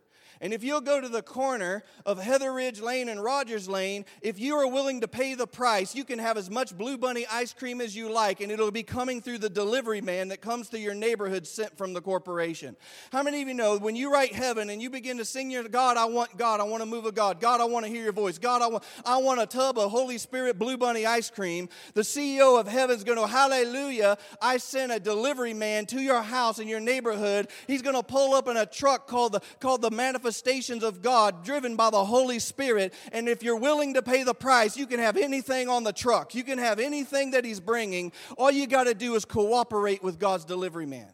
And 0.42 0.52
if 0.52 0.64
you'll 0.64 0.80
go 0.80 1.00
to 1.00 1.08
the 1.08 1.22
corner 1.22 1.84
of 2.04 2.20
Heather 2.20 2.52
Ridge 2.52 2.80
Lane 2.80 3.08
and 3.08 3.22
Rogers 3.22 3.68
Lane, 3.68 4.04
if 4.22 4.40
you 4.40 4.56
are 4.56 4.66
willing 4.66 5.00
to 5.02 5.08
pay 5.08 5.36
the 5.36 5.46
price, 5.46 5.94
you 5.94 6.02
can 6.02 6.18
have 6.18 6.36
as 6.36 6.50
much 6.50 6.76
Blue 6.76 6.98
Bunny 6.98 7.24
ice 7.30 7.52
cream 7.52 7.80
as 7.80 7.94
you 7.94 8.12
like, 8.12 8.40
and 8.40 8.50
it'll 8.50 8.72
be 8.72 8.82
coming 8.82 9.22
through 9.22 9.38
the 9.38 9.48
delivery 9.48 10.00
man 10.00 10.28
that 10.28 10.40
comes 10.40 10.68
to 10.70 10.80
your 10.80 10.94
neighborhood 10.94 11.46
sent 11.46 11.78
from 11.78 11.92
the 11.92 12.00
corporation. 12.00 12.74
How 13.12 13.22
many 13.22 13.40
of 13.40 13.46
you 13.46 13.54
know 13.54 13.78
when 13.78 13.94
you 13.94 14.12
write 14.12 14.34
heaven 14.34 14.68
and 14.68 14.82
you 14.82 14.90
begin 14.90 15.16
to 15.18 15.24
sing 15.24 15.48
your 15.48 15.62
God, 15.68 15.96
I 15.96 16.06
want 16.06 16.36
God, 16.36 16.58
I 16.58 16.64
want 16.64 16.82
to 16.82 16.86
move 16.86 17.06
of 17.06 17.14
God, 17.14 17.40
God, 17.40 17.60
I 17.60 17.64
want 17.64 17.86
to 17.86 17.92
hear 17.92 18.02
your 18.02 18.12
voice, 18.12 18.36
God, 18.36 18.62
I 18.62 18.66
want, 18.66 18.82
I 19.06 19.18
want 19.18 19.40
a 19.40 19.46
tub 19.46 19.78
of 19.78 19.92
Holy 19.92 20.18
Spirit 20.18 20.58
Blue 20.58 20.76
Bunny 20.76 21.06
ice 21.06 21.30
cream, 21.30 21.68
the 21.94 22.00
CEO 22.00 22.58
of 22.58 22.66
heaven's 22.66 23.04
going 23.04 23.18
to, 23.18 23.28
hallelujah, 23.28 24.18
I 24.40 24.56
sent 24.56 24.90
a 24.90 24.98
delivery 24.98 25.54
man 25.54 25.86
to 25.86 26.00
your 26.00 26.20
house 26.20 26.58
in 26.58 26.66
your 26.66 26.80
neighborhood. 26.80 27.46
He's 27.68 27.80
going 27.80 27.94
to 27.94 28.02
pull 28.02 28.34
up 28.34 28.48
in 28.48 28.56
a 28.56 28.66
truck 28.66 29.06
called 29.06 29.34
the, 29.34 29.40
called 29.60 29.82
the 29.82 29.90
manifest 29.92 30.31
manifestations 30.32 30.82
of 30.82 31.02
God 31.02 31.44
driven 31.44 31.76
by 31.76 31.90
the 31.90 32.04
Holy 32.04 32.38
Spirit. 32.38 32.94
And 33.12 33.28
if 33.28 33.42
you're 33.42 33.56
willing 33.56 33.94
to 33.94 34.02
pay 34.02 34.22
the 34.22 34.34
price, 34.34 34.76
you 34.76 34.86
can 34.86 34.98
have 34.98 35.16
anything 35.18 35.68
on 35.68 35.84
the 35.84 35.92
truck, 35.92 36.34
you 36.34 36.42
can 36.42 36.58
have 36.58 36.78
anything 36.78 37.32
that 37.32 37.44
He's 37.44 37.60
bringing. 37.60 38.12
All 38.38 38.50
you 38.50 38.66
got 38.66 38.84
to 38.84 38.94
do 38.94 39.14
is 39.14 39.24
cooperate 39.24 40.02
with 40.02 40.18
God's 40.18 40.44
delivery 40.44 40.86
man. 40.86 41.08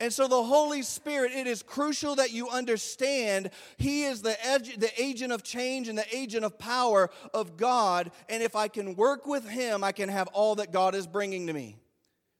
And 0.00 0.12
so, 0.12 0.28
the 0.28 0.44
Holy 0.44 0.82
Spirit, 0.82 1.32
it 1.32 1.46
is 1.46 1.62
crucial 1.62 2.16
that 2.16 2.30
you 2.32 2.48
understand 2.50 3.50
He 3.78 4.04
is 4.04 4.20
the, 4.20 4.36
the 4.76 4.90
agent 5.00 5.32
of 5.32 5.42
change 5.42 5.88
and 5.88 5.96
the 5.96 6.16
agent 6.16 6.44
of 6.44 6.58
power 6.58 7.10
of 7.32 7.56
God. 7.56 8.10
And 8.28 8.42
if 8.42 8.54
I 8.54 8.68
can 8.68 8.94
work 8.94 9.26
with 9.26 9.48
Him, 9.48 9.82
I 9.82 9.92
can 9.92 10.08
have 10.08 10.28
all 10.28 10.56
that 10.56 10.70
God 10.70 10.94
is 10.94 11.06
bringing 11.06 11.46
to 11.46 11.52
me. 11.52 11.78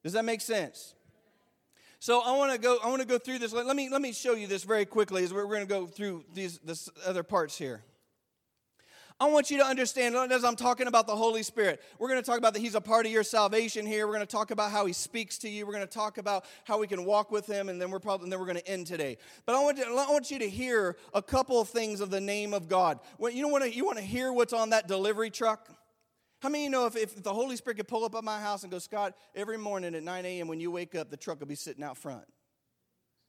Does 0.05 0.13
that 0.13 0.25
make 0.25 0.43
sense? 0.43 0.95
So 2.01 2.21
I 2.21 2.37
want 2.37 2.53
to 2.53 2.59
go. 2.59 2.79
I 2.83 2.89
want 2.89 3.03
to 3.03 3.09
go 3.09 3.19
through 3.19 3.41
this. 3.41 3.53
Let 3.53 3.75
me 3.75 3.89
let 3.89 4.01
me 4.01 4.13
show 4.13 4.35
you 4.35 4.47
this 4.47 4.63
very 4.63 4.85
quickly 4.85 5.25
as 5.25 5.35
we're, 5.35 5.47
going 5.47 5.61
to 5.61 5.67
go 5.67 5.87
through 5.87 6.25
these 6.33 6.59
this 6.59 6.89
other 7.05 7.25
parts 7.25 7.59
here. 7.59 7.83
I 9.21 9.27
want 9.27 9.51
you 9.51 9.59
to 9.59 9.65
understand 9.65 10.15
as 10.15 10.45
I'm 10.45 10.55
talking 10.55 10.87
about 10.87 11.09
the 11.09 11.17
Holy 11.17 11.43
Spirit, 11.43 11.83
we're 11.99 12.07
going 12.07 12.21
to 12.21 12.25
talk 12.25 12.39
about 12.39 12.55
that 12.55 12.61
He's 12.61 12.77
a 12.77 12.81
part 12.81 13.05
of 13.05 13.11
your 13.11 13.25
salvation 13.25 13.85
here. 13.85 14.07
We're 14.07 14.15
going 14.15 14.25
to 14.25 14.31
talk 14.31 14.53
about 14.53 14.71
how 14.71 14.87
He 14.87 14.93
speaks 14.93 15.39
to 15.39 15.49
you. 15.49 15.67
We're 15.67 15.73
going 15.73 15.89
to 15.89 15.93
talk 15.93 16.19
about 16.19 16.45
how 16.63 16.79
we 16.79 16.87
can 16.87 17.05
walk 17.05 17.33
with 17.33 17.47
Him, 17.47 17.69
and 17.69 17.83
then 17.83 17.91
we're 17.91 17.99
probably 17.99 18.27
and 18.27 18.33
then 18.33 18.39
we're 18.39 18.47
going 18.47 18.59
to 18.59 18.69
end 18.69 18.87
today. 18.87 19.19
But 19.45 19.57
I 19.57 19.61
want, 19.61 19.79
to, 19.79 19.87
I 19.87 20.09
want 20.09 20.31
you 20.31 20.39
to 20.39 20.49
hear 20.49 20.97
a 21.15 21.23
couple 21.23 21.61
of 21.61 21.69
things 21.69 22.01
of 22.01 22.11
the 22.11 22.21
name 22.21 22.55
of 22.55 22.69
God. 22.69 23.01
You 23.19 23.49
want 23.49 23.65
to 23.65 23.75
you 23.75 23.85
want 23.85 23.99
to 23.99 24.05
hear 24.05 24.33
what's 24.33 24.53
on 24.53 24.71
that 24.71 24.87
delivery 24.87 25.31
truck? 25.31 25.69
How 26.41 26.49
many 26.49 26.65
you 26.65 26.71
know 26.71 26.87
if, 26.87 26.97
if 26.97 27.23
the 27.23 27.33
Holy 27.33 27.57
Spirit 27.57 27.79
could 27.79 27.89
pull 27.89 28.05
up 28.05 28.15
at 28.15 28.23
my 28.23 28.41
house 28.41 28.63
and 28.63 28.71
go, 28.71 28.79
Scott, 28.79 29.15
every 29.35 29.59
morning 29.59 29.95
at 29.95 30.03
9 30.03 30.25
a.m. 30.25 30.47
when 30.49 30.61
you 30.61 30.71
wake 30.71 30.95
up, 30.95 31.11
the 31.11 31.17
truck 31.17 31.41
will 31.41 31.49
be 31.49 31.57
sitting 31.57 31.83
out 31.83 31.97
front? 31.97 32.25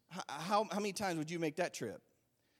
How, 0.09 0.21
how, 0.27 0.67
how 0.71 0.79
many 0.79 0.93
times 0.93 1.17
would 1.17 1.31
you 1.31 1.39
make 1.39 1.55
that 1.55 1.73
trip? 1.73 2.01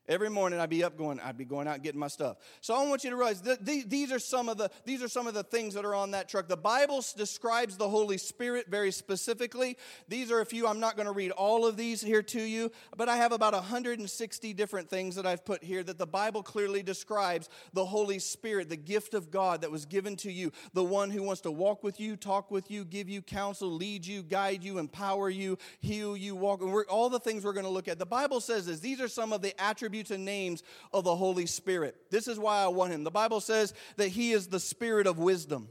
Every 0.09 0.31
morning 0.31 0.59
I'd 0.59 0.71
be 0.71 0.83
up 0.83 0.97
going, 0.97 1.19
I'd 1.19 1.37
be 1.37 1.45
going 1.45 1.67
out 1.67 1.83
getting 1.83 1.99
my 1.99 2.07
stuff. 2.07 2.37
So 2.61 2.73
I 2.73 2.83
want 2.87 3.03
you 3.03 3.11
to 3.11 3.15
realize 3.15 3.43
that 3.43 3.63
these 3.63 4.11
are 4.11 4.17
some 4.17 4.49
of 4.49 4.57
the 4.57 4.71
these 4.83 5.03
are 5.03 5.07
some 5.07 5.27
of 5.27 5.35
the 5.35 5.43
things 5.43 5.75
that 5.75 5.85
are 5.85 5.93
on 5.93 6.11
that 6.11 6.27
truck. 6.27 6.47
The 6.47 6.57
Bible 6.57 7.05
describes 7.15 7.77
the 7.77 7.87
Holy 7.87 8.17
Spirit 8.17 8.65
very 8.69 8.91
specifically. 8.91 9.77
These 10.07 10.31
are 10.31 10.41
a 10.41 10.47
few. 10.47 10.65
I'm 10.65 10.79
not 10.79 10.95
going 10.95 11.05
to 11.05 11.11
read 11.11 11.29
all 11.29 11.63
of 11.63 11.77
these 11.77 12.01
here 12.01 12.23
to 12.23 12.41
you, 12.41 12.71
but 12.97 13.07
I 13.07 13.17
have 13.17 13.31
about 13.31 13.53
160 13.53 14.53
different 14.55 14.89
things 14.89 15.15
that 15.15 15.27
I've 15.27 15.45
put 15.45 15.63
here 15.63 15.83
that 15.83 15.99
the 15.99 16.07
Bible 16.07 16.41
clearly 16.41 16.81
describes 16.81 17.47
the 17.73 17.85
Holy 17.85 18.17
Spirit, 18.17 18.67
the 18.67 18.77
gift 18.77 19.13
of 19.13 19.29
God 19.29 19.61
that 19.61 19.69
was 19.69 19.85
given 19.85 20.15
to 20.17 20.31
you, 20.31 20.51
the 20.73 20.83
one 20.83 21.11
who 21.11 21.21
wants 21.21 21.41
to 21.41 21.51
walk 21.51 21.83
with 21.83 21.99
you, 21.99 22.15
talk 22.15 22.49
with 22.49 22.71
you, 22.71 22.83
give 22.83 23.09
you 23.09 23.21
counsel, 23.21 23.69
lead 23.69 24.07
you, 24.07 24.23
guide 24.23 24.63
you, 24.63 24.79
empower 24.79 25.29
you, 25.29 25.59
heal 25.81 26.17
you, 26.17 26.35
walk. 26.35 26.63
all 26.89 27.11
the 27.11 27.19
things 27.19 27.45
we're 27.45 27.53
going 27.53 27.63
to 27.63 27.69
look 27.69 27.87
at. 27.87 27.99
The 27.99 28.07
Bible 28.07 28.41
says 28.41 28.65
this. 28.65 28.79
These 28.79 28.99
are 28.99 29.07
some 29.07 29.31
of 29.31 29.43
the 29.43 29.53
attributes 29.61 29.98
attributes 29.99 30.11
and 30.11 30.25
names 30.25 30.63
of 30.93 31.03
the 31.03 31.15
Holy 31.15 31.45
Spirit. 31.45 31.95
This 32.09 32.27
is 32.27 32.39
why 32.39 32.63
I 32.63 32.67
want 32.67 32.93
him. 32.93 33.03
The 33.03 33.11
Bible 33.11 33.41
says 33.41 33.73
that 33.97 34.09
he 34.09 34.31
is 34.31 34.47
the 34.47 34.59
spirit 34.59 35.07
of 35.07 35.17
wisdom 35.17 35.69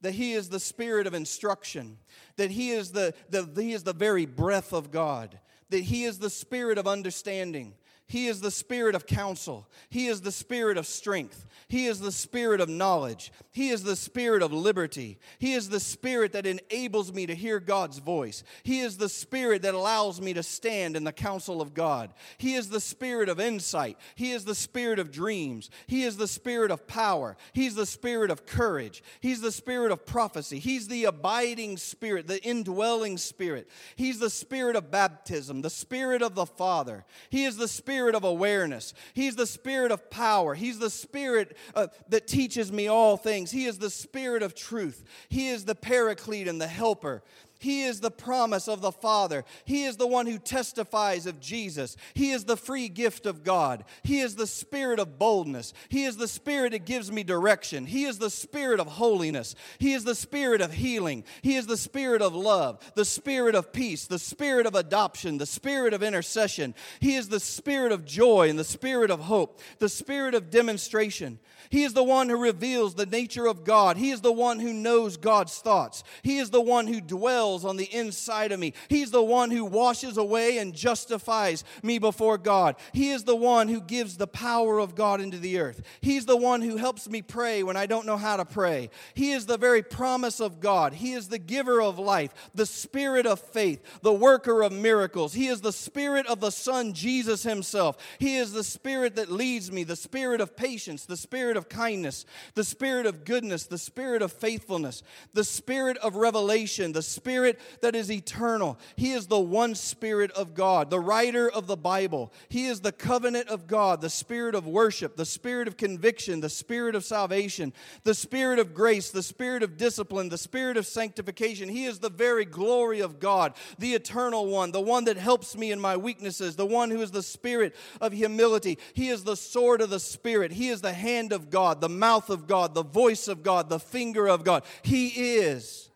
that 0.00 0.14
he 0.14 0.32
is 0.34 0.48
the 0.48 0.60
spirit 0.60 1.08
of 1.08 1.14
instruction 1.14 1.98
that 2.36 2.52
he 2.52 2.70
is 2.70 2.92
the, 2.92 3.12
the, 3.30 3.50
he 3.60 3.72
is 3.72 3.82
the 3.82 3.92
very 3.92 4.26
breath 4.26 4.72
of 4.72 4.92
god 4.92 5.40
that 5.70 5.80
he 5.82 6.04
is 6.04 6.20
the 6.20 6.30
spirit 6.30 6.78
of 6.78 6.86
understanding 6.86 7.74
he 8.08 8.26
is 8.26 8.40
the 8.40 8.50
spirit 8.50 8.94
of 8.94 9.06
counsel. 9.06 9.68
He 9.90 10.06
is 10.06 10.22
the 10.22 10.32
spirit 10.32 10.78
of 10.78 10.86
strength. 10.86 11.44
He 11.68 11.86
is 11.86 12.00
the 12.00 12.10
spirit 12.10 12.58
of 12.58 12.70
knowledge. 12.70 13.30
He 13.52 13.68
is 13.68 13.82
the 13.82 13.96
spirit 13.96 14.40
of 14.40 14.50
liberty. 14.50 15.18
He 15.38 15.52
is 15.52 15.68
the 15.68 15.78
spirit 15.78 16.32
that 16.32 16.46
enables 16.46 17.12
me 17.12 17.26
to 17.26 17.34
hear 17.34 17.60
God's 17.60 17.98
voice. 17.98 18.44
He 18.62 18.80
is 18.80 18.96
the 18.96 19.10
spirit 19.10 19.60
that 19.60 19.74
allows 19.74 20.22
me 20.22 20.32
to 20.32 20.42
stand 20.42 20.96
in 20.96 21.04
the 21.04 21.12
counsel 21.12 21.60
of 21.60 21.74
God. 21.74 22.14
He 22.38 22.54
is 22.54 22.70
the 22.70 22.80
spirit 22.80 23.28
of 23.28 23.40
insight. 23.40 23.98
He 24.14 24.32
is 24.32 24.46
the 24.46 24.54
spirit 24.54 24.98
of 24.98 25.12
dreams. 25.12 25.68
He 25.86 26.04
is 26.04 26.16
the 26.16 26.28
spirit 26.28 26.70
of 26.70 26.86
power. 26.86 27.36
He's 27.52 27.74
the 27.74 27.84
spirit 27.84 28.30
of 28.30 28.46
courage. 28.46 29.02
He's 29.20 29.42
the 29.42 29.52
spirit 29.52 29.92
of 29.92 30.06
prophecy. 30.06 30.60
He's 30.60 30.88
the 30.88 31.04
abiding 31.04 31.76
spirit, 31.76 32.26
the 32.26 32.42
indwelling 32.42 33.18
spirit. 33.18 33.68
He's 33.96 34.18
the 34.18 34.30
spirit 34.30 34.76
of 34.76 34.90
baptism, 34.90 35.60
the 35.60 35.68
spirit 35.68 36.22
of 36.22 36.34
the 36.34 36.46
Father. 36.46 37.04
He 37.28 37.44
is 37.44 37.58
the 37.58 37.68
spirit 37.68 37.97
spirit 37.98 38.14
of 38.14 38.22
awareness. 38.22 38.94
He's 39.12 39.34
the 39.34 39.44
spirit 39.44 39.90
of 39.90 40.08
power. 40.08 40.54
He's 40.54 40.78
the 40.78 40.88
spirit 40.88 41.56
uh, 41.74 41.88
that 42.10 42.28
teaches 42.28 42.70
me 42.70 42.86
all 42.86 43.16
things. 43.16 43.50
He 43.50 43.64
is 43.66 43.78
the 43.78 43.90
spirit 43.90 44.44
of 44.44 44.54
truth. 44.54 45.02
He 45.28 45.48
is 45.48 45.64
the 45.64 45.74
paraclete 45.74 46.46
and 46.46 46.60
the 46.60 46.68
helper. 46.68 47.24
He 47.58 47.82
is 47.82 48.00
the 48.00 48.10
promise 48.10 48.68
of 48.68 48.80
the 48.80 48.92
Father. 48.92 49.44
He 49.64 49.84
is 49.84 49.96
the 49.96 50.06
one 50.06 50.26
who 50.26 50.38
testifies 50.38 51.26
of 51.26 51.40
Jesus. 51.40 51.96
He 52.14 52.30
is 52.30 52.44
the 52.44 52.56
free 52.56 52.88
gift 52.88 53.26
of 53.26 53.42
God. 53.42 53.84
He 54.04 54.20
is 54.20 54.36
the 54.36 54.46
spirit 54.46 55.00
of 55.00 55.18
boldness. 55.18 55.72
He 55.88 56.04
is 56.04 56.16
the 56.16 56.28
spirit 56.28 56.70
that 56.70 56.84
gives 56.84 57.10
me 57.10 57.24
direction. 57.24 57.86
He 57.86 58.04
is 58.04 58.18
the 58.18 58.30
spirit 58.30 58.78
of 58.78 58.86
holiness. 58.86 59.56
He 59.78 59.92
is 59.92 60.04
the 60.04 60.14
spirit 60.14 60.60
of 60.60 60.72
healing. 60.72 61.24
He 61.42 61.56
is 61.56 61.66
the 61.66 61.76
spirit 61.76 62.22
of 62.22 62.34
love, 62.34 62.78
the 62.94 63.04
spirit 63.04 63.56
of 63.56 63.72
peace, 63.72 64.06
the 64.06 64.20
spirit 64.20 64.64
of 64.66 64.76
adoption, 64.76 65.38
the 65.38 65.46
spirit 65.46 65.94
of 65.94 66.02
intercession. 66.02 66.76
He 67.00 67.16
is 67.16 67.28
the 67.28 67.40
spirit 67.40 67.90
of 67.90 68.04
joy 68.04 68.48
and 68.48 68.58
the 68.58 68.64
spirit 68.64 69.10
of 69.10 69.20
hope, 69.20 69.60
the 69.80 69.88
spirit 69.88 70.34
of 70.34 70.50
demonstration. 70.50 71.40
He 71.70 71.84
is 71.84 71.92
the 71.92 72.04
one 72.04 72.28
who 72.28 72.36
reveals 72.36 72.94
the 72.94 73.06
nature 73.06 73.46
of 73.46 73.64
God. 73.64 73.96
He 73.96 74.10
is 74.10 74.20
the 74.20 74.32
one 74.32 74.58
who 74.58 74.72
knows 74.72 75.16
God's 75.16 75.58
thoughts. 75.58 76.02
He 76.22 76.38
is 76.38 76.50
the 76.50 76.60
one 76.60 76.86
who 76.86 77.00
dwells 77.00 77.64
on 77.64 77.76
the 77.76 77.92
inside 77.92 78.52
of 78.52 78.60
me. 78.60 78.74
He's 78.88 79.10
the 79.10 79.22
one 79.22 79.50
who 79.50 79.64
washes 79.64 80.16
away 80.16 80.58
and 80.58 80.74
justifies 80.74 81.64
me 81.82 81.98
before 81.98 82.38
God. 82.38 82.76
He 82.92 83.10
is 83.10 83.24
the 83.24 83.36
one 83.36 83.68
who 83.68 83.80
gives 83.80 84.16
the 84.16 84.26
power 84.26 84.78
of 84.78 84.94
God 84.94 85.20
into 85.20 85.38
the 85.38 85.58
earth. 85.58 85.82
He's 86.00 86.26
the 86.26 86.36
one 86.36 86.62
who 86.62 86.76
helps 86.76 87.08
me 87.08 87.22
pray 87.22 87.62
when 87.62 87.76
I 87.76 87.86
don't 87.86 88.06
know 88.06 88.16
how 88.16 88.36
to 88.36 88.44
pray. 88.44 88.90
He 89.14 89.32
is 89.32 89.46
the 89.46 89.58
very 89.58 89.82
promise 89.82 90.40
of 90.40 90.60
God. 90.60 90.94
He 90.94 91.12
is 91.12 91.28
the 91.28 91.38
giver 91.38 91.82
of 91.82 91.98
life, 91.98 92.32
the 92.54 92.66
spirit 92.66 93.26
of 93.26 93.40
faith, 93.40 93.82
the 94.02 94.12
worker 94.12 94.62
of 94.62 94.72
miracles. 94.72 95.34
He 95.34 95.48
is 95.48 95.60
the 95.60 95.72
spirit 95.72 96.26
of 96.26 96.40
the 96.40 96.50
Son, 96.50 96.94
Jesus 96.94 97.42
Himself. 97.42 97.96
He 98.18 98.36
is 98.36 98.52
the 98.52 98.64
spirit 98.64 99.16
that 99.16 99.30
leads 99.30 99.70
me, 99.70 99.84
the 99.84 99.96
spirit 99.96 100.40
of 100.40 100.56
patience, 100.56 101.04
the 101.04 101.16
spirit 101.16 101.56
of 101.58 101.68
kindness, 101.68 102.24
the 102.54 102.64
spirit 102.64 103.04
of 103.04 103.26
goodness, 103.26 103.66
the 103.66 103.76
spirit 103.76 104.22
of 104.22 104.32
faithfulness, 104.32 105.02
the 105.34 105.44
spirit 105.44 105.98
of 105.98 106.16
revelation, 106.16 106.92
the 106.92 107.02
spirit 107.02 107.60
that 107.82 107.94
is 107.94 108.10
eternal. 108.10 108.78
He 108.96 109.12
is 109.12 109.26
the 109.26 109.38
one 109.38 109.74
spirit 109.74 110.30
of 110.30 110.54
God, 110.54 110.88
the 110.88 111.00
writer 111.00 111.50
of 111.50 111.66
the 111.66 111.76
Bible. 111.76 112.32
He 112.48 112.66
is 112.66 112.80
the 112.80 112.92
covenant 112.92 113.48
of 113.48 113.66
God, 113.66 114.00
the 114.00 114.08
spirit 114.08 114.54
of 114.54 114.66
worship, 114.66 115.16
the 115.16 115.26
spirit 115.26 115.68
of 115.68 115.76
conviction, 115.76 116.40
the 116.40 116.48
spirit 116.48 116.94
of 116.94 117.04
salvation, 117.04 117.74
the 118.04 118.14
spirit 118.14 118.58
of 118.58 118.72
grace, 118.72 119.10
the 119.10 119.22
spirit 119.22 119.62
of 119.62 119.76
discipline, 119.76 120.30
the 120.30 120.38
spirit 120.38 120.76
of 120.76 120.86
sanctification. 120.86 121.68
He 121.68 121.84
is 121.84 121.98
the 121.98 122.08
very 122.08 122.44
glory 122.44 123.00
of 123.00 123.20
God, 123.20 123.52
the 123.78 123.94
eternal 123.94 124.46
one, 124.46 124.72
the 124.72 124.80
one 124.80 125.04
that 125.04 125.16
helps 125.16 125.56
me 125.56 125.72
in 125.72 125.80
my 125.80 125.96
weaknesses, 125.96 126.56
the 126.56 126.64
one 126.64 126.90
who 126.90 127.02
is 127.02 127.10
the 127.10 127.22
spirit 127.22 127.74
of 128.00 128.12
humility. 128.12 128.78
He 128.94 129.08
is 129.08 129.24
the 129.24 129.36
sword 129.36 129.80
of 129.80 129.90
the 129.90 130.00
spirit. 130.00 130.52
He 130.52 130.68
is 130.68 130.80
the 130.80 130.92
hand 130.92 131.32
of 131.32 131.37
God, 131.50 131.80
the 131.80 131.88
mouth 131.88 132.30
of 132.30 132.46
God, 132.46 132.74
the 132.74 132.84
voice 132.84 133.28
of 133.28 133.42
God, 133.42 133.68
the 133.68 133.80
finger 133.80 134.28
of 134.28 134.44
God. 134.44 134.64
He 134.82 135.36
is 135.36 135.90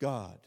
God. 0.00 0.38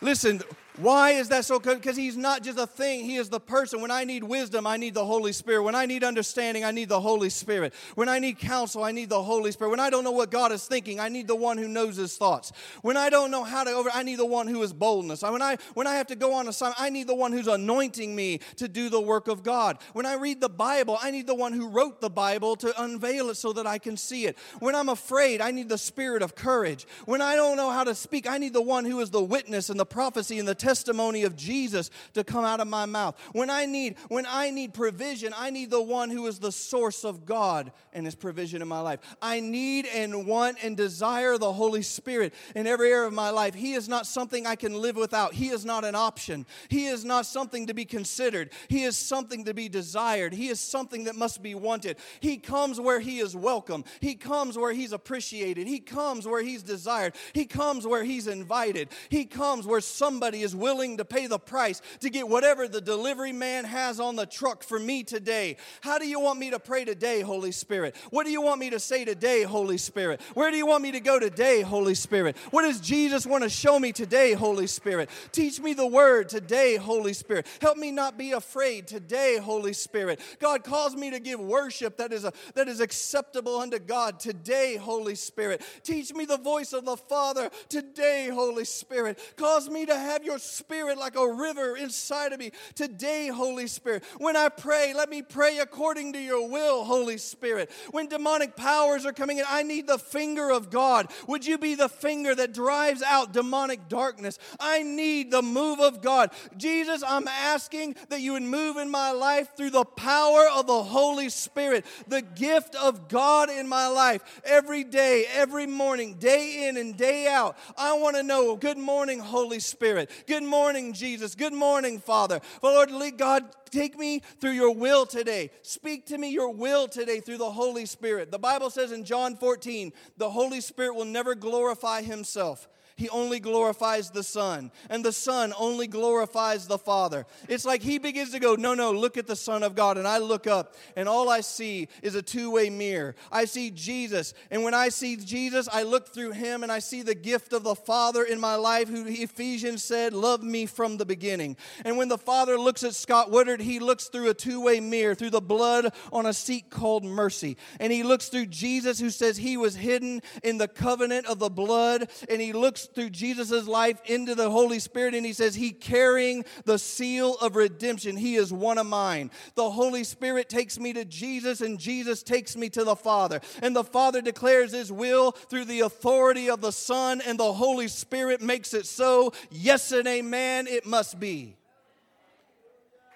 Listen, 0.00 0.42
Why 0.78 1.10
is 1.10 1.28
that 1.28 1.44
so? 1.44 1.60
Because 1.60 1.98
he's 1.98 2.16
not 2.16 2.42
just 2.42 2.58
a 2.58 2.66
thing, 2.66 3.04
he 3.04 3.16
is 3.16 3.28
the 3.28 3.40
person. 3.40 3.82
When 3.82 3.90
I 3.90 4.04
need 4.04 4.24
wisdom, 4.24 4.66
I 4.66 4.78
need 4.78 4.94
the 4.94 5.04
Holy 5.04 5.32
Spirit. 5.32 5.64
When 5.64 5.74
I 5.74 5.84
need 5.84 6.02
understanding, 6.02 6.64
I 6.64 6.70
need 6.70 6.88
the 6.88 7.00
Holy 7.00 7.28
Spirit. 7.28 7.74
When 7.94 8.08
I 8.08 8.18
need 8.18 8.38
counsel, 8.38 8.82
I 8.82 8.90
need 8.90 9.10
the 9.10 9.22
Holy 9.22 9.52
Spirit. 9.52 9.68
When 9.68 9.80
I 9.80 9.90
don't 9.90 10.02
know 10.02 10.12
what 10.12 10.30
God 10.30 10.50
is 10.50 10.64
thinking, 10.64 10.98
I 10.98 11.10
need 11.10 11.28
the 11.28 11.36
one 11.36 11.58
who 11.58 11.68
knows 11.68 11.96
his 11.96 12.16
thoughts. 12.16 12.52
When 12.80 12.96
I 12.96 13.10
don't 13.10 13.30
know 13.30 13.44
how 13.44 13.64
to 13.64 13.70
over, 13.70 13.90
I 13.92 14.02
need 14.02 14.18
the 14.18 14.24
one 14.24 14.46
who 14.46 14.62
is 14.62 14.72
boldness. 14.72 15.20
When 15.20 15.42
I 15.42 15.58
when 15.74 15.86
I 15.86 15.96
have 15.96 16.06
to 16.06 16.16
go 16.16 16.32
on 16.32 16.48
assignment, 16.48 16.80
I 16.80 16.88
need 16.88 17.06
the 17.06 17.14
one 17.14 17.32
who's 17.32 17.48
anointing 17.48 18.16
me 18.16 18.40
to 18.56 18.66
do 18.66 18.88
the 18.88 19.00
work 19.00 19.28
of 19.28 19.42
God. 19.42 19.76
When 19.92 20.06
I 20.06 20.14
read 20.14 20.40
the 20.40 20.48
Bible, 20.48 20.98
I 21.02 21.10
need 21.10 21.26
the 21.26 21.34
one 21.34 21.52
who 21.52 21.68
wrote 21.68 22.00
the 22.00 22.10
Bible 22.10 22.56
to 22.56 22.82
unveil 22.82 23.28
it 23.28 23.34
so 23.34 23.52
that 23.52 23.66
I 23.66 23.76
can 23.76 23.98
see 23.98 24.24
it. 24.24 24.38
When 24.60 24.74
I'm 24.74 24.88
afraid, 24.88 25.42
I 25.42 25.50
need 25.50 25.68
the 25.68 25.76
spirit 25.76 26.22
of 26.22 26.34
courage. 26.34 26.86
When 27.04 27.20
I 27.20 27.36
don't 27.36 27.58
know 27.58 27.70
how 27.70 27.84
to 27.84 27.94
speak, 27.94 28.26
I 28.26 28.38
need 28.38 28.54
the 28.54 28.62
one 28.62 28.86
who 28.86 29.00
is 29.00 29.10
the 29.10 29.22
witness 29.22 29.68
and 29.68 29.78
the 29.78 29.84
prophecy 29.84 30.38
and 30.38 30.48
the 30.48 30.61
testimony 30.62 31.24
of 31.24 31.34
Jesus 31.34 31.90
to 32.14 32.22
come 32.22 32.44
out 32.44 32.60
of 32.60 32.68
my 32.68 32.86
mouth. 32.86 33.18
When 33.32 33.50
I 33.50 33.66
need 33.66 33.96
when 34.08 34.26
I 34.28 34.50
need 34.50 34.72
provision, 34.72 35.34
I 35.36 35.50
need 35.50 35.70
the 35.70 35.82
one 35.82 36.08
who 36.08 36.26
is 36.28 36.38
the 36.38 36.52
source 36.52 37.04
of 37.04 37.26
God 37.26 37.72
and 37.92 38.06
his 38.06 38.14
provision 38.14 38.62
in 38.62 38.68
my 38.68 38.80
life. 38.80 39.00
I 39.20 39.40
need 39.40 39.86
and 39.86 40.26
want 40.26 40.58
and 40.62 40.76
desire 40.76 41.36
the 41.36 41.52
Holy 41.52 41.82
Spirit 41.82 42.32
in 42.54 42.66
every 42.66 42.92
area 42.92 43.08
of 43.08 43.12
my 43.12 43.30
life. 43.30 43.54
He 43.54 43.74
is 43.74 43.88
not 43.88 44.06
something 44.06 44.46
I 44.46 44.54
can 44.54 44.80
live 44.80 44.96
without. 44.96 45.34
He 45.34 45.48
is 45.48 45.64
not 45.64 45.84
an 45.84 45.96
option. 45.96 46.46
He 46.68 46.86
is 46.86 47.04
not 47.04 47.26
something 47.26 47.66
to 47.66 47.74
be 47.74 47.84
considered. 47.84 48.50
He 48.68 48.84
is 48.84 48.96
something 48.96 49.44
to 49.46 49.54
be 49.54 49.68
desired. 49.68 50.32
He 50.32 50.48
is 50.48 50.60
something 50.60 51.04
that 51.04 51.16
must 51.16 51.42
be 51.42 51.54
wanted. 51.54 51.96
He 52.20 52.36
comes 52.36 52.80
where 52.80 53.00
he 53.00 53.18
is 53.18 53.34
welcome. 53.34 53.84
He 54.00 54.14
comes 54.14 54.56
where 54.56 54.72
he's 54.72 54.92
appreciated. 54.92 55.66
He 55.66 55.80
comes 55.80 56.26
where 56.26 56.42
he's 56.42 56.62
desired. 56.62 57.16
He 57.32 57.46
comes 57.46 57.86
where 57.86 58.04
he's 58.04 58.28
invited. 58.28 58.90
He 59.08 59.24
comes 59.24 59.66
where 59.66 59.80
somebody 59.80 60.42
is 60.42 60.51
willing 60.54 60.98
to 60.98 61.04
pay 61.04 61.26
the 61.26 61.38
price 61.38 61.80
to 62.00 62.10
get 62.10 62.28
whatever 62.28 62.68
the 62.68 62.80
delivery 62.80 63.32
man 63.32 63.64
has 63.64 64.00
on 64.00 64.16
the 64.16 64.26
truck 64.26 64.62
for 64.62 64.78
me 64.78 65.02
today. 65.02 65.56
How 65.80 65.98
do 65.98 66.06
you 66.06 66.20
want 66.20 66.38
me 66.38 66.50
to 66.50 66.58
pray 66.58 66.84
today, 66.84 67.20
Holy 67.20 67.52
Spirit? 67.52 67.96
What 68.10 68.24
do 68.24 68.32
you 68.32 68.42
want 68.42 68.60
me 68.60 68.70
to 68.70 68.80
say 68.80 69.04
today, 69.04 69.42
Holy 69.42 69.78
Spirit? 69.78 70.20
Where 70.34 70.50
do 70.50 70.56
you 70.56 70.66
want 70.66 70.82
me 70.82 70.92
to 70.92 71.00
go 71.00 71.18
today, 71.18 71.62
Holy 71.62 71.94
Spirit? 71.94 72.36
What 72.50 72.62
does 72.62 72.80
Jesus 72.80 73.26
want 73.26 73.44
to 73.44 73.50
show 73.50 73.78
me 73.78 73.92
today, 73.92 74.32
Holy 74.32 74.66
Spirit? 74.66 75.10
Teach 75.32 75.60
me 75.60 75.74
the 75.74 75.86
word 75.86 76.28
today, 76.28 76.76
Holy 76.76 77.12
Spirit. 77.12 77.46
Help 77.60 77.76
me 77.76 77.90
not 77.90 78.18
be 78.18 78.32
afraid 78.32 78.86
today, 78.86 79.38
Holy 79.38 79.72
Spirit. 79.72 80.20
God 80.38 80.64
calls 80.64 80.94
me 80.94 81.10
to 81.10 81.20
give 81.20 81.40
worship 81.40 81.96
that 81.98 82.12
is, 82.12 82.24
a, 82.24 82.32
that 82.54 82.68
is 82.68 82.80
acceptable 82.80 83.58
unto 83.58 83.78
God 83.78 84.20
today, 84.20 84.76
Holy 84.76 85.14
Spirit. 85.14 85.62
Teach 85.82 86.12
me 86.14 86.24
the 86.24 86.38
voice 86.38 86.72
of 86.72 86.84
the 86.84 86.96
Father 86.96 87.50
today, 87.68 88.30
Holy 88.32 88.64
Spirit. 88.64 89.18
Cause 89.36 89.68
me 89.68 89.86
to 89.86 89.96
have 89.96 90.24
your 90.24 90.38
spirit 90.42 90.98
like 90.98 91.16
a 91.16 91.32
river 91.32 91.76
inside 91.76 92.32
of 92.32 92.38
me 92.38 92.52
today, 92.74 93.28
Holy 93.28 93.66
Spirit. 93.66 94.04
When 94.18 94.36
I 94.36 94.48
pray, 94.48 94.92
let 94.94 95.08
me 95.08 95.22
pray 95.22 95.58
according 95.58 96.12
to 96.14 96.18
your 96.18 96.48
will, 96.48 96.84
Holy 96.84 97.18
Spirit. 97.18 97.70
When 97.90 98.08
demonic 98.08 98.56
powers 98.56 99.06
are 99.06 99.12
coming 99.12 99.38
in, 99.38 99.44
I 99.48 99.62
need 99.62 99.86
the 99.86 99.98
finger 99.98 100.50
of 100.50 100.70
God. 100.70 101.10
Would 101.26 101.46
you 101.46 101.58
be 101.58 101.74
the 101.74 101.88
finger 101.88 102.34
that 102.34 102.54
drives 102.54 103.02
out 103.02 103.32
demonic 103.32 103.88
darkness? 103.88 104.38
I 104.60 104.82
need 104.82 105.30
the 105.30 105.42
move 105.42 105.80
of 105.80 106.02
God. 106.02 106.30
Jesus, 106.56 107.02
I'm 107.06 107.28
asking 107.28 107.96
that 108.08 108.20
you 108.20 108.32
would 108.32 108.42
move 108.42 108.76
in 108.76 108.90
my 108.90 109.12
life 109.12 109.56
through 109.56 109.70
the 109.70 109.84
power 109.84 110.46
of 110.54 110.66
the 110.66 110.82
Holy 110.82 111.28
Spirit, 111.28 111.86
the 112.08 112.22
gift 112.22 112.74
of 112.74 113.08
God 113.08 113.50
in 113.50 113.68
my 113.68 113.86
life 113.88 114.22
every 114.44 114.84
day, 114.84 115.26
every 115.32 115.66
morning, 115.66 116.14
day 116.14 116.68
in 116.68 116.76
and 116.76 116.96
day 116.96 117.26
out. 117.28 117.56
I 117.76 117.94
want 117.94 118.16
to 118.16 118.22
know, 118.22 118.56
good 118.56 118.78
morning, 118.78 119.20
Holy 119.20 119.60
Spirit. 119.60 120.10
Good 120.32 120.44
morning, 120.44 120.94
Jesus. 120.94 121.34
Good 121.34 121.52
morning, 121.52 121.98
Father. 121.98 122.40
Well, 122.62 122.86
Lord, 122.88 123.18
God, 123.18 123.44
take 123.70 123.98
me 123.98 124.20
through 124.40 124.52
your 124.52 124.74
will 124.74 125.04
today. 125.04 125.50
Speak 125.60 126.06
to 126.06 126.16
me 126.16 126.30
your 126.30 126.48
will 126.48 126.88
today 126.88 127.20
through 127.20 127.36
the 127.36 127.50
Holy 127.50 127.84
Spirit. 127.84 128.30
The 128.30 128.38
Bible 128.38 128.70
says 128.70 128.92
in 128.92 129.04
John 129.04 129.36
14, 129.36 129.92
the 130.16 130.30
Holy 130.30 130.62
Spirit 130.62 130.94
will 130.94 131.04
never 131.04 131.34
glorify 131.34 132.00
himself 132.00 132.66
he 133.02 133.08
only 133.08 133.40
glorifies 133.40 134.10
the 134.10 134.22
Son, 134.22 134.70
and 134.88 135.04
the 135.04 135.10
Son 135.10 135.52
only 135.58 135.88
glorifies 135.88 136.68
the 136.68 136.78
Father. 136.78 137.26
It's 137.48 137.64
like 137.64 137.82
he 137.82 137.98
begins 137.98 138.30
to 138.30 138.38
go, 138.38 138.54
No, 138.54 138.74
no, 138.74 138.92
look 138.92 139.16
at 139.16 139.26
the 139.26 139.34
Son 139.34 139.64
of 139.64 139.74
God. 139.74 139.98
And 139.98 140.06
I 140.06 140.18
look 140.18 140.46
up, 140.46 140.76
and 140.94 141.08
all 141.08 141.28
I 141.28 141.40
see 141.40 141.88
is 142.00 142.14
a 142.14 142.22
two 142.22 142.52
way 142.52 142.70
mirror. 142.70 143.16
I 143.32 143.46
see 143.46 143.72
Jesus, 143.72 144.34
and 144.52 144.62
when 144.62 144.72
I 144.72 144.88
see 144.88 145.16
Jesus, 145.16 145.68
I 145.72 145.82
look 145.82 146.14
through 146.14 146.30
him 146.30 146.62
and 146.62 146.70
I 146.70 146.78
see 146.78 147.02
the 147.02 147.16
gift 147.16 147.52
of 147.52 147.64
the 147.64 147.74
Father 147.74 148.22
in 148.22 148.38
my 148.38 148.54
life, 148.54 148.88
who 148.88 149.04
Ephesians 149.04 149.82
said, 149.82 150.12
Love 150.12 150.44
me 150.44 150.66
from 150.66 150.96
the 150.96 151.04
beginning. 151.04 151.56
And 151.84 151.96
when 151.96 152.06
the 152.06 152.18
Father 152.18 152.56
looks 152.56 152.84
at 152.84 152.94
Scott 152.94 153.32
Woodard, 153.32 153.60
he 153.60 153.80
looks 153.80 154.06
through 154.06 154.30
a 154.30 154.34
two 154.34 154.60
way 154.60 154.78
mirror, 154.78 155.16
through 155.16 155.30
the 155.30 155.40
blood 155.40 155.92
on 156.12 156.26
a 156.26 156.32
seat 156.32 156.70
called 156.70 157.02
mercy. 157.02 157.56
And 157.80 157.92
he 157.92 158.04
looks 158.04 158.28
through 158.28 158.46
Jesus, 158.46 159.00
who 159.00 159.10
says 159.10 159.36
he 159.36 159.56
was 159.56 159.74
hidden 159.74 160.22
in 160.44 160.58
the 160.58 160.68
covenant 160.68 161.26
of 161.26 161.40
the 161.40 161.50
blood, 161.50 162.08
and 162.30 162.40
he 162.40 162.52
looks 162.52 162.86
through 162.94 163.10
Jesus' 163.10 163.66
life 163.66 164.00
into 164.06 164.34
the 164.34 164.50
Holy 164.50 164.78
Spirit, 164.78 165.14
and 165.14 165.24
he 165.24 165.32
says, 165.32 165.54
He 165.54 165.70
carrying 165.70 166.44
the 166.64 166.78
seal 166.78 167.36
of 167.40 167.56
redemption. 167.56 168.16
He 168.16 168.36
is 168.36 168.52
one 168.52 168.78
of 168.78 168.86
mine. 168.86 169.30
The 169.54 169.70
Holy 169.70 170.04
Spirit 170.04 170.48
takes 170.48 170.78
me 170.78 170.92
to 170.92 171.04
Jesus, 171.04 171.60
and 171.60 171.78
Jesus 171.78 172.22
takes 172.22 172.56
me 172.56 172.68
to 172.70 172.84
the 172.84 172.96
Father. 172.96 173.40
And 173.62 173.74
the 173.74 173.84
Father 173.84 174.20
declares 174.20 174.72
His 174.72 174.92
will 174.92 175.32
through 175.32 175.66
the 175.66 175.80
authority 175.80 176.50
of 176.50 176.60
the 176.60 176.72
Son, 176.72 177.20
and 177.26 177.38
the 177.38 177.52
Holy 177.52 177.88
Spirit 177.88 178.40
makes 178.40 178.74
it 178.74 178.86
so. 178.86 179.32
Yes 179.50 179.92
and 179.92 180.06
amen, 180.06 180.66
it 180.66 180.86
must 180.86 181.18
be. 181.18 181.56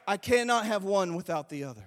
I 0.06 0.16
cannot 0.16 0.66
have 0.66 0.84
one 0.84 1.14
without 1.16 1.48
the 1.48 1.64
other. 1.64 1.84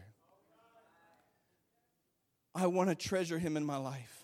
I 2.53 2.67
want 2.67 2.89
to 2.89 2.95
treasure 2.95 3.39
Him 3.39 3.55
in 3.55 3.65
my 3.65 3.77
life. 3.77 4.18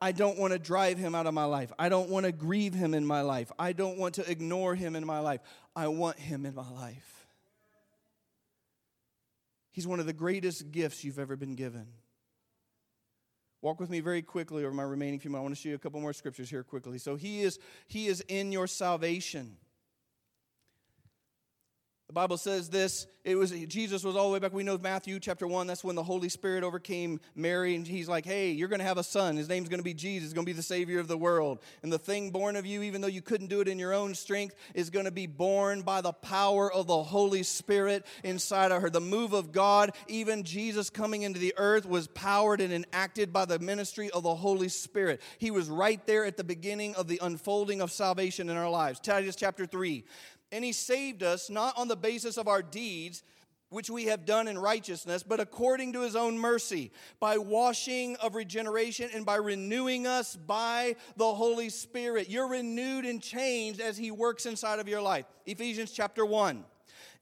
I 0.00 0.12
don't 0.12 0.38
want 0.38 0.52
to 0.52 0.58
drive 0.58 0.96
him 0.98 1.14
out 1.14 1.26
of 1.26 1.34
my 1.34 1.44
life. 1.44 1.72
I 1.78 1.88
don't 1.88 2.08
want 2.08 2.26
to 2.26 2.32
grieve 2.32 2.74
him 2.74 2.94
in 2.94 3.04
my 3.04 3.22
life. 3.22 3.50
I 3.58 3.72
don't 3.72 3.98
want 3.98 4.14
to 4.14 4.30
ignore 4.30 4.74
him 4.74 4.94
in 4.94 5.04
my 5.04 5.18
life. 5.18 5.40
I 5.74 5.88
want 5.88 6.18
him 6.18 6.46
in 6.46 6.54
my 6.54 6.68
life. 6.70 7.26
He's 9.70 9.86
one 9.86 10.00
of 10.00 10.06
the 10.06 10.12
greatest 10.12 10.70
gifts 10.70 11.04
you've 11.04 11.18
ever 11.18 11.36
been 11.36 11.54
given. 11.54 11.86
Walk 13.60 13.80
with 13.80 13.90
me 13.90 13.98
very 14.00 14.22
quickly 14.22 14.64
over 14.64 14.72
my 14.72 14.84
remaining 14.84 15.18
few 15.18 15.30
minutes. 15.30 15.40
I 15.40 15.42
want 15.42 15.56
to 15.56 15.60
show 15.60 15.68
you 15.70 15.74
a 15.74 15.78
couple 15.78 16.00
more 16.00 16.12
scriptures 16.12 16.48
here 16.48 16.62
quickly. 16.62 16.98
So 16.98 17.16
he 17.16 17.42
is 17.42 17.58
he 17.88 18.06
is 18.06 18.20
in 18.28 18.52
your 18.52 18.68
salvation. 18.68 19.56
The 22.08 22.14
Bible 22.14 22.38
says 22.38 22.70
this. 22.70 23.06
It 23.22 23.34
was 23.34 23.50
Jesus 23.50 24.02
was 24.02 24.16
all 24.16 24.28
the 24.28 24.32
way 24.32 24.38
back. 24.38 24.54
We 24.54 24.62
know 24.62 24.78
Matthew 24.78 25.20
chapter 25.20 25.46
one. 25.46 25.66
That's 25.66 25.84
when 25.84 25.94
the 25.94 26.02
Holy 26.02 26.30
Spirit 26.30 26.64
overcame 26.64 27.20
Mary, 27.34 27.74
and 27.74 27.86
he's 27.86 28.08
like, 28.08 28.24
"Hey, 28.24 28.52
you're 28.52 28.68
going 28.68 28.78
to 28.78 28.86
have 28.86 28.96
a 28.96 29.04
son. 29.04 29.36
His 29.36 29.50
name's 29.50 29.68
going 29.68 29.80
to 29.80 29.84
be 29.84 29.92
Jesus. 29.92 30.32
Going 30.32 30.46
to 30.46 30.50
be 30.50 30.56
the 30.56 30.62
Savior 30.62 31.00
of 31.00 31.08
the 31.08 31.18
world. 31.18 31.58
And 31.82 31.92
the 31.92 31.98
thing 31.98 32.30
born 32.30 32.56
of 32.56 32.64
you, 32.64 32.80
even 32.80 33.02
though 33.02 33.08
you 33.08 33.20
couldn't 33.20 33.48
do 33.48 33.60
it 33.60 33.68
in 33.68 33.78
your 33.78 33.92
own 33.92 34.14
strength, 34.14 34.54
is 34.74 34.88
going 34.88 35.04
to 35.04 35.10
be 35.10 35.26
born 35.26 35.82
by 35.82 36.00
the 36.00 36.14
power 36.14 36.72
of 36.72 36.86
the 36.86 37.02
Holy 37.02 37.42
Spirit 37.42 38.06
inside 38.24 38.72
of 38.72 38.80
her. 38.80 38.88
The 38.88 39.02
move 39.02 39.34
of 39.34 39.52
God, 39.52 39.90
even 40.06 40.42
Jesus 40.44 40.88
coming 40.88 41.22
into 41.22 41.38
the 41.38 41.52
earth, 41.58 41.84
was 41.84 42.06
powered 42.08 42.62
and 42.62 42.72
enacted 42.72 43.34
by 43.34 43.44
the 43.44 43.58
ministry 43.58 44.08
of 44.12 44.22
the 44.22 44.34
Holy 44.34 44.70
Spirit. 44.70 45.20
He 45.36 45.50
was 45.50 45.68
right 45.68 46.04
there 46.06 46.24
at 46.24 46.38
the 46.38 46.44
beginning 46.44 46.94
of 46.94 47.08
the 47.08 47.18
unfolding 47.20 47.82
of 47.82 47.92
salvation 47.92 48.48
in 48.48 48.56
our 48.56 48.70
lives. 48.70 49.00
Titus 49.00 49.36
chapter 49.36 49.66
three. 49.66 50.06
And 50.50 50.64
he 50.64 50.72
saved 50.72 51.22
us 51.22 51.50
not 51.50 51.76
on 51.76 51.88
the 51.88 51.96
basis 51.96 52.36
of 52.36 52.48
our 52.48 52.62
deeds, 52.62 53.22
which 53.70 53.90
we 53.90 54.04
have 54.04 54.24
done 54.24 54.48
in 54.48 54.58
righteousness, 54.58 55.22
but 55.22 55.40
according 55.40 55.92
to 55.92 56.00
his 56.00 56.16
own 56.16 56.38
mercy, 56.38 56.90
by 57.20 57.36
washing 57.36 58.16
of 58.16 58.34
regeneration 58.34 59.10
and 59.14 59.26
by 59.26 59.36
renewing 59.36 60.06
us 60.06 60.36
by 60.36 60.96
the 61.16 61.34
Holy 61.34 61.68
Spirit. 61.68 62.30
You're 62.30 62.48
renewed 62.48 63.04
and 63.04 63.20
changed 63.22 63.80
as 63.80 63.98
he 63.98 64.10
works 64.10 64.46
inside 64.46 64.78
of 64.78 64.88
your 64.88 65.02
life. 65.02 65.26
Ephesians 65.44 65.92
chapter 65.92 66.24
1. 66.24 66.64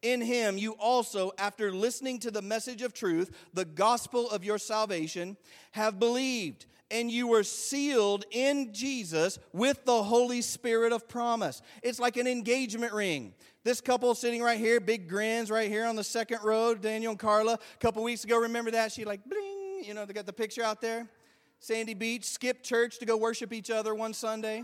In 0.02 0.20
him 0.20 0.56
you 0.56 0.72
also, 0.74 1.32
after 1.38 1.72
listening 1.72 2.20
to 2.20 2.30
the 2.30 2.42
message 2.42 2.82
of 2.82 2.92
truth, 2.92 3.34
the 3.54 3.64
gospel 3.64 4.30
of 4.30 4.44
your 4.44 4.58
salvation, 4.58 5.36
have 5.72 5.98
believed 5.98 6.66
and 6.90 7.10
you 7.10 7.26
were 7.28 7.42
sealed 7.42 8.24
in 8.30 8.72
Jesus 8.72 9.38
with 9.52 9.84
the 9.84 10.02
Holy 10.02 10.40
Spirit 10.42 10.92
of 10.92 11.08
promise. 11.08 11.62
It's 11.82 11.98
like 11.98 12.16
an 12.16 12.26
engagement 12.26 12.92
ring. 12.92 13.34
This 13.64 13.80
couple 13.80 14.14
sitting 14.14 14.42
right 14.42 14.58
here, 14.58 14.78
big 14.78 15.08
grins 15.08 15.50
right 15.50 15.68
here 15.68 15.86
on 15.86 15.96
the 15.96 16.04
second 16.04 16.38
row, 16.44 16.74
Daniel 16.74 17.10
and 17.10 17.18
Carla. 17.18 17.54
A 17.54 17.78
couple 17.78 18.02
weeks 18.02 18.22
ago, 18.22 18.38
remember 18.38 18.70
that? 18.70 18.92
She 18.92 19.04
like, 19.04 19.24
bling, 19.24 19.82
you 19.82 19.92
know, 19.92 20.04
they 20.04 20.12
got 20.12 20.26
the 20.26 20.32
picture 20.32 20.62
out 20.62 20.80
there. 20.80 21.08
Sandy 21.58 21.94
Beach, 21.94 22.24
skip 22.24 22.62
church 22.62 22.98
to 22.98 23.06
go 23.06 23.16
worship 23.16 23.52
each 23.52 23.70
other 23.70 23.94
one 23.94 24.12
Sunday. 24.12 24.62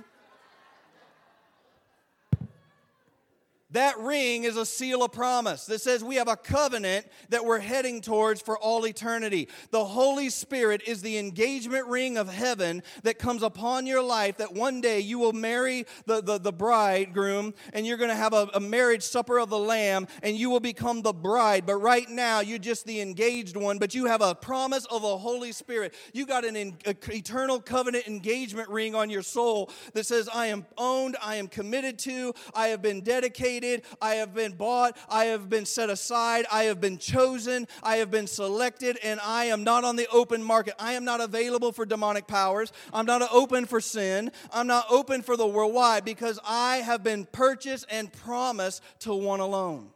That 3.73 3.99
ring 3.99 4.45
is 4.45 4.59
a 4.59 4.67
seal 4.67 5.03
of 5.03 5.13
promise 5.13 5.65
that 5.67 5.81
says 5.81 6.05
we 6.05 6.17
have 6.17 6.29
a 6.29 6.37
covenant 6.37 7.07
that 7.31 7.45
we're 7.45 7.59
heading 7.59 8.03
towards 8.03 8.43
for 8.43 8.59
all 8.59 8.87
eternity. 8.87 9.49
The 9.71 9.85
Holy 9.85 10.29
Spirit 10.29 10.83
is 10.87 11.01
the 11.01 11.17
engagement 11.17 11.87
ring 11.87 12.19
of 12.19 12.29
heaven 12.29 12.83
that 13.03 13.19
comes 13.19 13.43
upon 13.43 13.87
your 13.87 14.03
life 14.03 14.37
that 14.37 14.53
one 14.53 14.83
day 14.83 15.01
you 15.01 15.19
will 15.19 15.33
marry 15.33 15.87
the, 16.05 16.21
the, 16.21 16.39
the 16.39 16.53
bridegroom 16.53 17.55
and 17.73 17.87
you're 17.87 17.97
going 17.97 18.11
to 18.11 18.15
have 18.15 18.35
a, 18.35 18.51
a 18.53 18.61
marriage 18.61 19.03
supper 19.03 19.39
of 19.39 19.49
the 19.49 19.59
Lamb 19.59 20.07
and 20.23 20.37
you 20.37 20.51
will 20.51 20.61
become 20.61 21.01
the 21.01 21.15
bride. 21.15 21.65
But 21.65 21.77
right 21.77 22.09
now, 22.11 22.41
you're 22.41 22.59
just 22.59 22.85
the 22.85 23.01
engaged 23.01 23.57
one, 23.57 23.79
but 23.79 23.95
you 23.95 24.05
have 24.05 24.21
a 24.21 24.35
promise 24.35 24.85
of 24.87 25.01
the 25.01 25.17
Holy 25.17 25.53
Spirit. 25.53 25.95
You 26.13 26.27
got 26.27 26.45
an 26.45 26.57
in, 26.57 26.77
eternal 26.85 27.59
covenant 27.59 28.07
engagement 28.07 28.69
ring 28.69 28.95
on 28.95 29.09
your 29.09 29.23
soul 29.23 29.71
that 29.95 30.05
says, 30.05 30.29
I 30.33 30.49
am 30.49 30.67
owned, 30.77 31.17
I 31.23 31.37
am 31.37 31.49
committed 31.49 31.99
to, 32.01 32.35
I 32.55 32.69
have 32.69 32.83
been 32.83 33.01
dedicated 33.01 33.62
I 34.01 34.15
have 34.15 34.35
been 34.35 34.53
bought, 34.53 34.97
I 35.09 35.27
have 35.27 35.49
been 35.49 35.65
set 35.65 35.91
aside, 35.91 36.45
I 36.51 36.65
have 36.65 36.81
been 36.81 36.99
chosen, 36.99 37.69
I 37.83 37.97
have 37.97 38.11
been 38.11 38.27
selected, 38.27 38.99
and 39.03 39.21
I 39.21 39.47
am 39.47 39.65
not 39.65 39.85
on 39.85 39.97
the 39.97 40.09
open 40.09 40.43
market. 40.43 40.75
I 40.79 40.93
am 40.93 41.05
not 41.05 41.21
available 41.21 41.73
for 41.73 41.87
demonic 41.87 42.27
powers. 42.27 42.73
I'm 42.93 43.07
not 43.07 43.23
open 43.33 43.67
for 43.67 43.81
sin. 43.81 44.33
I'm 44.53 44.67
not 44.67 44.87
open 44.91 45.23
for 45.23 45.37
the 45.37 45.47
world. 45.47 45.75
Why? 45.75 46.01
Because 46.01 46.39
I 46.47 46.77
have 46.79 47.03
been 47.03 47.25
purchased 47.27 47.87
and 47.91 48.13
promised 48.13 48.83
to 49.01 49.15
one 49.15 49.41
alone. 49.41 49.91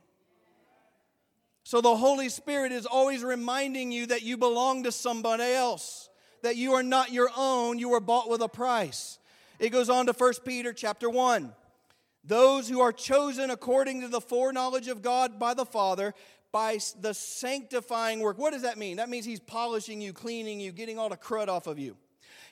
So 1.65 1.81
the 1.81 1.97
Holy 1.97 2.29
Spirit 2.29 2.71
is 2.71 2.87
always 2.87 3.25
reminding 3.25 3.91
you 3.91 4.07
that 4.07 4.23
you 4.23 4.37
belong 4.37 4.85
to 4.85 4.93
somebody 4.93 5.43
else, 5.43 6.09
that 6.43 6.55
you 6.55 6.75
are 6.75 6.83
not 6.85 7.11
your 7.11 7.29
own, 7.37 7.81
you 7.81 7.89
were 7.89 7.99
bought 7.99 8.31
with 8.31 8.41
a 8.41 8.49
price. 8.49 9.19
It 9.59 9.71
goes 9.71 9.91
on 9.91 10.07
to 10.07 10.13
1 10.13 10.33
Peter 10.45 10.73
chapter 10.73 11.11
1. 11.11 11.53
Those 12.27 12.69
who 12.69 12.81
are 12.81 12.93
chosen 12.93 13.51
according 13.51 14.01
to 14.01 14.09
the 14.09 14.21
foreknowledge 14.21 14.89
of 14.89 15.01
God 15.01 15.39
by 15.39 15.55
the 15.55 15.65
Father, 15.65 16.13
by 16.53 16.79
the 17.01 17.15
sanctifying 17.15 18.21
work. 18.21 18.39
What 18.39 18.53
does 18.53 18.63
that 18.63 18.79
mean? 18.79 18.97
That 18.97 19.09
means 19.09 19.25
He's 19.25 19.41
polishing 19.41 20.01
you, 20.01 20.13
cleaning 20.13 20.59
you, 20.59 20.73
getting 20.73 20.99
all 20.99 21.09
the 21.09 21.17
crud 21.17 21.49
off 21.49 21.67
of 21.67 21.79
you. 21.79 21.97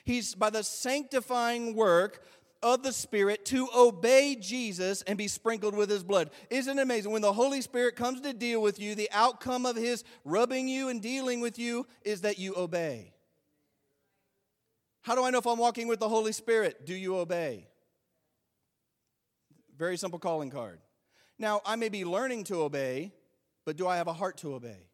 He's 0.05 0.35
by 0.35 0.49
the 0.49 0.63
sanctifying 0.63 1.75
work 1.75 2.23
of 2.63 2.83
the 2.83 2.93
Spirit 2.93 3.45
to 3.45 3.67
obey 3.75 4.35
Jesus 4.39 5.01
and 5.03 5.17
be 5.17 5.27
sprinkled 5.27 5.75
with 5.75 5.89
His 5.89 6.03
blood. 6.03 6.29
Isn't 6.49 6.79
it 6.79 6.81
amazing? 6.81 7.11
When 7.11 7.21
the 7.21 7.33
Holy 7.33 7.61
Spirit 7.61 7.95
comes 7.95 8.21
to 8.21 8.33
deal 8.33 8.61
with 8.61 8.79
you, 8.79 8.95
the 8.95 9.09
outcome 9.11 9.65
of 9.65 9.75
His 9.75 10.03
rubbing 10.23 10.67
you 10.67 10.89
and 10.89 11.01
dealing 11.01 11.41
with 11.41 11.59
you 11.59 11.85
is 12.03 12.21
that 12.21 12.39
you 12.39 12.53
obey. 12.55 13.11
How 15.01 15.15
do 15.15 15.23
I 15.23 15.29
know 15.31 15.37
if 15.37 15.45
I'm 15.45 15.59
walking 15.59 15.87
with 15.87 15.99
the 15.99 16.09
Holy 16.09 16.31
Spirit? 16.31 16.85
Do 16.85 16.95
you 16.95 17.17
obey? 17.17 17.67
Very 19.77 19.97
simple 19.97 20.19
calling 20.19 20.49
card. 20.49 20.79
Now, 21.37 21.61
I 21.65 21.75
may 21.75 21.89
be 21.89 22.05
learning 22.05 22.45
to 22.45 22.61
obey, 22.61 23.13
but 23.65 23.75
do 23.75 23.87
I 23.87 23.97
have 23.97 24.07
a 24.07 24.13
heart 24.13 24.37
to 24.37 24.55
obey? 24.55 24.87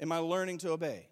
Am 0.00 0.12
I 0.12 0.18
learning 0.18 0.58
to 0.58 0.70
obey? 0.70 1.08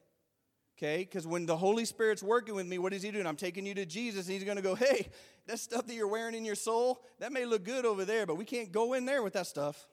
Okay, 0.76 0.98
because 0.98 1.26
when 1.26 1.46
the 1.46 1.56
Holy 1.56 1.84
Spirit's 1.84 2.22
working 2.22 2.54
with 2.54 2.66
me, 2.66 2.78
what 2.78 2.92
is 2.92 3.02
He 3.02 3.10
doing? 3.10 3.26
I'm 3.26 3.36
taking 3.36 3.64
you 3.64 3.74
to 3.74 3.86
Jesus, 3.86 4.26
and 4.26 4.34
He's 4.34 4.44
going 4.44 4.56
to 4.56 4.62
go, 4.62 4.74
hey, 4.74 5.08
that 5.46 5.58
stuff 5.58 5.86
that 5.86 5.94
you're 5.94 6.08
wearing 6.08 6.34
in 6.34 6.44
your 6.44 6.54
soul, 6.54 7.02
that 7.20 7.32
may 7.32 7.44
look 7.44 7.64
good 7.64 7.86
over 7.86 8.04
there, 8.04 8.26
but 8.26 8.36
we 8.36 8.44
can't 8.44 8.72
go 8.72 8.94
in 8.94 9.04
there 9.04 9.22
with 9.22 9.34
that 9.34 9.46
stuff. 9.46 9.88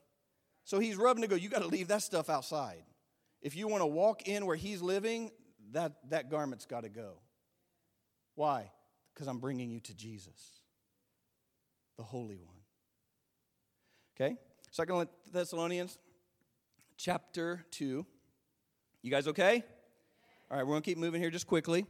So 0.65 0.79
He's 0.79 0.97
rubbing 0.97 1.21
to 1.21 1.27
go, 1.27 1.35
you 1.35 1.49
got 1.49 1.61
to 1.61 1.67
leave 1.67 1.89
that 1.89 2.01
stuff 2.01 2.29
outside. 2.29 2.83
If 3.41 3.55
you 3.55 3.67
want 3.67 3.81
to 3.81 3.87
walk 3.87 4.27
in 4.27 4.45
where 4.45 4.55
He's 4.57 4.81
living, 4.81 5.31
that, 5.71 5.93
that 6.09 6.29
garment's 6.29 6.65
got 6.65 6.83
to 6.83 6.89
go. 6.89 7.19
Why? 8.35 8.71
Because 9.13 9.27
I'm 9.27 9.39
bringing 9.39 9.69
you 9.69 9.79
to 9.81 9.93
Jesus 9.93 10.58
the 11.99 12.05
Holy 12.05 12.37
One. 12.37 12.55
Okay? 14.15 14.37
Second 14.71 15.09
Thessalonians 15.33 15.99
chapter 16.95 17.65
2. 17.71 18.05
You 19.01 19.11
guys 19.11 19.27
okay? 19.27 19.61
All 20.49 20.57
right, 20.57 20.65
we're 20.65 20.71
going 20.71 20.81
to 20.81 20.89
keep 20.89 20.97
moving 20.97 21.19
here 21.19 21.29
just 21.29 21.45
quickly. 21.45 21.85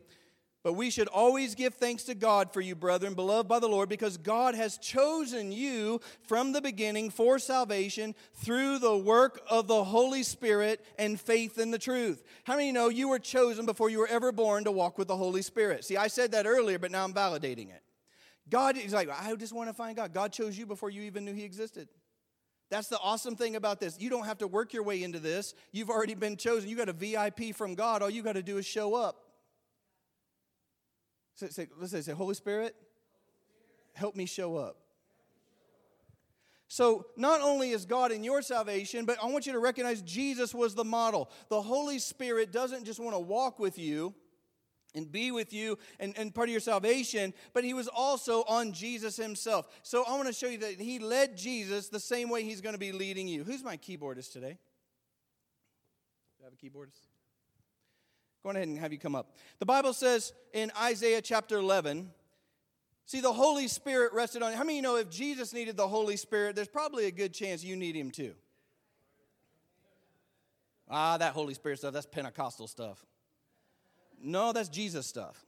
But 0.64 0.74
we 0.74 0.90
should 0.90 1.10
always 1.10 1.54
give 1.54 1.76
thanks 1.76 2.06
to 2.06 2.16
God 2.16 2.52
for 2.52 2.60
you, 2.60 2.74
brethren, 2.74 3.14
beloved 3.14 3.48
by 3.48 3.60
the 3.60 3.68
Lord, 3.68 3.88
because 3.88 4.18
God 4.18 4.56
has 4.56 4.80
chosen 4.80 5.52
you 5.52 6.02
from 6.24 6.54
the 6.54 6.62
beginning 6.62 7.12
for 7.12 7.38
salvation 7.38 8.16
through 8.34 8.80
the 8.80 8.98
work 8.98 9.40
of 9.48 9.68
the 9.68 9.84
Holy 9.84 10.24
Spirit 10.24 10.84
and 10.98 11.22
faith 11.22 11.60
in 11.60 11.70
the 11.70 11.78
truth. 11.78 12.24
How 12.46 12.56
many 12.56 12.72
know 12.72 12.90
you 12.90 13.10
were 13.10 13.20
chosen 13.20 13.68
before 13.68 13.92
you 13.92 14.00
were 14.00 14.08
ever 14.08 14.32
born 14.32 14.64
to 14.64 14.72
walk 14.72 14.98
with 14.98 15.08
the 15.08 15.18
Holy 15.18 15.44
Spirit? 15.44 15.86
See, 15.86 15.98
I 15.98 16.08
said 16.08 16.32
that 16.32 16.48
earlier, 16.48 16.80
but 16.80 16.90
now 16.90 17.04
I'm 17.04 17.14
validating 17.14 17.70
it. 17.70 17.84
God 18.50 18.78
is 18.78 18.94
like, 18.94 19.10
I 19.10 19.34
just 19.36 19.54
want 19.54 19.70
to 19.70 19.74
find 19.74 19.96
God. 19.96 20.14
God 20.14 20.32
chose 20.32 20.58
you 20.58 20.66
before 20.66 20.90
you 20.90 21.04
even 21.04 21.26
knew 21.26 21.34
He 21.34 21.44
existed. 21.44 21.88
That's 22.70 22.88
the 22.88 23.00
awesome 23.00 23.36
thing 23.36 23.56
about 23.56 23.80
this. 23.80 24.00
You 24.00 24.10
don't 24.10 24.26
have 24.26 24.38
to 24.40 24.48
work 24.48 24.74
your 24.74 24.84
way 24.84 25.04
into 25.04 25.20
this. 25.20 25.56
You've 25.72 25.90
already 25.90 26.14
been 26.14 26.38
chosen. 26.38 26.70
You 26.70 26.76
got 26.76 26.90
a 26.90 26.94
VIP 26.94 27.56
from 27.56 27.74
God. 27.74 28.02
All 28.02 28.10
you 28.10 28.22
got 28.22 28.34
to 28.34 28.44
do 28.44 28.58
is 28.58 28.66
show 28.66 28.94
up. 28.96 29.18
Say, 31.36 31.50
say, 31.50 31.68
let's 31.80 31.92
say, 31.92 32.02
say, 32.02 32.12
Holy 32.12 32.36
Spirit, 32.36 32.76
help 33.94 34.16
me 34.16 34.26
show 34.26 34.58
up. 34.58 34.78
So, 36.68 37.08
not 37.18 37.42
only 37.42 37.72
is 37.72 37.86
God 37.86 38.12
in 38.12 38.24
your 38.24 38.44
salvation, 38.44 39.06
but 39.06 39.18
I 39.24 39.26
want 39.26 39.48
you 39.48 39.54
to 39.54 39.60
recognize 39.60 40.04
Jesus 40.04 40.54
was 40.54 40.76
the 40.76 40.84
model. 40.84 41.32
The 41.50 41.62
Holy 41.62 41.98
Spirit 41.98 42.52
doesn't 42.52 42.86
just 42.86 43.00
want 43.00 43.16
to 43.16 43.20
walk 43.20 43.58
with 43.58 43.80
you, 43.80 44.14
and 44.96 45.12
be 45.12 45.32
with 45.32 45.54
you 45.54 45.78
and, 46.00 46.18
and 46.18 46.34
part 46.34 46.50
of 46.50 46.52
your 46.52 46.60
salvation, 46.60 47.34
but 47.54 47.64
he 47.64 47.74
was 47.74 47.88
also 47.88 48.44
on 48.44 48.72
Jesus 48.72 49.18
himself. 49.18 49.68
So 49.84 50.04
I 50.08 50.16
want 50.16 50.28
to 50.28 50.34
show 50.34 50.48
you 50.48 50.58
that 50.60 50.80
he 50.80 51.00
led 51.00 51.38
Jesus 51.38 51.90
the 51.90 52.00
same 52.00 52.30
way 52.30 52.44
he's 52.44 52.62
going 52.62 52.74
to 52.74 52.80
be 52.80 52.92
leading 52.92 53.28
you. 53.28 53.44
Who's 53.44 53.64
my 53.64 53.78
keyboardist 53.78 54.32
today? 54.32 54.58
Do 56.38 56.44
I 56.44 56.46
have 56.46 56.54
a 56.54 56.56
keyboardist? 56.56 57.08
Go 58.44 58.50
ahead 58.52 58.68
and 58.68 58.80
have 58.80 58.94
you 58.94 59.00
come 59.00 59.16
up. 59.16 59.36
The 59.60 59.66
Bible 59.66 59.94
says 59.94 60.34
in 60.54 60.72
Isaiah 60.82 61.22
chapter 61.22 61.58
11, 61.58 62.10
see, 63.06 63.20
the 63.20 63.34
Holy 63.34 63.68
Spirit 63.68 64.14
rested 64.14 64.42
on. 64.42 64.54
How 64.54 64.64
many 64.64 64.78
you 64.78 64.82
know 64.82 64.96
if 64.96 65.10
Jesus 65.10 65.54
needed 65.54 65.76
the 65.76 65.88
Holy 65.88 66.16
Spirit, 66.16 66.56
there's 66.56 66.70
probably 66.70 67.06
a 67.06 67.12
good 67.12 67.34
chance 67.34 67.64
you 67.64 67.76
need 67.76 67.96
him 67.96 68.12
too? 68.12 68.34
Ah, 70.90 71.18
that 71.18 71.34
Holy 71.34 71.54
Spirit 71.54 71.80
stuff, 71.80 71.94
that's 71.94 72.08
Pentecostal 72.08 72.68
stuff. 72.68 73.06
No, 74.22 74.52
that's 74.54 74.70
Jesus 74.70 75.08
stuff. 75.08 75.46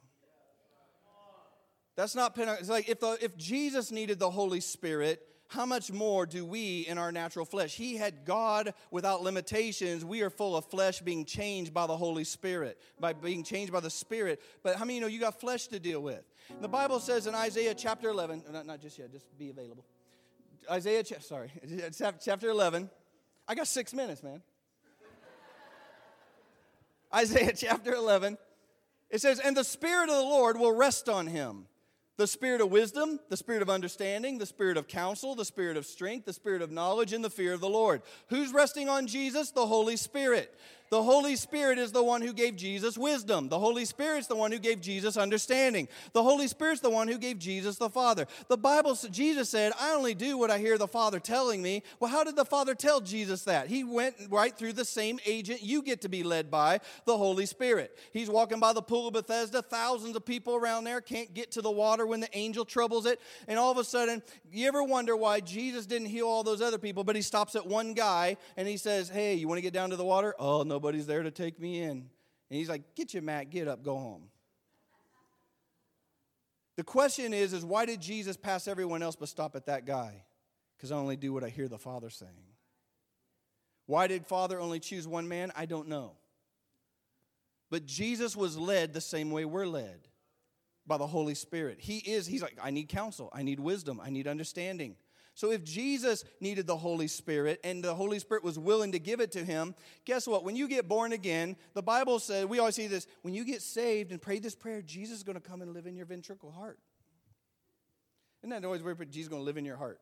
That's 1.95 2.15
not 2.15 2.36
Pentecost. 2.36 2.61
It's 2.61 2.69
like 2.69 2.89
if, 2.89 2.99
the, 2.99 3.17
if 3.22 3.38
Jesus 3.38 3.91
needed 3.91 4.17
the 4.17 4.30
Holy 4.30 4.61
Spirit, 4.61 5.22
how 5.49 5.65
much 5.65 5.91
more 5.91 6.26
do 6.26 6.45
we 6.45 6.82
in 6.88 6.97
our 6.97 7.11
natural 7.11 7.45
flesh? 7.45 7.76
He 7.76 7.97
had 7.97 8.24
God 8.24 8.74
without 8.89 9.22
limitations. 9.22 10.05
We 10.05 10.22
are 10.22 10.30
full 10.30 10.55
of 10.55 10.65
flesh 10.65 11.01
being 11.01 11.26
changed 11.26 11.74
by 11.74 11.88
the 11.88 11.97
Holy 11.97 12.24
Spirit, 12.24 12.80
by 12.99 13.11
being 13.11 13.43
changed 13.43 13.74
by 13.74 13.82
the 13.82 13.89
Spirit. 13.89 14.41
But 14.63 14.78
how 14.78 14.86
many 14.86 14.95
you 14.95 15.01
know 15.01 15.07
you 15.07 15.19
got 15.19 15.41
flesh 15.41 15.67
to 15.67 15.80
deal 15.80 16.01
with? 16.01 16.24
The 16.61 16.69
Bible 16.69 17.01
says 17.01 17.28
in 17.28 17.36
Isaiah 17.36 17.74
chapter 17.76 18.09
11, 18.09 18.43
not, 18.51 18.65
not 18.65 18.82
just 18.82 18.97
yet, 18.97 19.11
just 19.11 19.38
be 19.38 19.49
available. 19.49 19.86
Isaiah, 20.69 21.03
sorry, 21.19 21.51
chapter 22.24 22.49
11. 22.49 22.89
I 23.47 23.55
got 23.55 23.67
six 23.67 23.93
minutes, 23.93 24.24
man. 24.24 24.41
Isaiah 27.13 27.53
chapter 27.53 27.93
11. 27.93 28.38
It 29.12 29.22
says, 29.22 29.39
And 29.39 29.55
the 29.55 29.64
Spirit 29.64 30.09
of 30.09 30.16
the 30.16 30.22
Lord 30.22 30.57
will 30.57 30.72
rest 30.72 31.09
on 31.09 31.28
him 31.28 31.68
the 32.22 32.28
spirit 32.28 32.62
of 32.62 32.70
wisdom, 32.70 33.20
the 33.30 33.38
spirit 33.38 33.64
of 33.64 33.70
understanding, 33.70 34.38
the 34.38 34.45
spirit 34.45 34.78
of 34.78 34.88
counsel, 34.88 35.34
the 35.34 35.43
spirit 35.43 35.76
of 35.76 35.88
strength, 35.88 36.26
the 36.26 36.34
spirit 36.34 36.62
of 36.62 36.70
knowledge, 36.70 37.14
and 37.14 37.24
the 37.24 37.32
fear 37.32 37.51
of 37.51 37.62
the 37.62 37.70
Lord. 37.70 38.03
Who's 38.28 38.53
resting 38.53 38.89
on 38.89 39.07
Jesus? 39.07 39.49
The 39.49 39.66
Holy 39.66 39.95
Spirit. 39.95 40.53
The 40.91 41.01
Holy 41.01 41.37
Spirit 41.37 41.77
is 41.77 41.93
the 41.93 42.03
one 42.03 42.21
who 42.21 42.33
gave 42.33 42.57
Jesus 42.57 42.97
wisdom. 42.97 43.47
The 43.47 43.57
Holy 43.57 43.85
Spirit's 43.85 44.27
the 44.27 44.35
one 44.35 44.51
who 44.51 44.59
gave 44.59 44.81
Jesus 44.81 45.15
understanding. 45.15 45.87
The 46.11 46.21
Holy 46.21 46.49
Spirit's 46.49 46.81
the 46.81 46.89
one 46.89 47.07
who 47.07 47.17
gave 47.17 47.39
Jesus 47.39 47.77
the 47.77 47.89
Father. 47.89 48.27
The 48.49 48.57
Bible, 48.57 48.97
Jesus 49.09 49.49
said, 49.49 49.71
I 49.79 49.93
only 49.93 50.13
do 50.13 50.37
what 50.37 50.51
I 50.51 50.57
hear 50.57 50.77
the 50.77 50.89
Father 50.89 51.21
telling 51.21 51.61
me. 51.61 51.83
Well, 52.01 52.11
how 52.11 52.25
did 52.25 52.35
the 52.35 52.43
Father 52.43 52.75
tell 52.75 52.99
Jesus 52.99 53.45
that? 53.45 53.67
He 53.67 53.85
went 53.85 54.15
right 54.29 54.53
through 54.53 54.73
the 54.73 54.83
same 54.83 55.17
agent 55.25 55.63
you 55.63 55.81
get 55.81 56.01
to 56.01 56.09
be 56.09 56.23
led 56.23 56.51
by, 56.51 56.81
the 57.05 57.15
Holy 57.15 57.45
Spirit. 57.45 57.97
He's 58.11 58.29
walking 58.29 58.59
by 58.59 58.73
the 58.73 58.81
pool 58.81 59.07
of 59.07 59.13
Bethesda, 59.13 59.61
thousands 59.61 60.17
of 60.17 60.25
people 60.25 60.57
around 60.57 60.83
there 60.83 60.99
can't 60.99 61.33
get 61.33 61.51
to 61.51 61.61
the 61.61 61.71
water 61.71 62.05
when 62.05 62.19
the 62.19 62.37
angel 62.37 62.65
troubles 62.65 63.05
it. 63.05 63.21
And 63.47 63.57
all 63.57 63.71
of 63.71 63.77
a 63.77 63.85
sudden, 63.85 64.21
you 64.51 64.67
ever 64.67 64.83
wonder 64.83 65.15
why 65.15 65.39
Jesus 65.39 65.85
didn't 65.85 66.07
heal 66.07 66.27
all 66.27 66.43
those 66.43 66.61
other 66.61 66.77
people, 66.77 67.05
but 67.05 67.15
he 67.15 67.21
stops 67.21 67.55
at 67.55 67.65
one 67.65 67.93
guy 67.93 68.35
and 68.57 68.67
he 68.67 68.75
says, 68.75 69.07
Hey, 69.07 69.35
you 69.35 69.47
want 69.47 69.57
to 69.57 69.63
get 69.63 69.71
down 69.71 69.91
to 69.91 69.95
the 69.95 70.03
water? 70.03 70.35
Oh, 70.37 70.63
no 70.63 70.80
nobody's 70.82 71.05
there 71.05 71.21
to 71.21 71.29
take 71.29 71.59
me 71.59 71.84
in. 71.84 71.91
And 71.91 72.09
he's 72.49 72.67
like, 72.67 72.95
Get 72.95 73.13
you, 73.13 73.21
mat, 73.21 73.51
get 73.51 73.67
up, 73.67 73.84
go 73.84 73.97
home. 73.97 74.23
The 76.75 76.84
question 76.84 77.36
is, 77.36 77.53
is 77.53 77.63
why 77.63 77.86
did 77.86 78.01
Jesus 78.01 78.36
pass 78.36 78.67
everyone 78.67 79.03
else 79.03 79.15
but 79.15 79.29
stop 79.29 79.55
at 79.55 79.67
that 79.67 79.86
guy? 79.86 80.23
Because 80.75 80.91
I 80.91 80.95
only 80.95 81.17
do 81.17 81.34
what 81.34 81.43
I 81.43 81.49
hear 81.49 81.67
the 81.67 81.77
Father 81.77 82.09
saying. 82.09 82.32
Why 83.86 84.07
did 84.07 84.25
Father 84.25 84.59
only 84.59 84.79
choose 84.79 85.07
one 85.07 85.27
man? 85.27 85.51
I 85.55 85.67
don't 85.67 85.88
know. 85.88 86.13
But 87.69 87.86
Jesus 87.86 88.36
was 88.36 88.57
led 88.57 88.93
the 88.93 89.01
same 89.01 89.29
way 89.29 89.45
we're 89.45 89.67
led 89.67 90.07
by 90.88 90.97
the 90.97 91.05
Holy 91.05 91.36
Spirit. 91.36 91.77
He 91.79 91.97
is, 91.97 92.25
he's 92.25 92.41
like, 92.41 92.57
I 92.61 92.71
need 92.71 92.89
counsel, 92.89 93.29
I 93.32 93.43
need 93.43 93.59
wisdom, 93.59 94.01
I 94.03 94.09
need 94.09 94.27
understanding. 94.27 94.95
So 95.34 95.51
if 95.51 95.63
Jesus 95.63 96.25
needed 96.39 96.67
the 96.67 96.77
Holy 96.77 97.07
Spirit 97.07 97.59
and 97.63 97.84
the 97.84 97.95
Holy 97.95 98.19
Spirit 98.19 98.43
was 98.43 98.59
willing 98.59 98.91
to 98.91 98.99
give 98.99 99.21
it 99.21 99.32
to 99.32 99.45
him, 99.45 99.75
guess 100.05 100.27
what? 100.27 100.43
When 100.43 100.55
you 100.55 100.67
get 100.67 100.88
born 100.88 101.13
again, 101.13 101.55
the 101.73 101.82
Bible 101.82 102.19
says, 102.19 102.45
we 102.45 102.59
always 102.59 102.75
see 102.75 102.88
this, 102.88 103.07
when 103.21 103.34
you 103.34 103.45
get 103.45 103.61
saved 103.61 104.11
and 104.11 104.21
pray 104.21 104.39
this 104.39 104.55
prayer, 104.55 104.82
Jesus 104.82 105.17
is 105.17 105.23
going 105.23 105.39
to 105.39 105.41
come 105.41 105.61
and 105.61 105.73
live 105.73 105.88
in 105.88 105.95
your 105.95 106.05
ventricle 106.05 106.51
heart. 106.51 106.79
Isn't 108.43 108.49
that 108.49 108.65
always 108.65 108.84
weird? 108.84 108.99
Jesus 109.11 109.23
is 109.23 109.29
going 109.29 109.41
to 109.41 109.45
live 109.45 109.57
in 109.57 109.65
your 109.65 109.77
heart. 109.77 109.99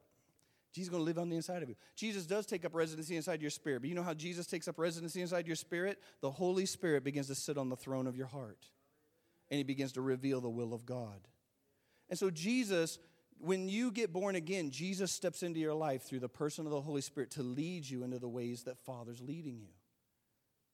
Jesus 0.73 0.87
is 0.87 0.89
going 0.89 1.01
to 1.01 1.05
live 1.05 1.17
on 1.17 1.29
the 1.29 1.35
inside 1.35 1.63
of 1.63 1.69
you. 1.69 1.75
Jesus 1.95 2.25
does 2.25 2.45
take 2.45 2.63
up 2.63 2.75
residency 2.75 3.15
inside 3.15 3.41
your 3.41 3.49
spirit. 3.49 3.81
But 3.81 3.89
you 3.89 3.95
know 3.95 4.03
how 4.03 4.13
Jesus 4.13 4.45
takes 4.45 4.67
up 4.67 4.77
residency 4.77 5.21
inside 5.21 5.47
your 5.47 5.55
spirit? 5.55 5.99
The 6.21 6.29
Holy 6.29 6.65
Spirit 6.65 7.03
begins 7.03 7.27
to 7.27 7.35
sit 7.35 7.57
on 7.57 7.69
the 7.69 7.75
throne 7.75 8.07
of 8.07 8.15
your 8.15 8.27
heart. 8.27 8.65
And 9.49 9.57
he 9.57 9.63
begins 9.63 9.93
to 9.93 10.01
reveal 10.01 10.41
the 10.41 10.49
will 10.49 10.73
of 10.73 10.85
God. 10.85 11.27
And 12.09 12.17
so 12.17 12.29
Jesus 12.29 12.99
when 13.39 13.69
you 13.69 13.91
get 13.91 14.11
born 14.11 14.35
again, 14.35 14.69
Jesus 14.69 15.11
steps 15.11 15.43
into 15.43 15.59
your 15.59 15.73
life 15.73 16.03
through 16.03 16.19
the 16.19 16.29
person 16.29 16.65
of 16.65 16.71
the 16.71 16.81
Holy 16.81 17.01
Spirit 17.01 17.31
to 17.31 17.43
lead 17.43 17.89
you 17.89 18.03
into 18.03 18.19
the 18.19 18.27
ways 18.27 18.63
that 18.63 18.77
Father's 18.77 19.21
leading 19.21 19.59
you. 19.59 19.73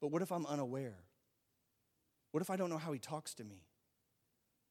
But 0.01 0.11
what 0.11 0.21
if 0.21 0.31
I'm 0.31 0.45
unaware? 0.45 0.97
What 2.31 2.41
if 2.41 2.49
I 2.49 2.55
don't 2.55 2.69
know 2.69 2.77
how 2.77 2.91
He 2.91 2.99
talks 2.99 3.33
to 3.35 3.43
me? 3.43 3.63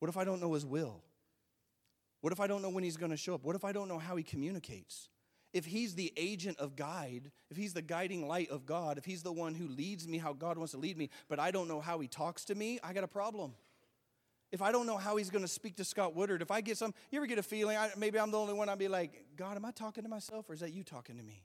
What 0.00 0.08
if 0.08 0.16
I 0.16 0.24
don't 0.24 0.40
know 0.40 0.52
His 0.54 0.66
will? 0.66 1.02
What 2.20 2.32
if 2.32 2.40
I 2.40 2.46
don't 2.46 2.62
know 2.62 2.70
when 2.70 2.84
He's 2.84 2.96
going 2.96 3.10
to 3.10 3.16
show 3.16 3.34
up? 3.34 3.44
What 3.44 3.56
if 3.56 3.64
I 3.64 3.72
don't 3.72 3.88
know 3.88 3.98
how 3.98 4.16
He 4.16 4.22
communicates? 4.22 5.08
If 5.52 5.64
He's 5.64 5.94
the 5.94 6.12
agent 6.16 6.58
of 6.58 6.74
guide, 6.74 7.30
if 7.50 7.56
He's 7.56 7.74
the 7.74 7.82
guiding 7.82 8.26
light 8.26 8.50
of 8.50 8.66
God, 8.66 8.98
if 8.98 9.04
He's 9.04 9.22
the 9.22 9.32
one 9.32 9.54
who 9.54 9.68
leads 9.68 10.08
me 10.08 10.18
how 10.18 10.32
God 10.32 10.58
wants 10.58 10.72
to 10.72 10.78
lead 10.78 10.98
me, 10.98 11.10
but 11.28 11.38
I 11.38 11.52
don't 11.52 11.68
know 11.68 11.80
how 11.80 12.00
He 12.00 12.08
talks 12.08 12.44
to 12.46 12.54
me, 12.54 12.80
I 12.82 12.92
got 12.92 13.04
a 13.04 13.08
problem 13.08 13.54
if 14.54 14.62
I 14.62 14.70
don't 14.70 14.86
know 14.86 14.96
how 14.96 15.16
he's 15.16 15.30
going 15.30 15.42
to 15.42 15.48
speak 15.48 15.74
to 15.78 15.84
Scott 15.84 16.14
Woodard, 16.14 16.40
if 16.40 16.52
I 16.52 16.60
get 16.60 16.78
some, 16.78 16.94
you 17.10 17.18
ever 17.18 17.26
get 17.26 17.38
a 17.40 17.42
feeling, 17.42 17.76
I, 17.76 17.90
maybe 17.98 18.20
I'm 18.20 18.30
the 18.30 18.38
only 18.38 18.54
one, 18.54 18.68
I'd 18.68 18.78
be 18.78 18.86
like, 18.86 19.24
God, 19.34 19.56
am 19.56 19.64
I 19.64 19.72
talking 19.72 20.04
to 20.04 20.08
myself 20.08 20.48
or 20.48 20.54
is 20.54 20.60
that 20.60 20.72
you 20.72 20.84
talking 20.84 21.16
to 21.16 21.24
me? 21.24 21.42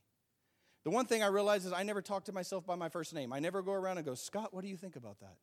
The 0.83 0.91
one 0.91 1.07
thing 1.07 1.23
I 1.23 1.27
realize 1.27 1.65
is 1.65 1.73
I 1.73 1.81
never 1.81 2.03
talk 2.03 2.25
to 2.25 2.31
myself 2.31 2.67
by 2.67 2.75
my 2.75 2.87
first 2.87 3.15
name. 3.15 3.33
I 3.33 3.39
never 3.39 3.63
go 3.63 3.71
around 3.71 3.97
and 3.97 4.05
go, 4.05 4.13
Scott, 4.13 4.53
what 4.53 4.61
do 4.61 4.67
you 4.69 4.77
think 4.77 4.95
about 4.95 5.19
that? 5.21 5.37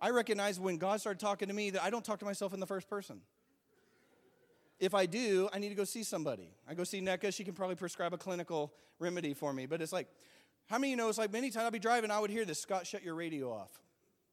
I 0.00 0.08
recognize 0.08 0.58
when 0.58 0.78
God 0.78 1.00
started 1.00 1.20
talking 1.20 1.48
to 1.48 1.54
me 1.54 1.68
that 1.68 1.82
I 1.82 1.90
don't 1.90 2.02
talk 2.02 2.18
to 2.20 2.24
myself 2.24 2.54
in 2.54 2.60
the 2.60 2.66
first 2.66 2.88
person. 2.88 3.20
If 4.78 4.94
I 4.94 5.04
do, 5.04 5.50
I 5.52 5.58
need 5.58 5.68
to 5.68 5.74
go 5.74 5.84
see 5.84 6.02
somebody. 6.02 6.48
I 6.66 6.72
go 6.72 6.84
see 6.84 7.02
NECA. 7.02 7.34
She 7.34 7.44
can 7.44 7.52
probably 7.52 7.76
prescribe 7.76 8.14
a 8.14 8.18
clinical 8.18 8.72
remedy 8.98 9.34
for 9.34 9.52
me. 9.52 9.66
But 9.66 9.82
it's 9.82 9.92
like, 9.92 10.08
how 10.64 10.78
many 10.78 10.88
of 10.88 10.90
you 10.92 10.96
know 10.96 11.10
it's 11.10 11.18
like 11.18 11.30
many 11.30 11.50
times 11.50 11.64
I'll 11.64 11.70
be 11.70 11.78
driving, 11.78 12.10
I 12.10 12.20
would 12.20 12.30
hear 12.30 12.46
this 12.46 12.58
Scott, 12.58 12.86
shut 12.86 13.02
your 13.02 13.14
radio 13.14 13.52
off. 13.52 13.82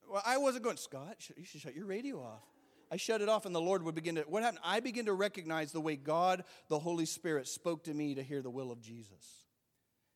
Well, 0.10 0.22
I 0.26 0.38
wasn't 0.38 0.64
going, 0.64 0.78
Scott, 0.78 1.18
you 1.36 1.43
should 1.43 1.62
shut 1.62 1.76
your 1.76 1.86
radio 1.86 2.22
off. 2.22 2.43
I 2.89 2.97
shut 2.97 3.22
it 3.22 3.28
off, 3.28 3.45
and 3.45 3.53
the 3.53 3.62
Lord 3.62 3.84
would 3.84 3.95
begin 3.95 4.16
to. 4.16 4.22
What 4.22 4.43
happened? 4.43 4.62
I 4.64 4.80
begin 4.80 5.05
to 5.08 5.14
recognize 5.14 5.72
the 5.72 5.82
way 5.82 5.97
God, 5.97 6.43
the 6.70 6.80
Holy 6.80 7.05
Spirit, 7.05 7.47
spoke 7.47 7.84
to 7.84 7.93
me 7.93 8.16
to 8.16 8.24
hear 8.24 8.41
the 8.41 8.49
will 8.49 8.72
of 8.72 8.82
Jesus. 8.82 9.45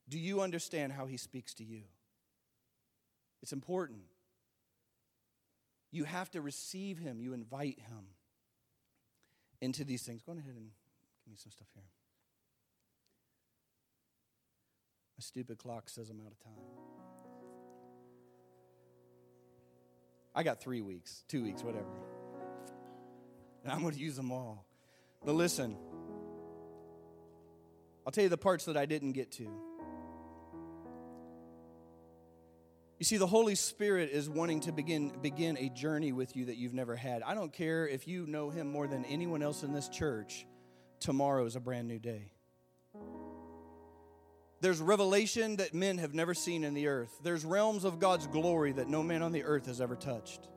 Do 0.08 0.18
you 0.18 0.42
understand 0.42 0.94
how 0.94 1.06
He 1.06 1.18
speaks 1.18 1.54
to 1.56 1.66
you? 1.66 1.82
It's 3.42 3.52
important. 3.52 4.02
You 5.92 6.06
have 6.06 6.32
to 6.32 6.42
receive 6.42 6.98
Him, 6.98 7.20
you 7.20 7.34
invite 7.34 7.80
Him 7.80 8.06
into 9.60 9.84
these 9.84 10.04
things. 10.04 10.22
Go 10.22 10.32
ahead 10.32 10.46
and 10.56 10.70
give 11.26 11.32
me 11.32 11.38
some 11.38 11.52
stuff 11.52 11.68
here. 11.74 11.84
My 15.18 15.22
stupid 15.22 15.58
clock 15.58 15.90
says 15.90 16.10
I'm 16.10 16.22
out 16.22 16.32
of 16.32 16.40
time. 16.40 17.11
I 20.34 20.44
got 20.44 20.62
three 20.62 20.82
weeks, 20.82 21.24
two 21.28 21.44
weeks, 21.44 21.64
whatever. 21.64 21.86
And 23.64 23.72
I'm 23.72 23.82
going 23.82 23.94
to 23.94 24.00
use 24.00 24.16
them 24.16 24.32
all. 24.32 24.66
But 25.24 25.34
listen, 25.34 25.78
I'll 28.06 28.12
tell 28.12 28.24
you 28.24 28.30
the 28.30 28.38
parts 28.38 28.66
that 28.66 28.78
I 28.78 28.86
didn't 28.86 29.12
get 29.12 29.32
to. 29.34 29.48
You 32.98 33.06
see, 33.06 33.18
the 33.18 33.28
Holy 33.28 33.56
Spirit 33.56 34.12
is 34.12 34.30
wanting 34.30 34.60
to 34.62 34.72
begin, 34.72 35.12
begin 35.22 35.58
a 35.58 35.70
journey 35.70 36.12
with 36.12 36.36
you 36.36 36.46
that 36.46 36.58
you've 36.58 36.74
never 36.74 36.96
had. 36.96 37.24
I 37.24 37.34
don't 37.34 37.52
care 37.52 37.88
if 37.88 38.08
you 38.08 38.28
know 38.28 38.52
Him 38.52 38.72
more 38.72 38.88
than 38.88 39.06
anyone 39.06 39.42
else 39.42 39.64
in 39.64 39.74
this 39.74 39.90
church, 39.90 40.46
tomorrow 41.00 41.46
is 41.46 41.56
a 41.56 41.60
brand 41.60 41.88
new 41.88 41.98
day. 41.98 42.32
There's 44.62 44.80
revelation 44.80 45.56
that 45.56 45.74
men 45.74 45.98
have 45.98 46.14
never 46.14 46.36
seen 46.36 46.64
in 46.64 46.76
the 46.76 46.88
earth. 46.88 47.20
There's 47.24 47.44
realms 47.44 47.84
of 47.84 48.00
God's 48.00 48.28
glory 48.28 48.72
that 48.74 48.88
no 48.88 49.02
man 49.02 49.24
on 49.24 49.32
the 49.32 49.44
earth 49.44 49.66
has 49.66 49.82
ever 49.82 49.96
touched. 49.96 50.48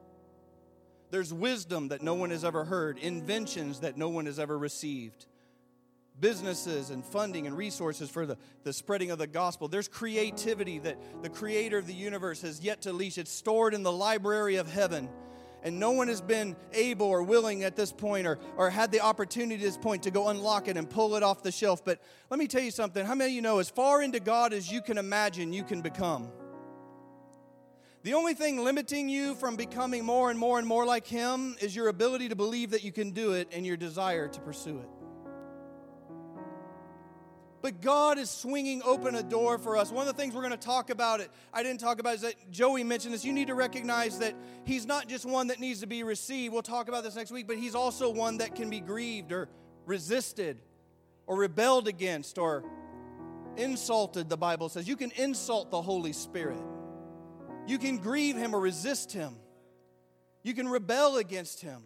There's 1.10 1.32
wisdom 1.32 1.88
that 1.88 2.02
no 2.02 2.14
one 2.14 2.30
has 2.30 2.44
ever 2.44 2.64
heard, 2.64 2.98
inventions 2.98 3.80
that 3.80 3.96
no 3.96 4.10
one 4.10 4.26
has 4.26 4.38
ever 4.38 4.58
received, 4.58 5.26
businesses 6.20 6.90
and 6.90 7.04
funding 7.04 7.46
and 7.46 7.56
resources 7.56 8.10
for 8.10 8.26
the, 8.26 8.36
the 8.62 8.72
spreading 8.72 9.10
of 9.10 9.18
the 9.18 9.26
gospel. 9.26 9.68
There's 9.68 9.88
creativity 9.88 10.80
that 10.80 10.98
the 11.22 11.30
creator 11.30 11.78
of 11.78 11.86
the 11.86 11.94
universe 11.94 12.42
has 12.42 12.60
yet 12.60 12.82
to 12.82 12.92
leash. 12.92 13.16
It's 13.16 13.32
stored 13.32 13.72
in 13.72 13.82
the 13.82 13.92
library 13.92 14.56
of 14.56 14.70
heaven 14.70 15.08
and 15.64 15.80
no 15.80 15.92
one 15.92 16.08
has 16.08 16.20
been 16.20 16.54
able 16.74 17.06
or 17.06 17.22
willing 17.22 17.64
at 17.64 17.74
this 17.74 17.90
point 17.90 18.26
or, 18.26 18.38
or 18.56 18.68
had 18.68 18.92
the 18.92 19.00
opportunity 19.00 19.54
at 19.54 19.60
this 19.62 19.78
point 19.78 20.02
to 20.02 20.10
go 20.10 20.28
unlock 20.28 20.68
it 20.68 20.76
and 20.76 20.88
pull 20.88 21.16
it 21.16 21.22
off 21.22 21.42
the 21.42 21.50
shelf. 21.50 21.82
But 21.82 22.00
let 22.30 22.38
me 22.38 22.46
tell 22.46 22.62
you 22.62 22.70
something. 22.70 23.04
How 23.04 23.14
many 23.14 23.30
of 23.30 23.34
you 23.34 23.42
know 23.42 23.58
as 23.58 23.70
far 23.70 24.02
into 24.02 24.20
God 24.20 24.52
as 24.52 24.70
you 24.70 24.82
can 24.82 24.98
imagine, 24.98 25.52
you 25.54 25.64
can 25.64 25.80
become? 25.80 26.30
The 28.02 28.12
only 28.12 28.34
thing 28.34 28.62
limiting 28.62 29.08
you 29.08 29.34
from 29.34 29.56
becoming 29.56 30.04
more 30.04 30.30
and 30.30 30.38
more 30.38 30.58
and 30.58 30.68
more 30.68 30.84
like 30.84 31.06
Him 31.06 31.56
is 31.58 31.74
your 31.74 31.88
ability 31.88 32.28
to 32.28 32.36
believe 32.36 32.70
that 32.72 32.84
you 32.84 32.92
can 32.92 33.12
do 33.12 33.32
it 33.32 33.48
and 33.50 33.64
your 33.64 33.78
desire 33.78 34.28
to 34.28 34.40
pursue 34.40 34.78
it. 34.78 35.03
But 37.64 37.80
God 37.80 38.18
is 38.18 38.28
swinging 38.28 38.82
open 38.84 39.14
a 39.14 39.22
door 39.22 39.56
for 39.56 39.78
us. 39.78 39.90
One 39.90 40.06
of 40.06 40.14
the 40.14 40.22
things 40.22 40.34
we're 40.34 40.42
going 40.42 40.50
to 40.50 40.58
talk 40.58 40.90
about 40.90 41.20
it, 41.20 41.30
I 41.50 41.62
didn't 41.62 41.80
talk 41.80 41.98
about 41.98 42.16
is 42.16 42.20
that 42.20 42.34
Joey 42.50 42.84
mentioned 42.84 43.14
this. 43.14 43.24
You 43.24 43.32
need 43.32 43.46
to 43.46 43.54
recognize 43.54 44.18
that 44.18 44.34
he's 44.64 44.84
not 44.84 45.08
just 45.08 45.24
one 45.24 45.46
that 45.46 45.60
needs 45.60 45.80
to 45.80 45.86
be 45.86 46.02
received. 46.02 46.52
We'll 46.52 46.60
talk 46.60 46.88
about 46.90 47.04
this 47.04 47.16
next 47.16 47.30
week, 47.30 47.46
but 47.46 47.56
he's 47.56 47.74
also 47.74 48.10
one 48.10 48.36
that 48.36 48.54
can 48.54 48.68
be 48.68 48.80
grieved 48.80 49.32
or 49.32 49.48
resisted 49.86 50.58
or 51.26 51.38
rebelled 51.38 51.88
against 51.88 52.36
or 52.36 52.64
insulted, 53.56 54.28
the 54.28 54.36
Bible 54.36 54.68
says. 54.68 54.86
You 54.86 54.96
can 54.96 55.10
insult 55.12 55.70
the 55.70 55.80
Holy 55.80 56.12
Spirit. 56.12 56.60
You 57.66 57.78
can 57.78 57.96
grieve 57.96 58.36
him 58.36 58.54
or 58.54 58.60
resist 58.60 59.10
him. 59.10 59.36
You 60.42 60.52
can 60.52 60.68
rebel 60.68 61.16
against 61.16 61.62
him. 61.62 61.84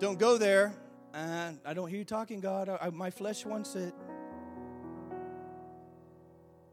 Don't 0.00 0.18
go 0.18 0.36
there. 0.36 0.74
Uh, 1.14 1.52
I 1.64 1.72
don't 1.72 1.88
hear 1.88 2.00
you 2.00 2.04
talking, 2.04 2.40
God. 2.40 2.68
I, 2.68 2.76
I, 2.82 2.90
my 2.90 3.08
flesh 3.08 3.46
wants 3.46 3.74
it 3.74 3.94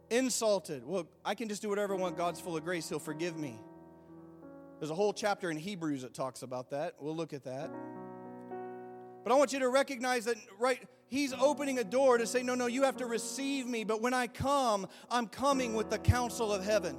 insulted. 0.10 0.86
Well, 0.86 1.08
I 1.24 1.36
can 1.36 1.50
just 1.50 1.62
do 1.62 1.70
whatever 1.70 1.96
I 1.96 1.98
want. 1.98 2.18
God's 2.18 2.40
full 2.40 2.58
of 2.58 2.64
grace. 2.64 2.90
He'll 2.90 3.00
forgive 3.00 3.38
me. 3.38 3.60
There's 4.80 4.92
a 4.92 4.96
whole 4.96 5.14
chapter 5.14 5.50
in 5.50 5.58
Hebrews 5.58 6.02
that 6.02 6.14
talks 6.14 6.42
about 6.42 6.72
that. 6.72 6.96
We'll 7.00 7.16
look 7.16 7.34
at 7.34 7.44
that. 7.46 7.72
But 9.24 9.32
I 9.32 9.36
want 9.36 9.54
you 9.54 9.60
to 9.60 9.70
recognize 9.70 10.26
that, 10.26 10.36
right? 10.60 10.82
He's 11.08 11.34
opening 11.34 11.80
a 11.80 11.84
door 11.84 12.18
to 12.18 12.28
say, 12.28 12.44
no, 12.44 12.56
no, 12.56 12.68
you 12.68 12.84
have 12.84 12.98
to 12.98 13.06
receive 13.06 13.66
me. 13.66 13.84
But 13.84 14.02
when 14.02 14.14
I 14.14 14.28
come, 14.28 14.88
I'm 15.10 15.28
coming 15.28 15.74
with 15.74 15.90
the 15.90 15.98
counsel 15.98 16.52
of 16.52 16.64
heaven. 16.64 16.98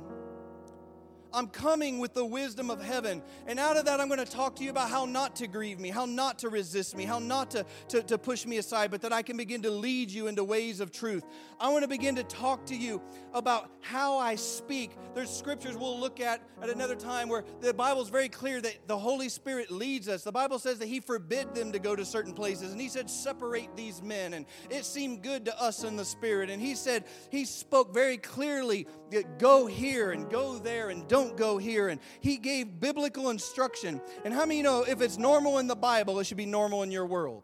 I'm 1.33 1.49
coming 1.49 1.99
with 1.99 2.15
the 2.15 2.25
wisdom 2.25 2.71
of 2.71 2.83
heaven. 2.83 3.23
And 3.47 3.59
out 3.59 3.77
of 3.77 3.85
that, 3.87 4.01
I'm 4.01 4.09
going 4.09 4.25
to 4.25 4.31
talk 4.31 4.57
to 4.57 4.65
you 4.65 4.71
about 4.71 4.91
how 4.91 5.05
not 5.05 5.37
to 5.37 5.47
grieve 5.47 5.79
me, 5.79 5.91
how 5.91 6.07
not 6.07 6.39
to 6.41 6.49
resist 6.49 6.97
me, 6.97 7.05
how 7.05 7.19
not 7.19 7.51
to, 7.53 7.67
to, 7.89 8.03
to 8.03 8.19
push 8.19 8.47
me 8.47 8.59
aside, 8.59 8.91
but 8.91 9.03
that 9.03 9.13
I 9.13 9.23
can 9.23 9.37
begin 9.37 9.63
to 9.63 9.71
lead 9.71 10.11
you 10.11 10.27
into 10.27 10.45
ways 10.45 10.81
of 10.81 10.91
truth. 10.91 11.25
I 11.59 11.69
want 11.69 11.83
to 11.83 11.89
begin 11.89 12.17
to 12.17 12.25
talk 12.25 12.67
to 12.67 12.77
you 12.77 13.01
about 13.33 13.71
how 13.81 14.19
I 14.19 14.35
speak. 14.35 14.93
There's 15.15 15.31
scriptures 15.31 15.77
we'll 15.77 15.99
look 15.99 16.21
at 16.21 16.43
at 16.63 16.71
another 16.71 16.97
time 16.97 17.29
where 17.29 17.45
the 17.61 17.75
Bible 17.75 18.03
is 18.03 18.09
very 18.09 18.29
clear 18.29 18.61
that 18.61 18.87
the 18.87 18.99
Holy 18.99 19.29
Spirit 19.29 19.71
leads 19.71 20.09
us. 20.09 20.23
The 20.23 20.33
Bible 20.33 20.59
says 20.59 20.79
that 20.79 20.89
He 20.89 21.01
forbid 21.01 21.55
them 21.55 21.73
to 21.73 21.79
go 21.79 21.97
to 21.97 22.05
certain 22.05 22.33
places, 22.33 22.73
and 22.73 22.81
He 22.81 22.89
said, 22.89 23.11
Separate 23.11 23.75
these 23.77 24.03
men. 24.03 24.35
And 24.35 24.47
it 24.71 24.85
seemed 24.85 25.23
good 25.23 25.45
to 25.47 25.61
us 25.61 25.85
in 25.85 25.97
the 25.97 26.05
Spirit. 26.05 26.51
And 26.51 26.61
He 26.61 26.75
said, 26.75 27.05
He 27.31 27.45
spoke 27.45 27.93
very 27.93 28.17
clearly 28.17 28.87
go 29.39 29.67
here 29.67 30.11
and 30.11 30.29
go 30.29 30.59
there 30.59 30.91
and 30.91 31.07
don't 31.09 31.16
don't 31.17 31.37
go 31.37 31.57
here. 31.57 31.89
And 31.89 32.01
he 32.21 32.37
gave 32.37 32.79
biblical 32.79 33.31
instruction. 33.31 34.01
And 34.25 34.35
how 34.35 34.45
many 34.45 34.63
know 34.63 34.85
if 34.87 35.01
it's 35.01 35.17
normal 35.17 35.59
in 35.59 35.67
the 35.67 35.77
Bible, 35.77 36.21
it 36.21 36.25
should 36.25 36.37
be 36.37 36.47
normal 36.47 36.83
in 36.83 36.91
your 36.91 37.07
world? 37.07 37.43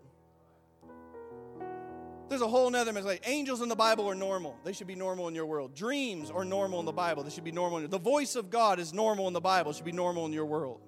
There's 2.29 2.43
a 2.43 2.49
whole 2.49 2.71
nother 2.71 2.93
message. 2.93 3.07
Like 3.07 3.23
angels 3.27 3.61
in 3.61 3.69
the 3.69 3.77
Bible 3.77 4.09
are 4.09 4.15
normal. 4.15 4.57
They 4.65 4.73
should 4.73 4.87
be 4.87 4.95
normal 4.95 5.29
in 5.29 5.35
your 5.35 5.47
world. 5.47 5.75
Dreams 5.75 6.31
are 6.31 6.45
normal 6.45 6.81
in 6.81 6.87
the 6.87 6.93
Bible. 6.93 7.23
They 7.23 7.31
should 7.31 7.45
be 7.45 7.53
normal. 7.53 7.79
In 7.79 7.83
your, 7.85 7.89
the 7.89 7.99
voice 7.99 8.37
of 8.37 8.51
God 8.51 8.79
is 8.79 8.93
normal 8.93 9.27
in 9.27 9.35
the 9.35 9.41
Bible. 9.41 9.71
It 9.71 9.77
should 9.77 9.85
be 9.85 9.93
normal 9.93 10.27
in 10.27 10.33
your 10.33 10.47
world. 10.47 10.81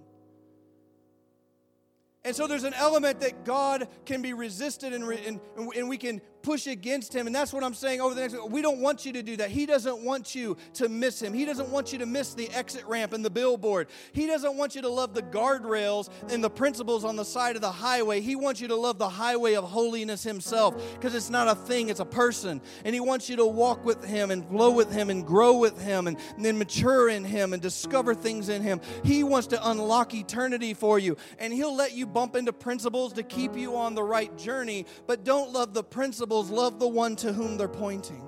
And 2.23 2.35
so 2.35 2.47
there's 2.47 2.65
an 2.65 2.73
element 2.75 3.21
that 3.21 3.45
God 3.45 3.89
can 4.07 4.23
be 4.23 4.33
resisted 4.33 4.95
and, 4.95 5.05
and, 5.05 5.41
and 5.77 5.89
we 5.89 5.99
can 5.99 6.23
push 6.45 6.67
against 6.69 7.13
him. 7.13 7.27
And 7.27 7.35
that's 7.35 7.53
what 7.53 7.65
I'm 7.65 7.75
saying 7.75 8.01
over 8.01 8.15
the 8.15 8.21
next 8.21 8.37
we 8.49 8.63
don't 8.63 8.79
want 8.79 9.05
you 9.05 9.13
to 9.15 9.23
do 9.23 9.37
that. 9.39 9.51
He 9.51 9.67
doesn't 9.67 10.05
want 10.05 10.35
you 10.35 10.57
to 10.75 10.89
miss 10.89 11.21
him. 11.21 11.33
He 11.33 11.45
doesn't 11.45 11.71
want 11.71 11.93
you 11.93 11.99
to 11.99 12.07
miss 12.07 12.35
the 12.35 12.49
exit 12.51 12.85
ramp 12.87 13.13
and 13.13 13.25
the 13.25 13.31
billboard. 13.31 13.89
He 14.13 14.27
doesn't 14.27 14.57
want 14.57 14.77
you 14.77 14.83
to 14.83 14.89
love 14.89 15.15
the 15.15 15.23
guardrails 15.23 16.11
and 16.31 16.45
the 16.45 16.51
principles 16.51 17.05
on 17.05 17.17
the 17.17 17.25
side 17.25 17.57
of 17.57 17.63
the 17.63 17.73
highway. 17.73 18.21
He 18.21 18.37
wants 18.37 18.61
you 18.61 18.69
to 18.69 18.77
love 18.77 18.99
the 18.99 19.09
highway 19.09 19.55
of 19.55 19.65
holiness 19.65 20.23
himself 20.23 20.75
because 20.95 21.15
it's 21.15 21.31
not 21.31 21.49
a 21.49 21.55
thing, 21.55 21.89
it's 21.89 22.01
a 22.01 22.05
person. 22.05 22.61
And 22.85 22.95
he 22.95 23.01
wants 23.01 23.29
you 23.29 23.37
to 23.37 23.47
walk 23.47 23.85
with 23.85 24.05
him 24.05 24.31
and 24.31 24.47
flow 24.49 24.71
with 24.71 24.93
him 24.93 25.11
and 25.11 25.27
grow 25.27 25.57
with 25.57 25.81
him 25.81 26.07
and, 26.07 26.19
and 26.37 26.45
then 26.45 26.59
mature 26.59 27.09
in 27.09 27.25
him 27.25 27.55
and 27.55 27.63
discover 27.63 28.15
things 28.15 28.51
in 28.51 28.63
him. 28.63 28.81
He 29.03 29.25
wants 29.25 29.49
to 29.49 29.71
unlock 29.71 30.15
eternity 30.15 30.75
for 30.75 30.99
you. 30.99 31.17
And 31.39 31.53
he'll 31.53 31.75
let 31.75 31.93
you 31.93 32.07
bump 32.07 32.37
into 32.37 32.53
principles 32.53 33.15
to 33.15 33.23
keep 33.23 33.57
you 33.57 33.77
on 33.77 33.95
the 33.95 34.03
right 34.03 34.37
journey, 34.37 34.87
but 35.07 35.25
don't 35.25 35.53
love 35.53 35.73
the 35.73 35.83
principles, 35.83 36.34
love 36.43 36.79
the 36.79 36.89
one 36.89 37.17
to 37.17 37.33
whom 37.33 37.57
they're 37.57 37.69
pointing. 37.69 38.23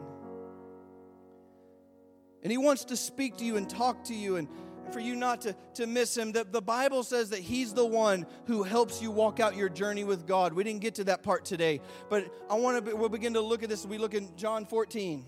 And 2.42 2.50
he 2.50 2.59
wants 2.59 2.84
to 2.86 2.96
speak 2.96 3.38
to 3.38 3.44
you 3.44 3.57
and 3.57 3.68
talk 3.68 4.04
to 4.04 4.14
you 4.14 4.36
and 4.36 4.48
for 4.92 5.00
you 5.00 5.16
not 5.16 5.40
to, 5.42 5.57
to 5.74 5.86
miss 5.86 6.16
him. 6.16 6.32
The, 6.32 6.44
the 6.44 6.62
Bible 6.62 7.02
says 7.02 7.30
that 7.30 7.40
he's 7.40 7.74
the 7.74 7.84
one 7.84 8.26
who 8.46 8.62
helps 8.62 9.02
you 9.02 9.11
walk 9.11 9.40
out 9.40 9.57
your 9.57 9.68
journey 9.68 10.04
with 10.04 10.26
God. 10.26 10.52
We 10.52 10.64
didn't 10.64 10.80
get 10.80 10.94
to 10.96 11.04
that 11.04 11.22
part 11.22 11.44
today, 11.44 11.80
but 12.09 12.32
I 12.48 12.54
want 12.54 12.84
to 12.84 12.94
we'll 12.94 13.09
begin 13.09 13.34
to 13.34 13.40
look 13.40 13.62
at 13.62 13.68
this. 13.68 13.84
We 13.84 13.98
look 13.98 14.14
in 14.14 14.34
John 14.36 14.64
14. 14.64 15.24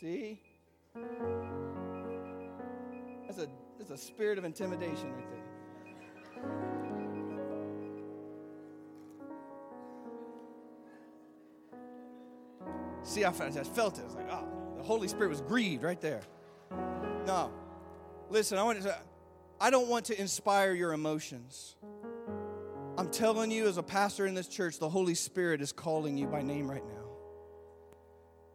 See? 0.00 0.40
That's 3.26 3.38
a 3.38 3.48
that's 3.78 3.90
a 3.90 3.96
spirit 3.96 4.38
of 4.38 4.44
intimidation 4.44 5.12
right 5.12 5.30
there. 5.30 5.35
See, 13.06 13.24
I 13.24 13.30
felt, 13.30 13.56
I 13.56 13.62
felt 13.62 13.98
it. 13.98 14.02
I 14.02 14.04
was 14.04 14.14
like, 14.16 14.32
oh, 14.32 14.44
the 14.76 14.82
Holy 14.82 15.06
Spirit 15.06 15.28
was 15.28 15.40
grieved 15.40 15.84
right 15.84 16.00
there. 16.00 16.20
No. 17.24 17.52
Listen, 18.28 18.58
I 18.58 18.64
want 18.64 18.82
to 18.82 18.96
I 19.60 19.70
don't 19.70 19.88
want 19.88 20.06
to 20.06 20.20
inspire 20.20 20.74
your 20.74 20.92
emotions. 20.92 21.76
I'm 22.98 23.08
telling 23.10 23.50
you, 23.50 23.68
as 23.68 23.78
a 23.78 23.82
pastor 23.82 24.26
in 24.26 24.34
this 24.34 24.48
church, 24.48 24.78
the 24.78 24.88
Holy 24.88 25.14
Spirit 25.14 25.60
is 25.60 25.72
calling 25.72 26.18
you 26.18 26.26
by 26.26 26.42
name 26.42 26.68
right 26.68 26.84
now. 26.84 27.04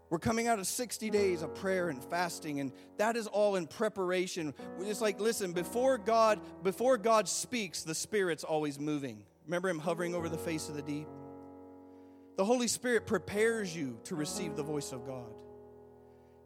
We're 0.10 0.20
coming 0.20 0.48
out 0.48 0.60
of 0.60 0.68
60 0.68 1.10
days 1.10 1.42
of 1.42 1.56
prayer 1.56 1.88
and 1.88 2.04
fasting, 2.04 2.60
and 2.60 2.74
that 2.98 3.16
is 3.16 3.28
all 3.28 3.56
in 3.56 3.66
preparation. 3.66 4.54
It's 4.82 5.00
like, 5.00 5.22
listen, 5.22 5.54
before 5.54 5.98
God, 5.98 6.42
before 6.64 6.98
God 6.98 7.30
speaks, 7.30 7.84
the 7.84 7.96
Spirit's 7.96 8.44
always 8.44 8.80
moving. 8.80 9.24
Remember 9.46 9.70
him 9.70 9.80
hovering 9.80 10.14
over 10.14 10.28
the 10.28 10.38
face 10.38 10.68
of 10.68 10.76
the 10.76 10.82
deep? 10.82 11.08
The 12.42 12.46
Holy 12.46 12.68
Spirit 12.68 13.06
prepares 13.06 13.76
you 13.76 14.00
to 14.06 14.16
receive 14.16 14.56
the 14.56 14.64
voice 14.64 14.94
of 14.94 15.06
God. 15.06 15.32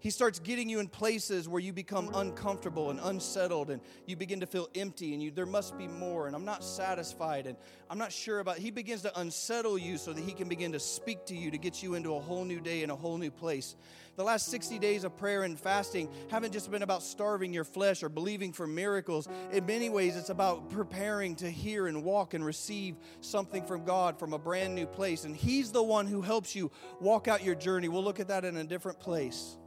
He 0.05 0.11
starts 0.11 0.37
getting 0.37 0.69
you 0.69 0.81
in 0.81 0.87
places 0.87 1.49
where 1.49 1.59
you 1.59 1.73
become 1.73 2.11
uncomfortable 2.13 2.91
and 2.91 2.99
unsettled 2.99 3.71
and 3.71 3.81
you 4.05 4.15
begin 4.15 4.39
to 4.41 4.45
feel 4.45 4.69
empty 4.75 5.15
and 5.15 5.23
you 5.23 5.31
there 5.31 5.47
must 5.47 5.79
be 5.79 5.87
more 5.87 6.27
and 6.27 6.35
I'm 6.35 6.45
not 6.45 6.63
satisfied 6.63 7.47
and 7.47 7.57
I'm 7.89 7.97
not 7.97 8.11
sure 8.11 8.39
about 8.39 8.59
he 8.59 8.69
begins 8.69 9.01
to 9.01 9.19
unsettle 9.19 9.79
you 9.79 9.97
so 9.97 10.13
that 10.13 10.23
he 10.23 10.33
can 10.33 10.47
begin 10.47 10.73
to 10.73 10.79
speak 10.79 11.25
to 11.25 11.35
you 11.35 11.49
to 11.49 11.57
get 11.57 11.81
you 11.81 11.95
into 11.95 12.13
a 12.13 12.19
whole 12.19 12.45
new 12.45 12.59
day 12.59 12.83
and 12.83 12.91
a 12.91 12.95
whole 12.95 13.17
new 13.17 13.31
place. 13.31 13.75
The 14.15 14.23
last 14.23 14.49
60 14.49 14.77
days 14.77 15.05
of 15.05 15.17
prayer 15.17 15.41
and 15.41 15.59
fasting 15.59 16.07
haven't 16.29 16.53
just 16.53 16.69
been 16.69 16.83
about 16.83 17.01
starving 17.01 17.51
your 17.51 17.63
flesh 17.63 18.03
or 18.03 18.09
believing 18.09 18.53
for 18.53 18.67
miracles. 18.67 19.27
In 19.51 19.65
many 19.65 19.89
ways, 19.89 20.15
it's 20.17 20.29
about 20.29 20.69
preparing 20.69 21.35
to 21.37 21.49
hear 21.49 21.87
and 21.87 22.03
walk 22.03 22.35
and 22.35 22.45
receive 22.45 22.95
something 23.21 23.65
from 23.65 23.85
God 23.85 24.19
from 24.19 24.33
a 24.33 24.37
brand 24.37 24.75
new 24.75 24.85
place. 24.85 25.23
And 25.23 25.35
He's 25.35 25.71
the 25.71 25.81
one 25.81 26.05
who 26.05 26.21
helps 26.21 26.55
you 26.55 26.69
walk 26.99 27.27
out 27.27 27.43
your 27.43 27.55
journey. 27.55 27.87
We'll 27.87 28.03
look 28.03 28.19
at 28.19 28.27
that 28.27 28.45
in 28.45 28.55
a 28.57 28.63
different 28.63 28.99
place. 28.99 29.57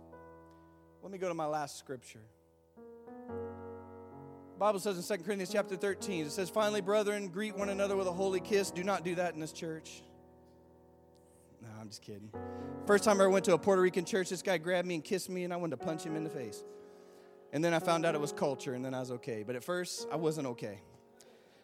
Let 1.02 1.12
me 1.12 1.18
go 1.18 1.28
to 1.28 1.34
my 1.34 1.46
last 1.46 1.78
scripture. 1.78 2.22
Bible 4.58 4.80
says 4.80 4.96
in 4.96 5.18
2 5.18 5.22
Corinthians 5.22 5.52
chapter 5.52 5.76
13, 5.76 6.26
it 6.26 6.32
says, 6.32 6.50
Finally, 6.50 6.80
brethren, 6.80 7.28
greet 7.28 7.56
one 7.56 7.68
another 7.68 7.94
with 7.96 8.08
a 8.08 8.12
holy 8.12 8.40
kiss. 8.40 8.72
Do 8.72 8.82
not 8.82 9.04
do 9.04 9.14
that 9.14 9.34
in 9.34 9.40
this 9.40 9.52
church. 9.52 10.02
No, 11.62 11.68
I'm 11.80 11.88
just 11.88 12.02
kidding. 12.02 12.30
First 12.86 13.04
time 13.04 13.20
I 13.20 13.24
ever 13.24 13.30
went 13.30 13.44
to 13.44 13.54
a 13.54 13.58
Puerto 13.58 13.80
Rican 13.80 14.04
church, 14.04 14.30
this 14.30 14.42
guy 14.42 14.58
grabbed 14.58 14.88
me 14.88 14.96
and 14.96 15.04
kissed 15.04 15.30
me, 15.30 15.44
and 15.44 15.52
I 15.52 15.56
wanted 15.56 15.78
to 15.78 15.84
punch 15.84 16.02
him 16.02 16.16
in 16.16 16.24
the 16.24 16.30
face. 16.30 16.64
And 17.52 17.64
then 17.64 17.72
I 17.72 17.78
found 17.78 18.04
out 18.04 18.16
it 18.16 18.20
was 18.20 18.32
culture, 18.32 18.74
and 18.74 18.84
then 18.84 18.94
I 18.94 19.00
was 19.00 19.12
okay. 19.12 19.44
But 19.46 19.54
at 19.54 19.62
first, 19.62 20.08
I 20.10 20.16
wasn't 20.16 20.48
okay. 20.48 20.80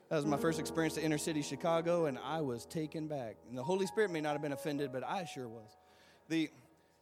That 0.08 0.16
was 0.16 0.26
my 0.26 0.36
first 0.36 0.60
experience 0.60 0.94
to 0.94 1.02
inner 1.02 1.18
city 1.18 1.42
Chicago, 1.42 2.06
and 2.06 2.18
I 2.22 2.42
was 2.42 2.64
taken 2.66 3.08
back. 3.08 3.36
And 3.48 3.58
the 3.58 3.64
Holy 3.64 3.86
Spirit 3.86 4.12
may 4.12 4.20
not 4.20 4.32
have 4.32 4.42
been 4.42 4.52
offended, 4.52 4.92
but 4.92 5.02
I 5.02 5.24
sure 5.24 5.48
was. 5.48 5.76
The 6.28 6.50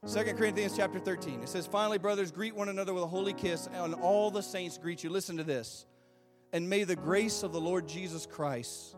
Second 0.04 0.36
Corinthians 0.36 0.76
chapter 0.76 0.98
13. 0.98 1.42
It 1.42 1.48
says, 1.48 1.64
Finally, 1.64 1.98
brothers, 1.98 2.32
greet 2.32 2.56
one 2.56 2.68
another 2.68 2.92
with 2.92 3.04
a 3.04 3.06
holy 3.06 3.32
kiss, 3.32 3.68
and 3.72 3.94
all 3.94 4.32
the 4.32 4.42
saints 4.42 4.76
greet 4.76 5.04
you. 5.04 5.10
Listen 5.10 5.36
to 5.36 5.44
this. 5.44 5.86
And 6.52 6.68
may 6.68 6.82
the 6.82 6.96
grace 6.96 7.44
of 7.44 7.52
the 7.52 7.60
Lord 7.60 7.86
Jesus 7.86 8.26
Christ, 8.26 8.96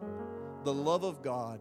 the 0.65 0.73
love 0.73 1.05
of 1.05 1.23
God, 1.23 1.61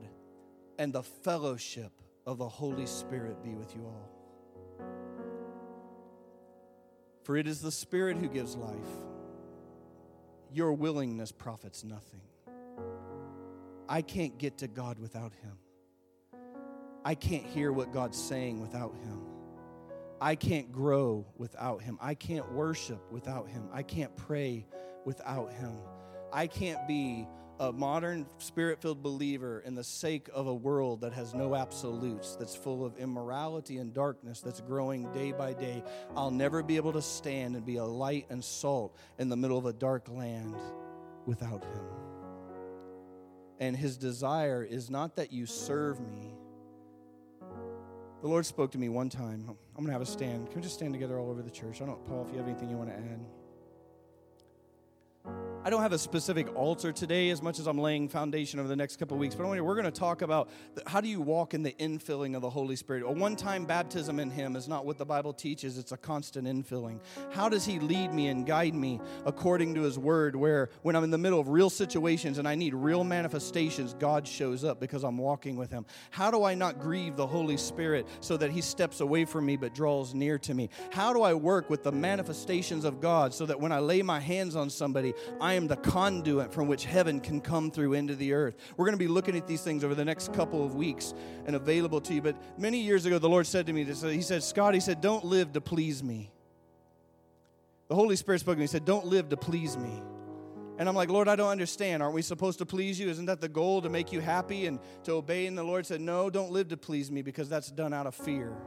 and 0.80 0.94
the 0.94 1.04
fellowship 1.04 1.92
of 2.26 2.38
the 2.38 2.48
Holy 2.48 2.86
Spirit 2.86 3.44
be 3.44 3.54
with 3.54 3.76
you 3.76 3.84
all. 3.84 4.10
For 7.24 7.36
it 7.36 7.46
is 7.46 7.62
the 7.62 7.72
Spirit 7.72 8.16
who 8.16 8.30
gives 8.30 8.56
life. 8.56 8.78
Your 10.54 10.72
willingness 10.72 11.34
profits 11.34 11.84
nothing. 11.84 12.22
I 13.90 14.04
can't 14.04 14.38
get 14.38 14.60
to 14.60 14.70
God 14.70 15.00
without 15.00 15.34
Him. 15.34 15.58
I 17.04 17.16
can't 17.16 17.46
hear 17.46 17.74
what 17.74 17.92
God's 17.92 18.18
saying 18.18 18.62
without 18.62 18.96
Him. 18.96 19.33
I 20.24 20.36
can't 20.36 20.72
grow 20.72 21.26
without 21.36 21.82
Him. 21.82 21.98
I 22.00 22.14
can't 22.14 22.50
worship 22.54 23.12
without 23.12 23.50
Him. 23.50 23.68
I 23.74 23.84
can't 23.84 24.16
pray 24.16 24.66
without 25.04 25.52
Him. 25.52 25.76
I 26.32 26.48
can't 26.48 26.88
be 26.88 27.28
a 27.60 27.74
modern 27.74 28.26
spirit 28.38 28.82
filled 28.82 29.04
believer 29.04 29.62
in 29.66 29.76
the 29.76 29.84
sake 29.84 30.30
of 30.34 30.48
a 30.48 30.54
world 30.54 31.02
that 31.02 31.12
has 31.12 31.34
no 31.34 31.56
absolutes, 31.56 32.38
that's 32.38 32.56
full 32.56 32.86
of 32.86 32.98
immorality 32.98 33.80
and 33.80 33.94
darkness, 33.94 34.40
that's 34.40 34.62
growing 34.62 35.12
day 35.12 35.34
by 35.34 35.52
day, 35.52 35.84
I'll 36.16 36.32
never 36.32 36.64
be 36.64 36.78
able 36.78 36.94
to 36.94 37.02
stand 37.02 37.58
and 37.58 37.66
be 37.66 37.76
a 37.76 37.84
light 37.84 38.26
and 38.30 38.42
salt 38.42 38.96
in 39.20 39.28
the 39.28 39.36
middle 39.36 39.58
of 39.58 39.66
a 39.66 39.74
dark 39.74 40.08
land 40.08 40.56
without 41.26 41.66
Him. 41.66 41.86
And 43.60 43.76
His 43.76 43.98
desire 43.98 44.64
is 44.64 44.90
not 44.90 45.18
that 45.18 45.34
you 45.34 45.46
serve 45.46 46.00
me. 46.00 46.34
The 48.22 48.30
Lord 48.30 48.46
spoke 48.46 48.72
to 48.72 48.78
me 48.78 48.88
one 48.88 49.10
time. 49.10 49.58
I'm 49.76 49.84
going 49.84 49.88
to 49.88 49.94
have 49.94 50.02
a 50.02 50.06
stand. 50.06 50.48
Can 50.48 50.58
we 50.58 50.62
just 50.62 50.76
stand 50.76 50.94
together 50.94 51.18
all 51.18 51.32
over 51.32 51.42
the 51.42 51.50
church? 51.50 51.82
I 51.82 51.86
don't, 51.86 52.06
Paul, 52.06 52.26
if 52.28 52.32
you 52.32 52.38
have 52.38 52.48
anything 52.48 52.70
you 52.70 52.78
want 52.78 52.90
to 52.90 52.96
add. 52.96 53.20
I 55.66 55.70
don't 55.70 55.82
have 55.82 55.94
a 55.94 55.98
specific 55.98 56.54
altar 56.58 56.92
today 56.92 57.30
as 57.30 57.42
much 57.42 57.58
as 57.58 57.68
I'm 57.68 57.78
laying 57.78 58.10
foundation 58.10 58.60
over 58.60 58.68
the 58.68 58.76
next 58.76 58.98
couple 58.98 59.18
weeks, 59.18 59.34
but 59.34 59.48
we're 59.48 59.76
going 59.76 59.86
to 59.86 59.92
talk 59.92 60.22
about 60.22 60.50
how 60.86 61.00
do 61.00 61.08
you 61.08 61.22
walk 61.22 61.54
in 61.54 61.64
the 61.64 61.72
infilling 61.80 62.36
of 62.36 62.42
the 62.42 62.50
Holy 62.50 62.76
Spirit. 62.76 63.04
A 63.04 63.10
one 63.10 63.38
time 63.38 63.64
baptism 63.64 64.20
in 64.20 64.30
Him 64.30 64.58
is 64.58 64.68
not 64.68 64.86
what 64.86 64.98
the 64.98 65.06
Bible 65.06 65.32
teaches, 65.32 65.78
it's 65.78 65.94
a 65.94 65.98
constant 65.98 66.50
infilling. 66.50 67.00
How 67.32 67.48
does 67.48 67.64
He 67.64 67.80
lead 67.80 68.14
me 68.14 68.28
and 68.28 68.46
guide 68.46 68.76
me 68.76 69.00
according 69.26 69.74
to 69.76 69.84
His 69.84 69.98
Word, 69.98 70.36
where 70.36 70.70
when 70.82 70.98
I'm 70.98 71.06
in 71.06 71.12
the 71.12 71.18
middle 71.18 71.40
of 71.40 71.48
real 71.48 71.70
situations 71.70 72.40
and 72.40 72.48
I 72.48 72.56
need 72.56 72.74
real 72.74 73.06
manifestations, 73.06 73.94
God 73.94 74.28
shows 74.28 74.66
up 74.66 74.82
because 74.82 75.06
I'm 75.06 75.18
walking 75.18 75.56
with 75.56 75.72
Him? 75.72 75.86
How 76.12 76.30
do 76.30 76.44
I 76.44 76.56
not 76.56 76.82
grieve 76.82 77.16
the 77.16 77.28
Holy 77.28 77.56
Spirit 77.56 78.06
so 78.20 78.36
that 78.36 78.52
He 78.52 78.60
steps 78.60 79.00
away 79.00 79.24
from 79.24 79.46
me 79.46 79.56
but 79.56 79.74
draws 79.74 80.14
near 80.14 80.38
to 80.40 80.54
me? 80.54 80.70
How 80.92 81.14
do 81.14 81.22
I 81.22 81.34
work 81.34 81.70
with 81.70 81.84
the 81.84 81.94
manifestations 81.94 82.84
of 82.84 83.00
God 83.00 83.34
so 83.34 83.46
that 83.46 83.62
when 83.62 83.72
I 83.72 83.80
lay 83.80 84.02
my 84.02 84.20
hands 84.20 84.58
on 84.58 84.70
somebody, 84.70 85.14
I 85.40 85.53
I 85.54 85.56
am 85.56 85.68
the 85.68 85.76
conduit 85.76 86.52
from 86.52 86.68
which 86.68 86.86
heaven 86.86 87.20
can 87.20 87.40
come 87.40 87.70
through 87.70 87.94
into 87.94 88.16
the 88.16 88.34
earth. 88.34 88.56
We're 88.76 88.86
going 88.86 88.98
to 88.98 89.04
be 89.04 89.08
looking 89.08 89.38
at 89.38 89.46
these 89.46 89.62
things 89.62 89.84
over 89.84 89.94
the 89.94 90.04
next 90.04 90.34
couple 90.34 90.66
of 90.66 90.74
weeks 90.74 91.14
and 91.46 91.56
available 91.56 92.02
to 92.02 92.14
you. 92.16 92.24
But 92.24 92.36
many 92.60 92.80
years 92.80 93.06
ago, 93.06 93.20
the 93.20 93.30
Lord 93.30 93.46
said 93.46 93.68
to 93.68 93.74
me, 93.74 93.84
this, 93.84 94.02
He 94.02 94.24
said, 94.24 94.42
Scott, 94.42 94.74
He 94.74 94.80
said, 94.80 95.00
don't 95.00 95.24
live 95.24 95.54
to 95.54 95.62
please 95.62 96.02
me. 96.02 96.32
The 97.88 97.94
Holy 97.94 98.16
Spirit 98.16 98.40
spoke 98.40 98.56
to 98.56 98.58
me. 98.58 98.64
He 98.64 98.68
said, 98.68 98.84
don't 98.84 99.06
live 99.06 99.30
to 99.30 99.38
please 99.38 99.78
me. 99.78 100.02
And 100.80 100.90
I'm 100.90 100.96
like, 100.96 101.10
Lord, 101.10 101.28
I 101.28 101.36
don't 101.36 101.52
understand. 101.52 102.02
Aren't 102.02 102.16
we 102.16 102.24
supposed 102.24 102.58
to 102.58 102.66
please 102.66 103.00
you? 103.00 103.08
Isn't 103.10 103.28
that 103.28 103.40
the 103.40 103.48
goal 103.48 103.84
to 103.84 103.90
make 103.90 104.12
you 104.12 104.22
happy 104.22 104.66
and 104.66 104.80
to 105.04 105.12
obey? 105.12 105.46
And 105.46 105.56
the 105.56 105.64
Lord 105.64 105.86
said, 105.86 106.02
No, 106.02 106.32
don't 106.32 106.50
live 106.50 106.70
to 106.70 106.78
please 106.78 107.12
me 107.12 107.22
because 107.22 107.48
that's 107.48 107.70
done 107.70 107.94
out 107.94 108.08
of 108.08 108.16
fear 108.16 108.58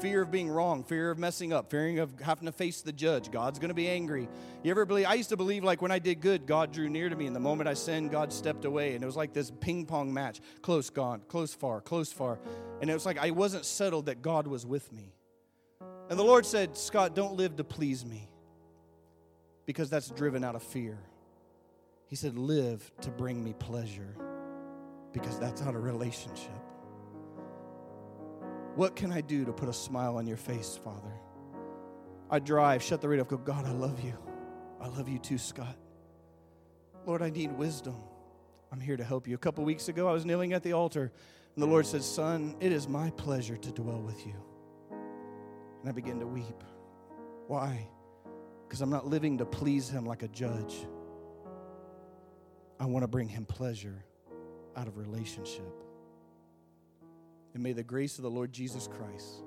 fear 0.00 0.22
of 0.22 0.30
being 0.30 0.48
wrong, 0.48 0.84
fear 0.84 1.10
of 1.10 1.18
messing 1.18 1.52
up, 1.52 1.70
fearing 1.70 1.98
of 1.98 2.18
having 2.20 2.46
to 2.46 2.52
face 2.52 2.82
the 2.82 2.92
judge. 2.92 3.30
God's 3.30 3.58
going 3.58 3.68
to 3.68 3.74
be 3.74 3.88
angry. 3.88 4.28
You 4.62 4.70
ever 4.70 4.84
believe? 4.84 5.06
I 5.06 5.14
used 5.14 5.30
to 5.30 5.36
believe 5.36 5.64
like 5.64 5.82
when 5.82 5.90
I 5.90 5.98
did 5.98 6.20
good, 6.20 6.46
God 6.46 6.72
drew 6.72 6.88
near 6.88 7.08
to 7.08 7.16
me, 7.16 7.26
and 7.26 7.34
the 7.34 7.40
moment 7.40 7.68
I 7.68 7.74
sinned, 7.74 8.10
God 8.10 8.32
stepped 8.32 8.64
away, 8.64 8.94
and 8.94 9.02
it 9.02 9.06
was 9.06 9.16
like 9.16 9.32
this 9.32 9.50
ping 9.60 9.86
pong 9.86 10.12
match: 10.12 10.40
close, 10.62 10.90
gone, 10.90 11.22
close, 11.28 11.54
far, 11.54 11.80
close, 11.80 12.12
far, 12.12 12.38
and 12.80 12.90
it 12.90 12.94
was 12.94 13.06
like 13.06 13.18
I 13.18 13.30
wasn't 13.30 13.64
settled 13.64 14.06
that 14.06 14.22
God 14.22 14.46
was 14.46 14.66
with 14.66 14.92
me. 14.92 15.14
And 16.10 16.18
the 16.18 16.24
Lord 16.24 16.44
said, 16.44 16.76
Scott, 16.76 17.14
don't 17.14 17.36
live 17.36 17.56
to 17.56 17.64
please 17.64 18.04
me, 18.04 18.28
because 19.66 19.90
that's 19.90 20.10
driven 20.10 20.44
out 20.44 20.54
of 20.54 20.62
fear. 20.62 20.98
He 22.08 22.16
said, 22.16 22.36
live 22.36 22.92
to 23.00 23.10
bring 23.10 23.42
me 23.42 23.54
pleasure, 23.54 24.14
because 25.12 25.38
that's 25.38 25.62
out 25.62 25.74
of 25.74 25.82
relationship. 25.82 26.50
What 28.74 28.96
can 28.96 29.12
I 29.12 29.20
do 29.20 29.44
to 29.44 29.52
put 29.52 29.68
a 29.68 29.72
smile 29.72 30.16
on 30.16 30.26
your 30.26 30.36
face, 30.36 30.78
Father? 30.82 31.12
I 32.28 32.40
drive, 32.40 32.82
shut 32.82 33.00
the 33.00 33.08
radio 33.08 33.22
off, 33.22 33.28
go, 33.28 33.36
God, 33.36 33.66
I 33.66 33.70
love 33.70 34.00
you. 34.02 34.18
I 34.80 34.88
love 34.88 35.08
you 35.08 35.18
too, 35.18 35.38
Scott. 35.38 35.76
Lord, 37.06 37.22
I 37.22 37.30
need 37.30 37.52
wisdom. 37.52 37.96
I'm 38.72 38.80
here 38.80 38.96
to 38.96 39.04
help 39.04 39.28
you. 39.28 39.36
A 39.36 39.38
couple 39.38 39.62
weeks 39.64 39.88
ago, 39.88 40.08
I 40.08 40.12
was 40.12 40.24
kneeling 40.24 40.52
at 40.52 40.64
the 40.64 40.72
altar, 40.72 41.12
and 41.54 41.62
the 41.62 41.66
Lord 41.66 41.86
said, 41.86 42.02
Son, 42.02 42.56
it 42.58 42.72
is 42.72 42.88
my 42.88 43.10
pleasure 43.10 43.56
to 43.56 43.70
dwell 43.70 44.00
with 44.00 44.26
you. 44.26 44.34
And 45.80 45.88
I 45.88 45.92
began 45.92 46.18
to 46.18 46.26
weep. 46.26 46.64
Why? 47.46 47.86
Because 48.66 48.80
I'm 48.80 48.90
not 48.90 49.06
living 49.06 49.38
to 49.38 49.46
please 49.46 49.88
Him 49.88 50.04
like 50.04 50.24
a 50.24 50.28
judge. 50.28 50.74
I 52.80 52.86
want 52.86 53.04
to 53.04 53.08
bring 53.08 53.28
Him 53.28 53.44
pleasure 53.44 54.04
out 54.76 54.88
of 54.88 54.96
relationship. 54.96 55.83
And 57.54 57.62
may 57.62 57.72
the 57.72 57.82
grace 57.82 58.18
of 58.18 58.24
the 58.24 58.30
Lord 58.30 58.52
Jesus 58.52 58.88
Christ 58.88 59.44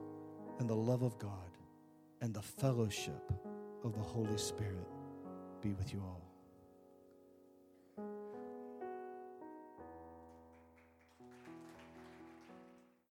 and 0.59 0.69
the 0.69 0.75
love 0.75 1.03
of 1.03 1.19
God 1.19 1.31
and 2.21 2.33
the 2.33 2.41
fellowship 2.41 3.31
of 3.83 3.93
the 3.93 4.01
Holy 4.01 4.37
Spirit 4.37 4.87
be 5.61 5.73
with 5.73 5.93
you 5.93 6.01
all. 6.01 6.26